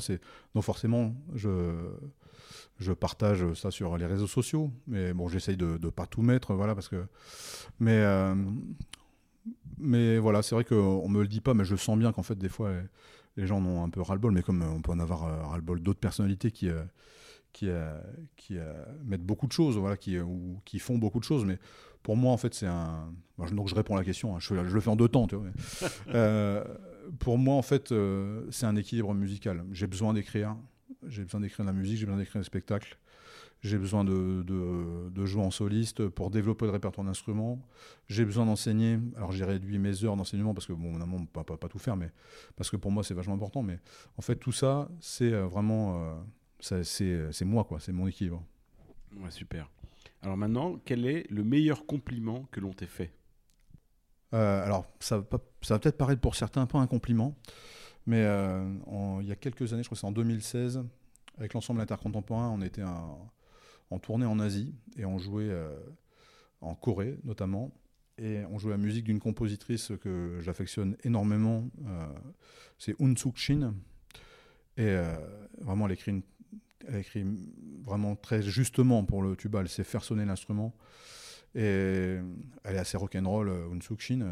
donc 0.54 0.64
forcément 0.64 1.14
je 1.34 1.50
je 2.80 2.92
partage 2.92 3.54
ça 3.54 3.72
sur 3.72 3.98
les 3.98 4.06
réseaux 4.06 4.28
sociaux, 4.28 4.72
mais 4.88 5.14
bon, 5.14 5.28
j'essaye 5.28 5.58
de 5.58 5.80
ne 5.82 5.90
pas 5.90 6.06
tout 6.06 6.22
mettre, 6.22 6.54
voilà, 6.54 6.76
parce 6.76 6.90
que. 6.90 7.06
Mais, 7.80 8.00
euh, 8.00 8.36
mais 9.78 10.18
voilà, 10.18 10.42
c'est 10.42 10.56
vrai 10.56 10.66
qu'on 10.66 11.08
me 11.08 11.22
le 11.22 11.28
dit 11.28 11.42
pas, 11.42 11.54
mais 11.54 11.64
je 11.64 11.76
sens 11.76 11.98
bien 11.98 12.12
qu'en 12.12 12.24
fait, 12.24 12.38
des 12.38 12.50
fois, 12.50 12.72
les, 13.38 13.48
gens 13.48 13.60
en 13.60 13.66
ont 13.66 13.84
un 13.84 13.90
peu 13.90 14.02
ras-le-bol, 14.02 14.34
mais 14.34 14.42
comme 14.42 14.62
on 14.62 14.82
peut 14.82 14.92
en 14.92 15.00
avoir 15.00 15.24
euh, 15.26 15.44
ras-le-bol 15.44 15.82
d'autres 15.82 16.00
personnalités 16.00 16.52
qui. 16.52 16.70
Euh, 16.70 16.84
qui, 17.54 17.70
qui 18.36 18.58
mettent 19.06 19.24
beaucoup 19.24 19.48
de 19.48 19.54
choses, 19.54 19.78
voilà, 19.78 19.96
qui, 19.96 20.20
ou, 20.20 20.60
qui 20.66 20.78
font 20.78 20.98
beaucoup 20.98 21.20
de 21.20 21.24
choses. 21.24 21.46
Mais 21.46 21.58
pour 22.04 22.18
moi, 22.18 22.34
en 22.34 22.38
fait, 22.38 22.54
c'est 22.54 22.68
un. 22.68 23.14
Donc, 23.54 23.70
je 23.70 23.76
réponds 23.76 23.96
à 23.96 24.00
la 24.00 24.04
question. 24.04 24.36
Hein, 24.36 24.40
je, 24.42 24.56
je, 24.56 24.74
le 24.74 24.82
fais 24.82 24.90
en 24.90 24.98
deux 24.98 25.08
temps, 25.08 25.26
tu 25.26 25.38
vois. 25.38 25.46
pour 27.20 27.38
moi, 27.38 27.56
en 27.56 27.62
fait, 27.62 27.94
c'est 28.50 28.66
un 28.66 28.76
équilibre 28.76 29.14
musical. 29.14 29.64
J'ai 29.72 29.88
besoin 29.88 30.14
d'écrire, 30.14 30.58
j'ai 31.08 31.24
besoin 31.24 31.42
d'écrire 31.42 31.66
de 31.66 31.70
la 31.70 31.78
musique, 31.78 31.98
j'ai 31.98 32.06
besoin 32.06 32.20
d'écrire 32.20 32.42
des 32.42 32.46
spectacles, 32.46 32.98
j'ai 33.62 33.78
besoin 33.78 34.04
de, 34.04 34.44
de, 34.44 35.26
jouer 35.26 35.44
en 35.44 35.52
soliste 35.52 36.08
pour 36.08 36.30
développer 36.30 36.66
le 36.66 36.72
répertoire 36.72 37.06
d'instruments, 37.06 37.60
j'ai 38.08 38.26
besoin 38.26 38.46
d'enseigner. 38.46 39.00
Alors 39.16 39.32
j'ai 39.32 39.46
réduit 39.46 39.80
mes 39.80 40.04
heures 40.04 40.16
d'enseignement 40.16 40.54
parce 40.54 40.68
que, 40.68 40.74
bon, 40.74 40.94
on 40.94 41.20
ne 41.20 41.26
peut 41.26 41.44
pas, 41.44 41.58
pas, 41.58 41.68
tout 41.68 41.80
faire, 41.80 41.96
mais 41.96 42.12
parce 42.56 42.70
que 42.70 42.78
pour 42.78 42.92
moi 42.92 43.04
c'est 43.04 43.14
vachement 43.14 43.34
important. 43.34 43.64
Mais 43.64 43.80
en 44.18 44.22
fait, 44.22 44.36
tout 44.36 44.52
ça, 44.52 44.90
c'est 45.00 45.34
euh, 45.34 45.48
vraiment. 45.48 46.14
Euh, 46.62 46.84
c'est 46.84 47.46
moi, 47.46 47.64
quoi, 47.64 47.80
c'est 47.80 47.92
mon 47.92 48.08
équilibre. 48.08 48.44
Ouais, 49.18 49.32
super. 49.32 49.70
Alors 50.22 50.38
maintenant, 50.38 50.80
quel 50.86 51.06
est 51.06 51.30
le 51.30 51.44
meilleur 51.44 51.86
compliment 51.86 52.48
que 52.52 52.60
l'on 52.60 52.74
t'ait 52.74 52.88
fait? 52.88 53.12
Euh, 54.34 54.64
Alors, 54.64 54.86
ça 55.00 55.20
va, 55.20 55.40
ça 55.62 55.76
va 55.76 55.80
peut-être 55.80 55.98
paraître 55.98 56.22
pour 56.22 56.36
certains 56.36 56.66
pas 56.66 56.80
un 56.80 56.88
compliment. 56.88 57.36
Mais 58.08 58.24
euh, 58.24 58.64
il 59.22 59.28
y 59.28 59.32
a 59.32 59.36
quelques 59.36 59.74
années, 59.74 59.84
je 59.84 59.88
crois 59.88 59.96
que 59.96 60.00
c'est 60.00 60.08
en 60.08 60.12
2016, 60.12 60.84
avec 61.38 61.54
l'ensemble 61.54 61.82
intercontemporain, 61.82 62.50
on 62.50 62.62
était 62.62 62.84
en 62.84 64.00
tournée 64.00 64.26
en 64.26 64.40
Asie 64.40 64.76
et 64.98 65.06
on 65.06 65.18
jouait 65.18 65.50
euh, 65.50 65.76
en 66.62 66.76
Corée 66.76 67.18
notamment. 67.24 67.72
Et 68.18 68.44
on 68.50 68.58
jouait 68.60 68.72
la 68.72 68.78
musique 68.78 69.04
d'une 69.04 69.20
compositrice 69.20 69.92
que 70.02 70.40
j'affectionne 70.42 70.96
énormément, 71.04 71.70
euh, 71.86 72.08
c'est 72.78 72.96
Un 73.02 73.14
Suk 73.16 73.36
Shin. 73.36 73.74
Et 74.78 74.96
vraiment, 75.62 75.86
elle 75.86 75.94
écrit, 75.94 76.22
elle 76.88 76.96
écrit 76.96 77.26
vraiment 77.84 78.16
très 78.18 78.42
justement 78.42 79.06
pour 79.06 79.22
le 79.22 79.36
tuba, 79.38 79.62
elle 79.62 79.70
sait 79.70 79.86
faire 79.86 80.04
sonner 80.04 80.26
l'instrument. 80.26 80.74
Et 81.56 82.18
elle 82.64 82.76
est 82.76 82.78
assez 82.78 82.98
rock'n'roll, 82.98 83.50
Un 83.50 83.82
Suk 83.82 84.00
Shin, 84.00 84.26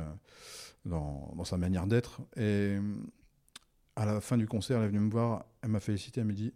dans, 0.86 1.44
sa 1.44 1.58
manière 1.58 1.88
d'être. 1.88 2.22
À 3.96 4.06
la 4.06 4.22
fin 4.22 4.38
du 4.38 4.48
concert, 4.48 4.80
elle 4.80 4.86
est 4.86 4.88
venue 4.88 5.00
me 5.00 5.12
voir, 5.12 5.46
elle 5.62 5.70
m'a 5.70 5.80
félicité, 5.80 6.22
elle 6.22 6.28
m'a 6.28 6.34
dit 6.34 6.54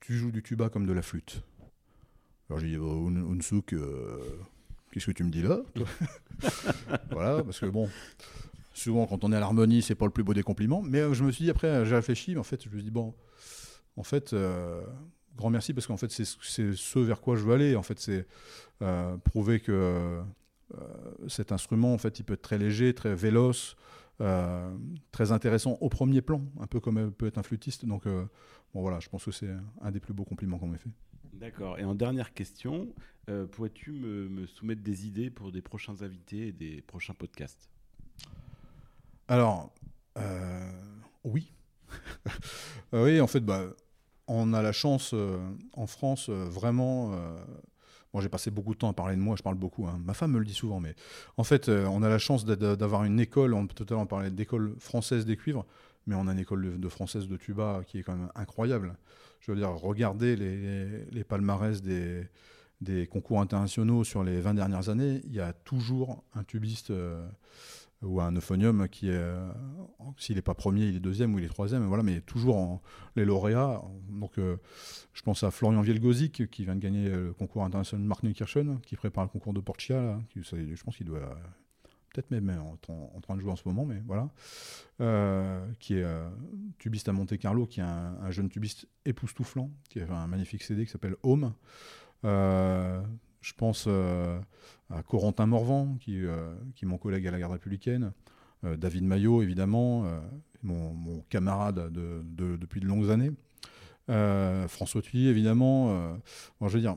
Tu 0.00 0.16
joues 0.16 0.30
du 0.30 0.42
tuba 0.42 0.68
comme 0.68 0.86
de 0.86 0.92
la 0.92 1.02
flûte. 1.02 1.42
Alors 2.48 2.60
j'ai 2.60 2.68
dit 2.68 2.76
oh, 2.78 3.08
Unsuk, 3.08 3.74
qu'est-ce 4.90 5.06
que 5.06 5.12
tu 5.12 5.24
me 5.24 5.30
dis 5.30 5.42
là 5.42 5.60
Voilà, 7.10 7.42
parce 7.42 7.60
que 7.60 7.66
bon, 7.66 7.88
souvent 8.72 9.06
quand 9.06 9.24
on 9.24 9.32
est 9.32 9.36
à 9.36 9.40
l'harmonie, 9.40 9.82
c'est 9.82 9.94
pas 9.94 10.06
le 10.06 10.10
plus 10.10 10.24
beau 10.24 10.34
des 10.34 10.42
compliments. 10.42 10.82
Mais 10.82 11.14
je 11.14 11.22
me 11.22 11.30
suis 11.30 11.44
dit, 11.44 11.50
après, 11.50 11.84
j'ai 11.84 11.94
réfléchi, 11.94 12.32
mais 12.32 12.40
en 12.40 12.44
fait, 12.44 12.62
je 12.64 12.68
me 12.68 12.74
suis 12.74 12.84
dit 12.84 12.90
Bon, 12.90 13.14
en 13.96 14.02
fait, 14.02 14.34
grand 15.36 15.50
merci 15.50 15.74
parce 15.74 15.86
qu'en 15.86 15.96
fait, 15.96 16.10
c'est 16.10 16.24
ce 16.24 16.98
vers 16.98 17.20
quoi 17.20 17.36
je 17.36 17.44
veux 17.44 17.54
aller. 17.54 17.76
En 17.76 17.82
fait, 17.82 18.00
c'est 18.00 18.26
prouver 19.24 19.60
que 19.60 20.20
cet 21.28 21.52
instrument, 21.52 21.92
en 21.92 21.98
fait, 21.98 22.18
il 22.18 22.24
peut 22.24 22.34
être 22.34 22.42
très 22.42 22.58
léger, 22.58 22.94
très 22.94 23.14
véloce. 23.14 23.76
Euh, 24.20 24.76
très 25.12 25.32
intéressant 25.32 25.78
au 25.80 25.88
premier 25.88 26.20
plan, 26.20 26.42
un 26.60 26.66
peu 26.66 26.78
comme 26.78 27.10
peut 27.12 27.26
être 27.26 27.38
un 27.38 27.42
flûtiste. 27.42 27.86
Donc, 27.86 28.06
euh, 28.06 28.26
bon, 28.74 28.82
voilà, 28.82 29.00
je 29.00 29.08
pense 29.08 29.24
que 29.24 29.30
c'est 29.30 29.50
un 29.80 29.90
des 29.90 30.00
plus 30.00 30.12
beaux 30.12 30.24
compliments 30.24 30.58
qu'on 30.58 30.68
m'ait 30.68 30.78
fait. 30.78 30.90
D'accord. 31.32 31.78
Et 31.78 31.84
en 31.84 31.94
dernière 31.94 32.34
question, 32.34 32.88
euh, 33.30 33.46
pourrais-tu 33.46 33.92
me, 33.92 34.46
soumettre 34.46 34.82
des 34.82 35.06
idées 35.06 35.30
pour 35.30 35.52
des 35.52 35.62
prochains 35.62 36.02
invités 36.02 36.48
et 36.48 36.52
des 36.52 36.82
prochains 36.82 37.14
podcasts? 37.14 37.70
Alors, 39.28 39.72
oui. 41.24 41.52
oui, 42.92 43.20
en 43.20 43.26
fait, 43.26 43.40
bah, 43.40 43.62
on 44.26 44.52
a 44.52 44.60
la 44.60 44.72
chance 44.72 45.14
en 45.72 45.86
France 45.86 46.28
vraiment 46.28 47.14
Bon, 48.12 48.20
j'ai 48.20 48.28
passé 48.28 48.50
beaucoup 48.50 48.74
de 48.74 48.78
temps 48.78 48.90
à 48.90 48.92
parler 48.92 49.14
de 49.14 49.20
moi, 49.20 49.36
je 49.36 49.42
parle 49.42 49.56
beaucoup. 49.56 49.86
Hein. 49.86 50.00
Ma 50.04 50.14
femme 50.14 50.32
me 50.32 50.38
le 50.38 50.44
dit 50.44 50.54
souvent, 50.54 50.80
mais 50.80 50.94
en 51.36 51.44
fait, 51.44 51.68
euh, 51.68 51.86
on 51.86 52.02
a 52.02 52.08
la 52.08 52.18
chance 52.18 52.44
d'avoir 52.44 53.04
une 53.04 53.20
école, 53.20 53.54
on 53.54 53.66
peut 53.66 53.74
totalement 53.74 54.06
parler 54.06 54.30
d'école 54.30 54.74
française 54.80 55.26
des 55.26 55.36
cuivres, 55.36 55.64
mais 56.06 56.16
on 56.16 56.26
a 56.26 56.32
une 56.32 56.40
école 56.40 56.80
de, 56.80 56.88
française 56.88 57.28
de 57.28 57.36
tuba 57.36 57.82
qui 57.86 57.98
est 57.98 58.02
quand 58.02 58.16
même 58.16 58.30
incroyable. 58.34 58.96
Je 59.40 59.52
veux 59.52 59.58
dire, 59.58 59.70
regardez 59.70 60.34
les, 60.36 61.24
palmarès 61.24 61.82
des, 61.82 62.26
des, 62.80 63.06
concours 63.06 63.40
internationaux 63.40 64.02
sur 64.02 64.24
les 64.24 64.40
20 64.40 64.54
dernières 64.54 64.88
années, 64.88 65.20
il 65.24 65.32
y 65.32 65.40
a 65.40 65.52
toujours 65.52 66.24
un 66.34 66.42
tubiste. 66.42 66.90
Euh, 66.90 67.26
ou 68.02 68.20
un 68.20 68.34
euphonium 68.34 68.88
qui 68.88 69.08
est, 69.08 69.14
euh, 69.14 69.50
s'il 70.16 70.36
n'est 70.36 70.42
pas 70.42 70.54
premier, 70.54 70.86
il 70.86 70.96
est 70.96 71.00
deuxième 71.00 71.34
ou 71.34 71.38
il 71.38 71.44
est 71.44 71.48
troisième, 71.48 71.84
voilà, 71.84 72.02
mais 72.02 72.20
toujours 72.20 72.56
en, 72.56 72.82
les 73.16 73.24
lauréats. 73.24 73.82
Donc, 74.08 74.38
euh, 74.38 74.56
je 75.12 75.22
pense 75.22 75.42
à 75.42 75.50
Florian 75.50 75.82
Vielgozik 75.82 76.48
qui 76.50 76.64
vient 76.64 76.74
de 76.74 76.80
gagner 76.80 77.10
le 77.10 77.32
concours 77.32 77.64
international 77.64 78.06
Mark 78.06 78.22
Neukirchen, 78.22 78.80
qui 78.80 78.96
prépare 78.96 79.24
le 79.24 79.30
concours 79.30 79.52
de 79.52 79.60
Portia. 79.60 80.18
qui, 80.30 80.42
je 80.42 80.82
pense 80.82 80.96
qu'il 80.96 81.06
doit 81.06 81.36
peut-être 82.12 82.30
même 82.30 82.50
en, 82.50 82.78
en, 82.92 83.20
train 83.20 83.36
de 83.36 83.40
jouer 83.40 83.52
en 83.52 83.56
ce 83.56 83.68
moment, 83.68 83.84
mais 83.84 84.02
voilà, 84.06 84.30
euh, 85.00 85.64
qui 85.78 85.94
est 85.94 86.06
tubiste 86.78 87.08
à 87.08 87.12
Monte 87.12 87.36
Carlo, 87.38 87.66
qui 87.66 87.80
est 87.80 87.84
un, 87.84 88.30
jeune 88.30 88.48
tubiste 88.48 88.88
époustouflant, 89.04 89.70
qui 89.88 90.00
a 90.00 90.10
un 90.10 90.26
magnifique 90.26 90.62
CD 90.62 90.86
qui 90.86 90.90
s'appelle 90.90 91.16
Home. 91.22 91.52
Je 93.40 93.54
pense 93.54 93.86
euh, 93.88 94.38
à 94.90 95.02
Corentin 95.02 95.46
Morvan, 95.46 95.96
qui, 96.00 96.24
euh, 96.24 96.54
qui 96.74 96.84
est 96.84 96.88
mon 96.88 96.98
collègue 96.98 97.26
à 97.26 97.30
la 97.30 97.38
garde 97.38 97.52
républicaine, 97.52 98.12
euh, 98.64 98.76
David 98.76 99.04
Maillot, 99.04 99.42
évidemment, 99.42 100.04
mon, 100.62 101.20
camarade 101.28 101.92
de, 101.92 102.22
depuis 102.56 102.80
de 102.80 102.86
longues 102.86 103.10
années, 103.10 103.32
François 104.68 105.02
Thuy, 105.02 105.28
évidemment. 105.28 106.18
je 106.60 106.68
veux 106.68 106.80
dire, 106.80 106.96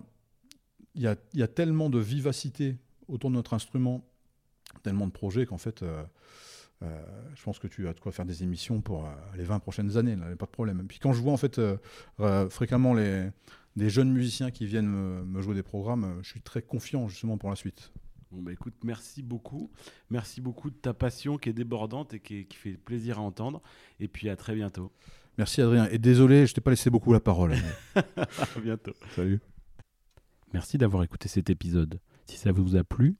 il 0.95 1.01
y 1.01 1.07
a, 1.07 1.15
y 1.33 1.43
a, 1.43 1.47
tellement 1.47 1.89
de 1.89 1.99
vivacité 1.99 2.77
autour 3.07 3.29
de 3.29 3.35
notre 3.35 3.53
instrument, 3.53 4.03
tellement 4.81 5.07
de 5.07 5.11
projets 5.11 5.45
qu'en 5.45 5.57
fait, 5.57 5.85
je 6.81 7.43
pense 7.43 7.59
que 7.59 7.67
tu 7.67 7.87
as 7.87 7.93
de 7.93 7.99
quoi 7.99 8.11
faire 8.11 8.25
des 8.25 8.43
émissions 8.43 8.81
pour 8.81 9.07
les 9.37 9.43
20 9.43 9.59
prochaines 9.59 9.95
années, 9.95 10.15
là, 10.15 10.35
pas 10.35 10.47
de 10.47 10.51
problème. 10.51 10.81
Et 10.81 10.83
puis 10.83 10.99
quand 10.99 11.13
je 11.13 11.21
vois 11.21 11.33
en 11.33 11.37
fait 11.37 11.61
fréquemment 12.49 12.93
les, 12.93 13.29
des 13.75 13.89
jeunes 13.89 14.11
musiciens 14.11 14.51
qui 14.51 14.65
viennent 14.65 14.87
me, 14.87 15.41
jouer 15.41 15.55
des 15.55 15.63
programmes, 15.63 16.03
euh, 16.03 16.23
je 16.23 16.29
suis 16.29 16.41
très 16.41 16.61
confiant 16.61 17.07
justement 17.07 17.37
pour 17.37 17.49
la 17.49 17.55
suite. 17.55 17.91
Bon 18.31 18.41
bah 18.41 18.51
écoute, 18.51 18.73
merci 18.83 19.21
beaucoup. 19.21 19.71
Merci 20.09 20.41
beaucoup 20.41 20.71
de 20.71 20.75
ta 20.75 20.93
passion 20.93 21.37
qui 21.37 21.49
est 21.49 21.53
débordante 21.53 22.13
et 22.15 22.19
qui, 22.19 22.47
fait 22.51 22.73
plaisir 22.73 23.19
à 23.19 23.21
entendre. 23.21 23.61
Et 23.99 24.07
puis 24.07 24.29
à 24.29 24.35
très 24.35 24.55
bientôt. 24.55 24.91
Merci 25.37 25.61
Adrien. 25.61 25.87
Et 25.89 25.99
désolé, 25.99 26.47
je 26.47 26.53
t'ai 26.53 26.61
pas 26.61 26.71
laissé 26.71 26.89
beaucoup 26.89 27.13
la 27.13 27.19
parole. 27.19 27.53
à 27.95 28.59
bientôt. 28.59 28.93
Salut. 29.15 29.39
Merci 30.51 30.77
d'avoir 30.77 31.03
écouté 31.03 31.27
cet 31.27 31.49
épisode. 31.49 31.99
Si 32.25 32.37
ça 32.37 32.51
vous 32.51 32.75
a 32.75 32.83
plu, 32.83 33.17